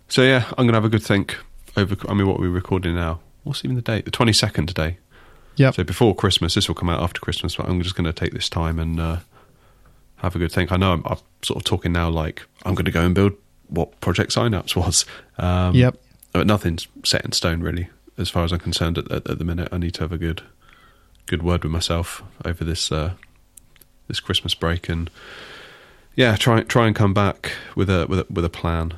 So 0.08 0.22
yeah, 0.22 0.46
I'm 0.56 0.66
gonna 0.66 0.76
have 0.76 0.84
a 0.84 0.88
good 0.88 1.02
think 1.02 1.36
over. 1.76 1.96
I 2.08 2.14
mean, 2.14 2.26
what 2.26 2.38
are 2.38 2.42
we 2.42 2.48
recording 2.48 2.94
now? 2.94 3.20
What's 3.44 3.64
even 3.64 3.76
the 3.76 3.82
date? 3.82 4.04
The 4.04 4.10
22nd 4.10 4.68
today. 4.68 4.98
Yeah. 5.56 5.70
So 5.70 5.84
before 5.84 6.14
Christmas, 6.14 6.54
this 6.54 6.68
will 6.68 6.74
come 6.74 6.88
out 6.88 7.02
after 7.02 7.20
Christmas, 7.20 7.56
but 7.56 7.68
I'm 7.68 7.82
just 7.82 7.94
going 7.94 8.04
to 8.04 8.12
take 8.12 8.32
this 8.32 8.48
time 8.48 8.78
and 8.78 8.98
uh, 8.98 9.18
have 10.16 10.34
a 10.34 10.38
good 10.38 10.52
think. 10.52 10.72
I 10.72 10.76
know 10.76 10.92
I'm, 10.92 11.02
I'm, 11.04 11.18
sort 11.42 11.56
of 11.56 11.64
talking 11.64 11.92
now 11.92 12.08
like 12.08 12.46
I'm 12.64 12.74
going 12.74 12.84
to 12.84 12.90
go 12.90 13.04
and 13.04 13.14
build 13.14 13.32
what 13.68 14.00
Project 14.00 14.32
Synapse 14.32 14.76
was. 14.76 15.04
Um, 15.38 15.74
yep. 15.74 15.96
But 16.32 16.46
nothing's 16.46 16.88
set 17.04 17.24
in 17.24 17.32
stone 17.32 17.60
really, 17.60 17.88
as 18.16 18.30
far 18.30 18.44
as 18.44 18.52
I'm 18.52 18.60
concerned 18.60 18.96
at, 18.96 19.10
at, 19.10 19.28
at, 19.28 19.38
the 19.38 19.44
minute. 19.44 19.68
I 19.70 19.78
need 19.78 19.94
to 19.94 20.00
have 20.00 20.12
a 20.12 20.18
good, 20.18 20.42
good 21.26 21.42
word 21.42 21.62
with 21.64 21.72
myself 21.72 22.22
over 22.44 22.64
this 22.64 22.90
uh, 22.92 23.12
this 24.08 24.20
Christmas 24.20 24.54
break, 24.54 24.88
and 24.88 25.10
yeah, 26.16 26.36
try 26.36 26.62
try 26.62 26.86
and 26.86 26.94
come 26.96 27.14
back 27.14 27.52
with 27.76 27.88
a 27.90 28.06
with 28.08 28.20
a, 28.20 28.26
with 28.30 28.44
a 28.44 28.50
plan. 28.50 28.94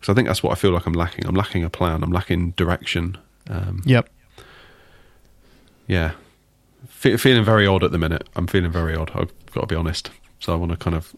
Because 0.00 0.12
I 0.12 0.14
think 0.14 0.28
that's 0.28 0.42
what 0.42 0.52
I 0.52 0.54
feel 0.56 0.72
like 0.72 0.86
I'm 0.86 0.92
lacking. 0.92 1.26
I'm 1.26 1.34
lacking 1.34 1.64
a 1.64 1.70
plan. 1.70 2.02
I'm 2.02 2.12
lacking 2.12 2.50
direction. 2.52 3.16
Um, 3.48 3.82
Yep. 3.86 4.08
yeah, 5.86 6.12
Fe- 6.88 7.16
feeling 7.16 7.44
very 7.44 7.66
odd 7.66 7.84
at 7.84 7.92
the 7.92 7.98
minute. 7.98 8.28
I'm 8.36 8.46
feeling 8.46 8.70
very 8.72 8.94
odd. 8.94 9.10
I've 9.14 9.32
got 9.52 9.62
to 9.62 9.66
be 9.66 9.74
honest. 9.76 10.10
So 10.40 10.52
I 10.52 10.56
want 10.56 10.70
to 10.72 10.76
kind 10.76 10.94
of 10.96 11.14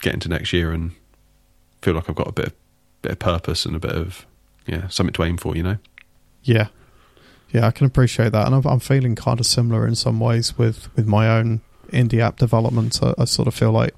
get 0.00 0.14
into 0.14 0.28
next 0.28 0.52
year 0.52 0.72
and 0.72 0.92
feel 1.82 1.94
like 1.94 2.08
I've 2.08 2.16
got 2.16 2.28
a 2.28 2.32
bit 2.32 2.46
of, 2.48 2.52
bit 3.02 3.12
of 3.12 3.18
purpose 3.18 3.64
and 3.64 3.74
a 3.76 3.78
bit 3.78 3.92
of 3.92 4.26
yeah 4.66 4.88
something 4.88 5.12
to 5.14 5.24
aim 5.24 5.36
for. 5.36 5.56
You 5.56 5.62
know. 5.62 5.76
Yeah, 6.42 6.68
yeah, 7.50 7.66
I 7.66 7.70
can 7.70 7.86
appreciate 7.86 8.32
that, 8.32 8.46
and 8.46 8.66
I'm, 8.66 8.80
feeling 8.80 9.14
kind 9.14 9.40
of 9.40 9.46
similar 9.46 9.86
in 9.86 9.94
some 9.94 10.20
ways 10.20 10.58
with 10.58 10.94
with 10.96 11.06
my 11.06 11.28
own 11.28 11.62
indie 11.88 12.20
app 12.20 12.36
development. 12.36 13.02
I, 13.02 13.14
I 13.18 13.24
sort 13.24 13.48
of 13.48 13.54
feel 13.54 13.72
like 13.72 13.94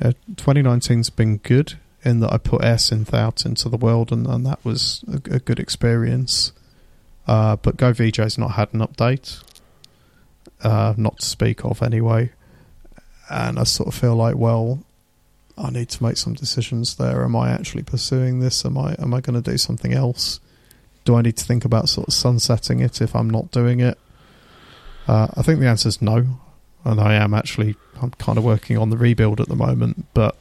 uh, 0.00 0.12
2019's 0.34 1.10
been 1.10 1.38
good 1.38 1.78
in 2.04 2.20
that 2.20 2.32
I 2.32 2.38
put 2.38 2.62
Synth 2.62 3.14
out 3.14 3.46
into 3.46 3.68
the 3.68 3.76
world, 3.76 4.10
and, 4.10 4.26
and 4.26 4.44
that 4.46 4.64
was 4.64 5.04
a, 5.08 5.36
a 5.36 5.38
good 5.38 5.60
experience. 5.60 6.52
Uh, 7.26 7.54
but 7.54 7.76
Go 7.76 7.92
VJ's 7.92 8.36
not 8.36 8.52
had 8.52 8.74
an 8.74 8.80
update, 8.80 9.42
uh, 10.62 10.94
not 10.96 11.20
to 11.20 11.24
speak 11.24 11.64
of 11.64 11.82
anyway, 11.82 12.32
and 13.30 13.60
I 13.60 13.62
sort 13.62 13.88
of 13.88 13.94
feel 13.94 14.16
like, 14.16 14.34
well, 14.34 14.82
I 15.56 15.70
need 15.70 15.88
to 15.90 16.02
make 16.02 16.16
some 16.16 16.34
decisions 16.34 16.96
there. 16.96 17.22
Am 17.22 17.36
I 17.36 17.50
actually 17.50 17.84
pursuing 17.84 18.40
this? 18.40 18.64
Am 18.64 18.76
I 18.76 18.96
am 18.98 19.14
I 19.14 19.20
going 19.20 19.40
to 19.40 19.50
do 19.50 19.56
something 19.56 19.92
else? 19.92 20.40
Do 21.04 21.16
I 21.16 21.22
need 21.22 21.36
to 21.36 21.44
think 21.44 21.64
about 21.64 21.88
sort 21.88 22.08
of 22.08 22.14
sunsetting 22.14 22.80
it 22.80 23.00
if 23.00 23.14
I'm 23.14 23.28
not 23.28 23.50
doing 23.50 23.80
it? 23.80 23.98
Uh, 25.08 25.28
I 25.34 25.42
think 25.42 25.60
the 25.60 25.68
answer 25.68 25.88
is 25.88 26.00
no, 26.00 26.40
and 26.84 27.00
I 27.00 27.14
am 27.14 27.34
actually 27.34 27.76
I'm 28.00 28.10
kind 28.12 28.38
of 28.38 28.44
working 28.44 28.78
on 28.78 28.90
the 28.90 28.96
rebuild 28.96 29.40
at 29.40 29.48
the 29.48 29.56
moment, 29.56 30.06
but 30.14 30.36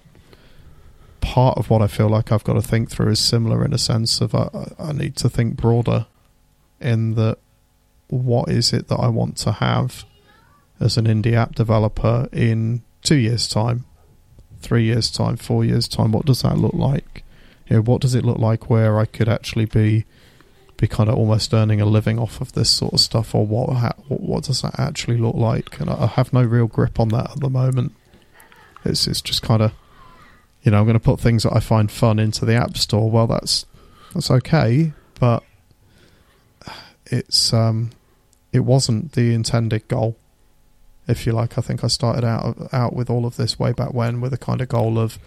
part 1.19 1.58
of 1.58 1.69
what 1.69 1.82
I 1.82 1.88
feel 1.88 2.10
like 2.10 2.32
I've 2.32 2.43
got 2.43 2.54
to 2.54 2.62
think 2.62 2.89
through 2.89 3.12
is 3.12 3.19
similar 3.19 3.63
in 3.63 3.74
a 3.74 3.78
sense 3.78 4.21
of 4.21 4.34
I, 4.36 4.50
I 4.80 4.91
need 4.91 5.15
to 5.17 5.30
think 5.30 5.56
broader 5.56 6.08
in 6.80 7.15
that 7.15 7.38
what 8.08 8.50
is 8.50 8.74
it 8.74 8.88
that 8.89 8.97
I 8.97 9.08
want 9.08 9.38
to 9.38 9.54
have 9.54 10.04
as 10.80 10.97
an 10.97 11.06
indie 11.06 11.34
app 11.34 11.56
developer 11.56 12.28
in 12.32 12.82
two 13.04 13.15
years 13.15 13.47
time, 13.47 13.86
three 14.60 14.84
years 14.86 15.10
time, 15.10 15.38
four 15.38 15.63
years 15.63 15.88
time? 15.88 16.12
What 16.12 16.26
does 16.26 16.41
that 16.41 16.58
look 16.58 16.74
like? 16.74 17.24
You 17.67 17.78
know, 17.78 17.82
what 17.84 18.02
does 18.02 18.15
it 18.15 18.26
look 18.26 18.39
like 18.39 18.69
where 18.69 19.00
I 19.00 19.06
could 19.06 19.30
actually 19.30 19.65
be 19.65 20.06
be 20.82 20.88
kind 20.88 21.10
of 21.10 21.15
almost 21.15 21.54
earning 21.54 21.80
a 21.80 21.86
living 21.86 22.17
off 22.17 22.41
of 22.41 22.54
this 22.54 22.70
sort 22.70 22.94
of 22.94 23.00
stuff, 23.00 23.36
or 23.36 23.46
what 23.46 23.70
ha- 23.70 23.94
what 24.08 24.46
does 24.46 24.63
that 24.63 24.80
actually 24.80 25.17
look 25.17 25.36
like? 25.36 25.80
And 25.80 25.89
I 25.91 26.08
have 26.08 26.34
no 26.34 26.41
real 26.41 26.65
grip 26.65 27.00
on 27.00 27.10
that 27.10 27.32
at 27.32 27.39
the 27.39 27.52
moment. 27.52 27.94
It's 28.84 29.06
it's 29.06 29.22
just 29.22 29.44
kind 29.44 29.62
of, 29.62 29.74
you 30.63 30.72
know, 30.72 30.80
I'm 30.80 30.86
going 30.86 30.96
to 30.96 31.00
put 31.00 31.20
things 31.20 31.44
that 31.44 31.56
I 31.56 31.60
find 31.60 31.91
fun 31.91 32.17
into 32.17 32.46
the 32.46 32.56
app 32.56 32.78
store. 32.78 33.12
Well, 33.12 33.28
that's 33.28 33.67
that's 34.15 34.32
okay, 34.32 34.94
but 35.20 35.44
it's 37.06 37.54
um, 37.54 37.91
it 38.52 38.62
wasn't 38.62 39.12
the 39.12 39.36
intended 39.36 39.88
goal, 39.88 40.17
if 41.08 41.28
you 41.28 41.32
like. 41.32 41.60
I 41.60 41.62
think 41.62 41.84
I 41.84 41.88
started 41.88 42.26
out 42.26 42.74
out 42.74 42.96
with 42.96 43.08
all 43.08 43.28
of 43.28 43.38
this 43.38 43.60
way 43.60 43.72
back 43.72 43.94
when 43.94 44.20
with 44.20 44.34
a 44.34 44.38
kind 44.39 44.62
of 44.62 44.67
goal 44.67 44.98
of 44.98 45.20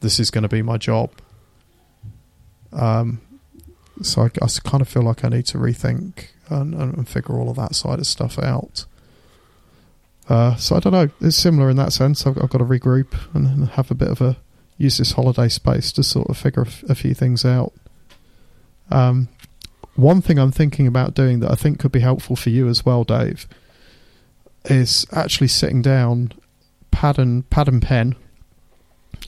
this 0.00 0.18
is 0.18 0.30
going 0.30 0.44
to 0.44 0.48
be 0.48 0.62
my 0.62 0.78
job. 0.78 1.10
Um, 2.72 3.20
so 4.02 4.22
I, 4.22 4.30
I 4.42 4.48
kind 4.64 4.80
of 4.80 4.88
feel 4.88 5.02
like 5.02 5.24
I 5.24 5.28
need 5.28 5.46
to 5.46 5.58
rethink 5.58 6.28
and, 6.48 6.74
and 6.74 7.08
figure 7.08 7.36
all 7.36 7.50
of 7.50 7.56
that 7.56 7.74
side 7.74 7.98
of 7.98 8.06
stuff 8.06 8.38
out. 8.38 8.86
Uh, 10.28 10.56
so 10.56 10.76
I 10.76 10.80
don't 10.80 10.92
know. 10.92 11.10
It's 11.20 11.36
similar 11.36 11.70
in 11.70 11.76
that 11.76 11.92
sense. 11.92 12.26
I've, 12.26 12.38
I've 12.38 12.50
got 12.50 12.58
to 12.58 12.64
regroup 12.64 13.14
and, 13.34 13.68
have 13.70 13.90
a 13.90 13.94
bit 13.94 14.08
of 14.08 14.20
a 14.20 14.36
use 14.78 14.98
this 14.98 15.12
holiday 15.12 15.48
space 15.48 15.92
to 15.92 16.02
sort 16.02 16.28
of 16.28 16.36
figure 16.36 16.66
a 16.88 16.94
few 16.94 17.14
things 17.14 17.44
out. 17.44 17.72
Um, 18.90 19.28
one 19.94 20.20
thing 20.20 20.38
I'm 20.38 20.50
thinking 20.50 20.86
about 20.86 21.14
doing 21.14 21.40
that 21.40 21.50
I 21.50 21.54
think 21.54 21.78
could 21.78 21.92
be 21.92 22.00
helpful 22.00 22.36
for 22.36 22.50
you 22.50 22.68
as 22.68 22.84
well, 22.84 23.04
Dave, 23.04 23.46
is 24.64 25.06
actually 25.12 25.48
sitting 25.48 25.82
down, 25.82 26.32
pad 26.90 27.18
and 27.18 27.48
pad 27.50 27.68
and 27.68 27.80
pen, 27.80 28.16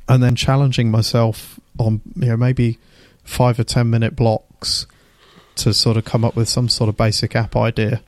and 0.09 0.23
then 0.23 0.35
challenging 0.35 0.91
myself 0.91 1.61
on 1.79 2.01
you 2.17 2.29
know 2.29 2.37
maybe 2.37 2.79
five 3.27 3.59
or 3.59 3.65
ten 3.65 3.91
minute 3.91 4.17
blocks 4.17 4.87
to 5.57 5.75
sort 5.75 5.97
of 5.97 6.05
come 6.05 6.25
up 6.25 6.37
with 6.37 6.49
some 6.49 6.69
sort 6.69 6.89
of 6.89 6.97
basic 6.97 7.37
app 7.37 7.57
idea. 7.57 8.01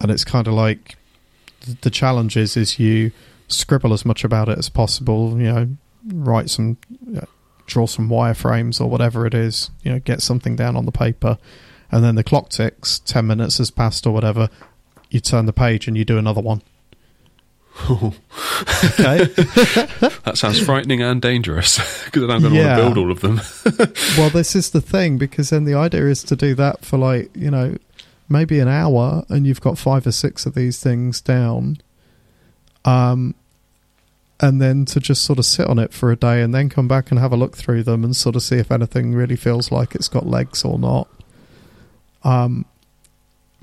And 0.00 0.10
it's 0.10 0.24
kind 0.24 0.48
of 0.48 0.54
like 0.54 0.96
the 1.80 1.90
challenge 1.90 2.36
is 2.36 2.56
is 2.56 2.78
you 2.78 3.12
scribble 3.48 3.92
as 3.92 4.04
much 4.04 4.24
about 4.24 4.48
it 4.48 4.58
as 4.58 4.68
possible. 4.68 5.38
You 5.38 5.52
know, 5.52 5.68
write 6.12 6.50
some, 6.50 6.78
you 7.06 7.14
know, 7.14 7.28
draw 7.66 7.86
some 7.86 8.08
wireframes 8.08 8.80
or 8.80 8.86
whatever 8.86 9.26
it 9.26 9.34
is. 9.34 9.70
You 9.82 9.92
know, 9.92 9.98
get 10.00 10.20
something 10.20 10.56
down 10.56 10.76
on 10.76 10.86
the 10.86 10.92
paper, 10.92 11.38
and 11.90 12.02
then 12.02 12.16
the 12.16 12.24
clock 12.24 12.48
ticks. 12.48 12.98
Ten 13.00 13.26
minutes 13.26 13.58
has 13.58 13.70
passed 13.70 14.06
or 14.06 14.12
whatever. 14.12 14.48
You 15.10 15.20
turn 15.20 15.46
the 15.46 15.52
page 15.52 15.86
and 15.86 15.96
you 15.96 16.04
do 16.04 16.18
another 16.18 16.40
one. 16.40 16.62
Okay. 17.82 19.24
that 20.24 20.32
sounds 20.34 20.60
frightening 20.64 21.02
and 21.02 21.20
dangerous 21.20 21.78
because 22.04 22.22
then 22.22 22.30
I'm 22.30 22.40
going 22.42 22.54
to 22.54 22.58
Yeah. 22.60 22.78
want 22.78 22.94
to 22.94 22.94
build 22.94 22.98
all 22.98 23.10
of 23.12 23.20
them. 23.20 23.40
well, 24.18 24.30
this 24.30 24.54
is 24.54 24.70
the 24.70 24.80
thing 24.80 25.18
because 25.18 25.50
then 25.50 25.64
the 25.64 25.74
idea 25.74 26.06
is 26.06 26.22
to 26.24 26.36
do 26.36 26.54
that 26.54 26.84
for 26.84 26.98
like 26.98 27.30
you 27.34 27.50
know 27.50 27.76
maybe 28.28 28.58
an 28.60 28.68
hour, 28.68 29.24
and 29.28 29.46
you've 29.46 29.60
got 29.60 29.76
five 29.78 30.06
or 30.06 30.12
six 30.12 30.46
of 30.46 30.54
these 30.54 30.80
things 30.82 31.20
down, 31.20 31.76
um, 32.84 33.34
and 34.40 34.60
then 34.62 34.84
to 34.86 35.00
just 35.00 35.22
sort 35.24 35.38
of 35.38 35.44
sit 35.44 35.66
on 35.66 35.78
it 35.78 35.92
for 35.92 36.10
a 36.10 36.16
day, 36.16 36.42
and 36.42 36.54
then 36.54 36.68
come 36.68 36.88
back 36.88 37.10
and 37.10 37.18
have 37.20 37.32
a 37.32 37.36
look 37.36 37.56
through 37.56 37.82
them 37.82 38.02
and 38.04 38.16
sort 38.16 38.36
of 38.36 38.42
see 38.42 38.56
if 38.56 38.70
anything 38.72 39.14
really 39.14 39.36
feels 39.36 39.70
like 39.70 39.94
it's 39.94 40.08
got 40.08 40.26
legs 40.26 40.64
or 40.64 40.78
not. 40.78 41.08
Um, 42.22 42.64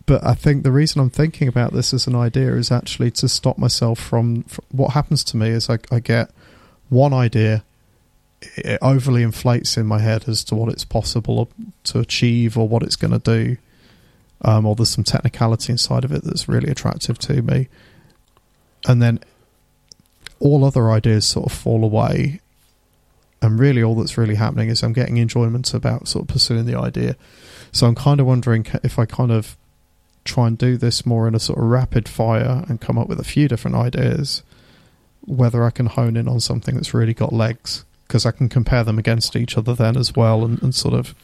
but 0.05 0.23
I 0.25 0.33
think 0.33 0.63
the 0.63 0.71
reason 0.71 1.01
I'm 1.01 1.09
thinking 1.09 1.47
about 1.47 1.73
this 1.73 1.93
as 1.93 2.07
an 2.07 2.15
idea 2.15 2.53
is 2.55 2.71
actually 2.71 3.11
to 3.11 3.29
stop 3.29 3.57
myself 3.57 3.99
from, 3.99 4.43
from 4.43 4.65
what 4.71 4.91
happens 4.91 5.23
to 5.25 5.37
me 5.37 5.49
is 5.49 5.69
I, 5.69 5.79
I 5.91 5.99
get 5.99 6.31
one 6.89 7.13
idea 7.13 7.63
it 8.41 8.79
overly 8.81 9.23
inflates 9.23 9.77
in 9.77 9.85
my 9.85 9.99
head 9.99 10.27
as 10.27 10.43
to 10.45 10.55
what 10.55 10.71
it's 10.71 10.85
possible 10.85 11.49
to 11.83 11.99
achieve 11.99 12.57
or 12.57 12.67
what 12.67 12.83
it's 12.83 12.95
going 12.95 13.11
to 13.11 13.19
do. 13.19 13.57
Um, 14.43 14.65
or 14.65 14.75
there's 14.75 14.89
some 14.89 15.03
technicality 15.03 15.71
inside 15.71 16.03
of 16.03 16.11
it 16.11 16.23
that's 16.23 16.49
really 16.49 16.71
attractive 16.71 17.19
to 17.19 17.41
me. 17.43 17.67
And 18.87 19.01
then 19.01 19.19
all 20.39 20.65
other 20.65 20.89
ideas 20.89 21.27
sort 21.27 21.45
of 21.51 21.51
fall 21.51 21.83
away. 21.83 22.41
And 23.43 23.59
really, 23.59 23.83
all 23.83 23.95
that's 23.95 24.17
really 24.17 24.35
happening 24.35 24.69
is 24.69 24.81
I'm 24.81 24.93
getting 24.93 25.17
enjoyment 25.17 25.73
about 25.73 26.07
sort 26.07 26.23
of 26.23 26.33
pursuing 26.33 26.65
the 26.65 26.77
idea. 26.77 27.15
So 27.71 27.85
I'm 27.85 27.95
kind 27.95 28.19
of 28.19 28.25
wondering 28.25 28.65
if 28.83 28.97
I 28.97 29.05
kind 29.05 29.31
of 29.31 29.55
try 30.25 30.47
and 30.47 30.57
do 30.57 30.77
this 30.77 31.05
more 31.05 31.27
in 31.27 31.35
a 31.35 31.39
sort 31.39 31.59
of 31.59 31.65
rapid 31.65 32.07
fire 32.07 32.63
and 32.67 32.79
come 32.81 32.97
up 32.97 33.07
with 33.09 33.19
a 33.19 33.23
few 33.23 33.47
different 33.47 33.75
ideas, 33.77 34.43
whether 35.21 35.63
I 35.63 35.69
can 35.71 35.87
hone 35.87 36.15
in 36.17 36.27
on 36.27 36.39
something 36.39 36.75
that's 36.75 36.93
really 36.93 37.13
got 37.13 37.33
legs 37.33 37.85
because 38.07 38.25
I 38.25 38.31
can 38.31 38.49
compare 38.49 38.83
them 38.83 38.99
against 38.99 39.35
each 39.35 39.57
other 39.57 39.73
then 39.73 39.95
as 39.97 40.15
well 40.15 40.43
and, 40.43 40.61
and 40.61 40.75
sort 40.75 40.93
of 40.93 41.15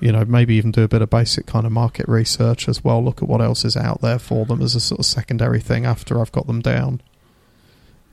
you 0.00 0.10
know 0.12 0.24
maybe 0.24 0.54
even 0.54 0.70
do 0.72 0.82
a 0.82 0.88
bit 0.88 1.02
of 1.02 1.10
basic 1.10 1.46
kind 1.46 1.64
of 1.66 1.72
market 1.72 2.08
research 2.08 2.68
as 2.68 2.82
well 2.84 3.02
look 3.04 3.22
at 3.22 3.28
what 3.28 3.40
else 3.40 3.64
is 3.64 3.76
out 3.76 4.00
there 4.00 4.18
for 4.18 4.44
them 4.46 4.60
as 4.62 4.74
a 4.74 4.80
sort 4.80 4.98
of 5.00 5.06
secondary 5.06 5.60
thing 5.60 5.84
after 5.86 6.20
I've 6.20 6.32
got 6.32 6.46
them 6.46 6.60
down. 6.60 7.00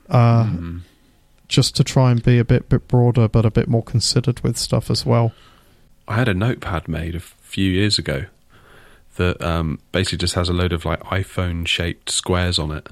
Uh, 0.08 0.44
Mm. 0.44 0.80
just 1.48 1.74
to 1.76 1.84
try 1.84 2.10
and 2.12 2.22
be 2.22 2.38
a 2.38 2.44
bit 2.44 2.68
bit 2.68 2.86
broader 2.88 3.26
but 3.28 3.44
a 3.44 3.50
bit 3.50 3.68
more 3.68 3.82
considered 3.82 4.40
with 4.40 4.56
stuff 4.56 4.90
as 4.90 5.04
well. 5.04 5.32
I 6.08 6.14
had 6.14 6.28
a 6.28 6.34
notepad 6.34 6.86
made 6.88 7.14
a 7.16 7.20
few 7.20 7.70
years 7.70 7.98
ago 7.98 8.26
that 9.16 9.40
um, 9.42 9.78
basically 9.92 10.18
just 10.18 10.34
has 10.34 10.48
a 10.48 10.52
load 10.52 10.72
of 10.72 10.84
like 10.84 11.00
iPhone 11.04 11.66
shaped 11.66 12.10
squares 12.10 12.58
on 12.58 12.70
it. 12.70 12.88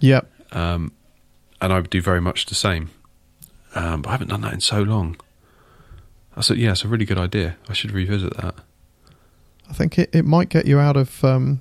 yep 0.00 0.30
Um, 0.52 0.92
and 1.60 1.72
I 1.72 1.80
would 1.80 1.90
do 1.90 2.00
very 2.00 2.20
much 2.20 2.46
the 2.46 2.54
same. 2.54 2.90
Um, 3.74 4.02
but 4.02 4.08
I 4.08 4.12
haven't 4.12 4.28
done 4.28 4.40
that 4.40 4.52
in 4.52 4.60
so 4.60 4.82
long. 4.82 5.16
I 6.36 6.40
said, 6.40 6.56
yeah, 6.56 6.72
it's 6.72 6.84
a 6.84 6.88
really 6.88 7.04
good 7.04 7.18
idea. 7.18 7.56
I 7.68 7.72
should 7.72 7.92
revisit 7.92 8.36
that. 8.36 8.54
I 9.68 9.72
think 9.72 9.98
it, 9.98 10.10
it 10.12 10.24
might 10.24 10.48
get 10.48 10.66
you 10.66 10.78
out 10.78 10.96
of 10.96 11.22
um, 11.24 11.60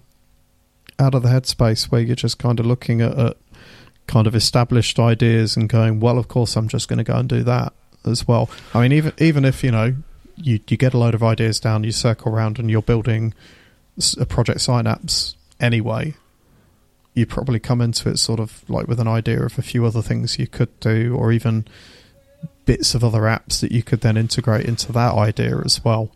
out 0.98 1.14
of 1.14 1.24
the 1.24 1.30
headspace 1.30 1.92
where 1.92 2.02
you're 2.02 2.16
just 2.16 2.40
kind 2.40 2.60
of 2.60 2.66
looking 2.66 3.02
at, 3.02 3.18
at 3.18 3.38
kind 4.08 4.26
of 4.26 4.36
established 4.36 5.00
ideas 5.00 5.56
and 5.56 5.70
going, 5.70 6.00
well, 6.00 6.18
of 6.18 6.28
course, 6.28 6.56
I'm 6.56 6.68
just 6.68 6.88
going 6.88 6.98
to 6.98 7.04
go 7.04 7.16
and 7.16 7.30
do 7.30 7.44
that 7.44 7.74
as 8.06 8.28
well. 8.28 8.50
I 8.74 8.82
mean, 8.82 8.92
even 8.92 9.14
even 9.20 9.46
if 9.46 9.64
you 9.64 9.72
know 9.72 9.96
you 10.36 10.60
you 10.68 10.78
get 10.78 10.94
a 10.94 10.98
load 10.98 11.14
of 11.14 11.24
ideas 11.24 11.60
down, 11.60 11.84
you 11.84 11.92
circle 11.92 12.34
around 12.34 12.58
and 12.58 12.70
you're 12.70 12.82
building 12.82 13.34
project 14.28 14.62
synapse 14.62 15.36
anyway. 15.60 16.14
You 17.14 17.26
probably 17.26 17.60
come 17.60 17.82
into 17.82 18.10
it 18.10 18.18
sort 18.18 18.40
of 18.40 18.64
like 18.70 18.88
with 18.88 19.00
an 19.00 19.08
idea 19.08 19.42
of 19.42 19.58
a 19.58 19.62
few 19.62 19.86
other 19.86 20.02
things 20.02 20.40
you 20.40 20.48
could 20.48 20.80
do, 20.80 21.16
or 21.18 21.32
even 21.32 21.68
bits 22.66 22.94
of 22.96 23.04
other 23.04 23.22
apps 23.22 23.60
that 23.62 23.72
you 23.72 23.84
could 23.84 24.02
then 24.02 24.16
integrate 24.16 24.66
into 24.66 24.92
that 24.94 25.14
idea 25.16 25.58
as 25.66 25.84
well. 25.84 26.12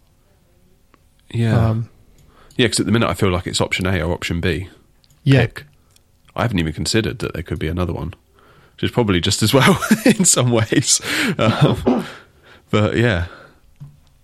Yeah. 1.32 1.70
Um, 1.70 1.90
yeah, 2.56 2.66
because 2.66 2.80
at 2.80 2.86
the 2.86 2.92
minute 2.92 3.10
I 3.10 3.16
feel 3.16 3.30
like 3.32 3.48
it's 3.48 3.60
option 3.60 3.86
A 3.88 4.02
or 4.02 4.14
option 4.14 4.40
B. 4.40 4.70
Yeah. 5.24 5.42
pick. 5.42 5.66
I 6.36 6.44
haven't 6.44 6.60
even 6.60 6.74
considered 6.74 7.20
that 7.20 7.34
there 7.34 7.44
could 7.44 7.60
be 7.60 7.68
another 7.68 7.94
one, 7.94 8.14
which 8.76 8.84
is 8.84 8.92
probably 8.92 9.20
just 9.20 9.42
as 9.44 9.54
well 9.54 9.78
in 10.06 10.26
some 10.26 10.52
ways. 10.52 11.02
Um, 11.38 12.06
but 12.70 12.96
yeah, 12.98 13.28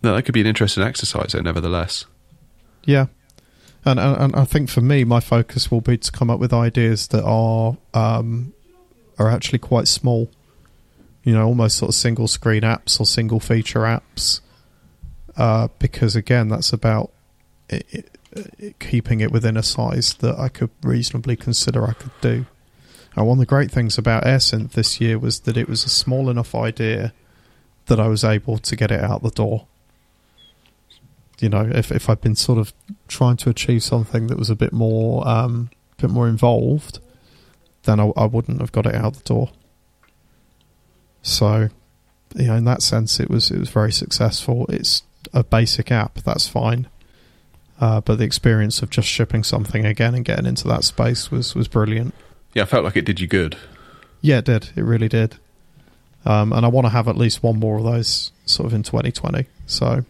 no, 0.03 0.15
that 0.15 0.23
could 0.23 0.33
be 0.33 0.41
an 0.41 0.47
interesting 0.47 0.83
exercise. 0.83 1.31
Though, 1.33 1.41
nevertheless, 1.41 2.05
Yeah, 2.85 3.07
and, 3.85 3.99
and 3.99 4.21
and 4.21 4.35
I 4.35 4.45
think 4.45 4.69
for 4.69 4.81
me, 4.81 5.03
my 5.03 5.19
focus 5.19 5.71
will 5.71 5.81
be 5.81 5.97
to 5.97 6.11
come 6.11 6.29
up 6.29 6.39
with 6.39 6.53
ideas 6.53 7.07
that 7.09 7.23
are 7.23 7.77
um, 7.93 8.53
are 9.17 9.29
actually 9.29 9.59
quite 9.59 9.87
small. 9.87 10.29
You 11.23 11.33
know, 11.33 11.45
almost 11.45 11.77
sort 11.77 11.89
of 11.89 11.95
single 11.95 12.27
screen 12.27 12.63
apps 12.63 12.99
or 12.99 13.05
single 13.05 13.39
feature 13.39 13.81
apps, 13.81 14.41
uh, 15.37 15.67
because 15.77 16.15
again, 16.15 16.47
that's 16.47 16.73
about 16.73 17.11
it, 17.69 17.85
it, 17.89 18.17
it, 18.57 18.79
keeping 18.79 19.19
it 19.19 19.31
within 19.31 19.57
a 19.57 19.63
size 19.63 20.13
that 20.15 20.39
I 20.39 20.49
could 20.49 20.71
reasonably 20.81 21.35
consider 21.35 21.85
I 21.85 21.93
could 21.93 22.11
do. 22.21 22.45
And 23.15 23.27
one 23.27 23.37
of 23.37 23.39
the 23.39 23.45
great 23.45 23.71
things 23.71 23.97
about 23.97 24.23
AirSynth 24.23 24.71
this 24.71 25.01
year 25.01 25.19
was 25.19 25.41
that 25.41 25.57
it 25.57 25.67
was 25.67 25.83
a 25.83 25.89
small 25.89 26.29
enough 26.29 26.55
idea 26.55 27.13
that 27.87 27.99
I 27.99 28.07
was 28.07 28.23
able 28.23 28.57
to 28.59 28.75
get 28.75 28.91
it 28.91 29.01
out 29.01 29.23
the 29.23 29.31
door 29.31 29.67
you 31.39 31.49
know, 31.49 31.69
if 31.73 31.91
if 31.91 32.09
I'd 32.09 32.21
been 32.21 32.35
sort 32.35 32.59
of 32.59 32.73
trying 33.07 33.37
to 33.37 33.49
achieve 33.49 33.83
something 33.83 34.27
that 34.27 34.37
was 34.37 34.49
a 34.49 34.55
bit 34.55 34.73
more 34.73 35.27
um, 35.27 35.69
bit 35.97 36.09
more 36.09 36.27
involved, 36.27 36.99
then 37.83 37.99
I, 37.99 38.11
I 38.15 38.25
wouldn't 38.25 38.61
have 38.61 38.71
got 38.71 38.85
it 38.85 38.95
out 38.95 39.13
the 39.13 39.23
door. 39.23 39.51
So, 41.21 41.69
you 42.35 42.47
know, 42.47 42.55
in 42.55 42.65
that 42.65 42.81
sense, 42.81 43.19
it 43.19 43.29
was 43.29 43.51
it 43.51 43.59
was 43.59 43.69
very 43.69 43.91
successful. 43.91 44.65
It's 44.69 45.03
a 45.33 45.43
basic 45.43 45.91
app, 45.91 46.15
that's 46.19 46.47
fine. 46.47 46.87
Uh, 47.79 48.01
but 48.01 48.17
the 48.17 48.25
experience 48.25 48.81
of 48.81 48.89
just 48.89 49.07
shipping 49.07 49.43
something 49.43 49.85
again 49.85 50.13
and 50.13 50.25
getting 50.25 50.45
into 50.45 50.67
that 50.67 50.83
space 50.83 51.31
was 51.31 51.55
was 51.55 51.67
brilliant. 51.67 52.13
yeah, 52.53 52.63
I 52.63 52.65
felt 52.65 52.83
like 52.83 52.97
it 52.97 53.05
did 53.05 53.19
you 53.19 53.27
good. 53.27 53.57
Yeah, 54.21 54.39
it 54.39 54.45
did. 54.45 54.69
It 54.75 54.83
really 54.83 55.07
did. 55.07 55.37
Um, 56.25 56.51
and 56.51 56.65
I 56.65 56.69
want 56.69 56.85
to 56.85 56.89
have 56.89 57.07
at 57.07 57.15
least 57.15 57.41
one 57.41 57.57
more 57.57 57.77
of 57.77 57.85
those 57.85 58.33
sort 58.45 58.67
of 58.67 58.73
in 58.73 58.83
2020. 58.83 59.45
So, 59.65 60.03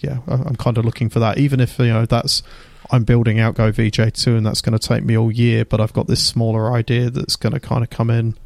yeah, 0.00 0.18
I'm 0.28 0.56
kind 0.56 0.78
of 0.78 0.84
looking 0.84 1.08
for 1.08 1.18
that. 1.20 1.38
Even 1.38 1.60
if 1.60 1.78
you 1.78 1.86
know 1.86 2.06
that's 2.06 2.42
I'm 2.90 3.04
building 3.04 3.38
out 3.38 3.54
Go 3.54 3.70
VJ2 3.72 4.36
and 4.36 4.46
that's 4.46 4.60
going 4.60 4.78
to 4.78 4.88
take 4.88 5.04
me 5.04 5.16
all 5.16 5.30
year, 5.30 5.64
but 5.64 5.80
I've 5.80 5.92
got 5.92 6.06
this 6.06 6.24
smaller 6.26 6.72
idea 6.72 7.10
that's 7.10 7.36
going 7.36 7.52
to 7.52 7.60
kind 7.60 7.82
of 7.84 7.90
come 7.90 8.08
in 8.10 8.36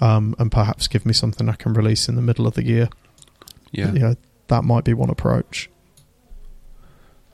um, 0.00 0.34
and 0.38 0.50
perhaps 0.50 0.88
give 0.88 1.06
me 1.06 1.12
something 1.12 1.48
I 1.48 1.54
can 1.54 1.72
release 1.74 2.08
in 2.08 2.16
the 2.16 2.22
middle 2.22 2.46
of 2.46 2.54
the 2.54 2.64
year. 2.64 2.88
Yeah, 3.70 3.92
You 3.92 3.98
know, 4.00 4.16
that 4.48 4.64
might 4.64 4.84
be 4.84 4.94
one 4.94 5.10
approach. 5.10 5.70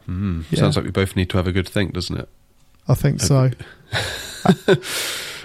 Mm, 0.09 0.45
Yeah. 0.51 0.61
sounds 0.61 0.76
like 0.76 0.84
we 0.84 0.91
both 0.91 1.16
need 1.16 1.30
to 1.30 1.36
have 1.36 1.47
a 1.47 1.53
good 1.53 1.68
think, 1.68 1.93
doesn't 1.95 2.18
it? 2.18 2.28
I 2.86 2.95
think 2.95 3.20
so. 3.20 3.51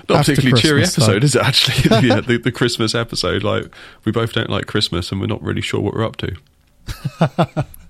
Not 0.09 0.19
After 0.19 0.31
particularly 0.33 0.61
cheery 0.61 0.81
episode, 0.83 1.21
though. 1.21 1.25
is 1.25 1.35
it? 1.35 1.41
Actually, 1.41 2.07
yeah, 2.07 2.19
the, 2.19 2.37
the 2.37 2.51
Christmas 2.51 2.93
episode. 2.93 3.41
Like 3.43 3.73
we 4.03 4.11
both 4.11 4.33
don't 4.33 4.49
like 4.49 4.65
Christmas, 4.65 5.11
and 5.11 5.21
we're 5.21 5.27
not 5.27 5.41
really 5.41 5.61
sure 5.61 5.79
what 5.79 5.93
we're 5.93 6.05
up 6.05 6.17
to. 6.17 6.35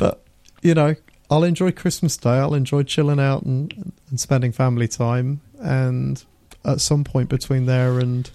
But 0.00 0.22
you 0.62 0.74
know, 0.74 0.94
I'll 1.30 1.44
enjoy 1.44 1.72
Christmas 1.72 2.16
Day. 2.16 2.30
I'll 2.38 2.54
enjoy 2.54 2.82
chilling 2.82 3.20
out 3.20 3.42
and, 3.42 3.92
and 4.08 4.18
spending 4.18 4.50
family 4.50 4.88
time. 4.88 5.42
And 5.60 6.24
at 6.64 6.80
some 6.80 7.04
point 7.04 7.28
between 7.28 7.66
there 7.66 7.98
and 8.00 8.28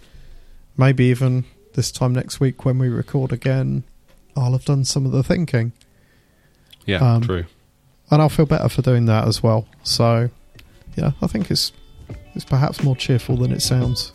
maybe 0.78 1.05
even 1.05 1.43
this 1.74 1.91
time 1.91 2.13
next 2.13 2.39
week 2.39 2.63
when 2.66 2.78
we 2.78 2.88
record 2.88 3.34
again, 3.34 3.84
I'll 4.38 4.51
have 4.53 4.66
done 4.66 4.86
some 4.86 5.05
of 5.05 5.11
the 5.11 5.24
thinking, 5.24 5.74
Yeah, 6.86 6.97
Um, 7.16 7.22
true. 7.24 7.45
and 8.11 8.22
I'll 8.22 8.30
feel 8.30 8.45
better 8.45 8.70
for 8.70 8.82
doing 8.82 9.05
that 9.07 9.28
as 9.28 9.41
well. 9.41 9.68
So, 9.84 10.30
yeah, 10.95 11.11
I 11.22 11.28
think 11.28 11.49
it's 11.51 11.72
it's 12.36 12.45
perhaps 12.45 12.84
more 12.84 12.95
cheerful 12.95 13.38
than 13.38 13.51
it 13.51 13.61
sounds. 13.61 14.11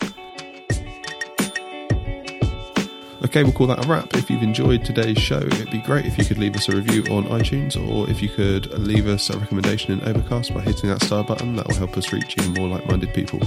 Okay, 3.22 3.42
we'll 3.42 3.52
call 3.52 3.66
that 3.66 3.84
a 3.84 3.88
wrap. 3.88 4.14
If 4.14 4.30
you've 4.30 4.42
enjoyed 4.42 4.82
today's 4.82 5.18
show, 5.18 5.36
it'd 5.36 5.70
be 5.70 5.82
great 5.82 6.06
if 6.06 6.16
you 6.16 6.24
could 6.24 6.38
leave 6.38 6.56
us 6.56 6.70
a 6.70 6.72
review 6.76 7.02
on 7.14 7.24
iTunes 7.24 7.76
or 7.76 8.08
if 8.08 8.22
you 8.22 8.30
could 8.30 8.72
leave 8.78 9.06
us 9.06 9.28
a 9.28 9.38
recommendation 9.38 9.92
in 9.92 10.08
Overcast 10.08 10.54
by 10.54 10.60
hitting 10.62 10.88
that 10.88 11.02
star 11.02 11.22
button. 11.22 11.54
That 11.54 11.68
will 11.68 11.74
help 11.74 11.98
us 11.98 12.14
reach 12.14 12.38
even 12.38 12.54
more 12.54 12.68
like 12.68 12.86
minded 12.88 13.12
people. 13.12 13.40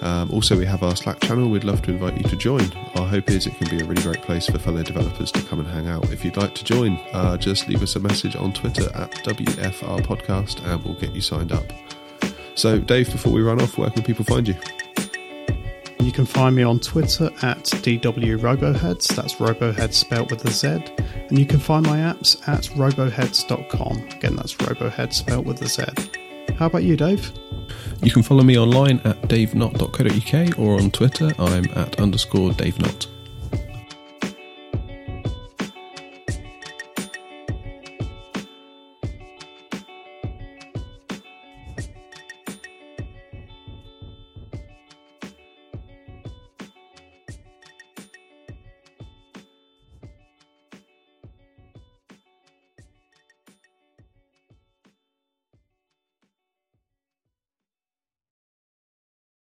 Um, 0.00 0.30
also, 0.30 0.56
we 0.56 0.64
have 0.64 0.82
our 0.82 0.96
Slack 0.96 1.20
channel. 1.20 1.50
We'd 1.50 1.64
love 1.64 1.82
to 1.82 1.90
invite 1.90 2.16
you 2.16 2.22
to 2.24 2.36
join. 2.36 2.72
Our 2.94 3.06
hope 3.06 3.28
is 3.28 3.46
it 3.46 3.54
can 3.56 3.68
be 3.68 3.84
a 3.84 3.86
really 3.86 4.02
great 4.02 4.22
place 4.22 4.46
for 4.46 4.58
fellow 4.58 4.82
developers 4.82 5.30
to 5.32 5.42
come 5.42 5.60
and 5.60 5.68
hang 5.68 5.88
out. 5.88 6.10
If 6.10 6.24
you'd 6.24 6.38
like 6.38 6.54
to 6.54 6.64
join, 6.64 6.98
uh, 7.12 7.36
just 7.36 7.68
leave 7.68 7.82
us 7.82 7.96
a 7.96 8.00
message 8.00 8.34
on 8.34 8.54
Twitter 8.54 8.90
at 8.94 9.10
WFR 9.24 10.00
Podcast 10.00 10.64
and 10.66 10.82
we'll 10.84 10.94
get 10.94 11.14
you 11.14 11.20
signed 11.20 11.52
up. 11.52 11.64
So, 12.54 12.78
Dave, 12.78 13.12
before 13.12 13.32
we 13.32 13.42
run 13.42 13.60
off, 13.60 13.76
where 13.76 13.90
can 13.90 14.02
people 14.02 14.24
find 14.24 14.48
you? 14.48 14.54
You 14.54 14.87
can 16.18 16.26
find 16.26 16.56
me 16.56 16.64
on 16.64 16.80
Twitter 16.80 17.26
at 17.42 17.62
DWRoboheads, 17.62 19.14
that's 19.14 19.36
Roboheads 19.36 19.92
spelt 19.92 20.32
with 20.32 20.44
a 20.46 20.50
Z, 20.50 20.66
and 21.28 21.38
you 21.38 21.46
can 21.46 21.60
find 21.60 21.86
my 21.86 21.98
apps 21.98 22.36
at 22.48 22.64
roboheads.com. 22.76 23.96
Again, 24.16 24.34
that's 24.34 24.54
Roboheads 24.54 25.12
spelt 25.12 25.46
with 25.46 25.62
a 25.62 25.68
Z. 25.68 25.84
How 26.56 26.66
about 26.66 26.82
you, 26.82 26.96
Dave? 26.96 27.32
You 28.02 28.10
can 28.10 28.24
follow 28.24 28.42
me 28.42 28.58
online 28.58 28.98
at 29.04 29.22
davenott.co.uk 29.28 30.58
or 30.58 30.80
on 30.80 30.90
Twitter, 30.90 31.30
I'm 31.38 31.66
at 31.76 32.00
underscore 32.00 32.50
davenott. 32.50 33.06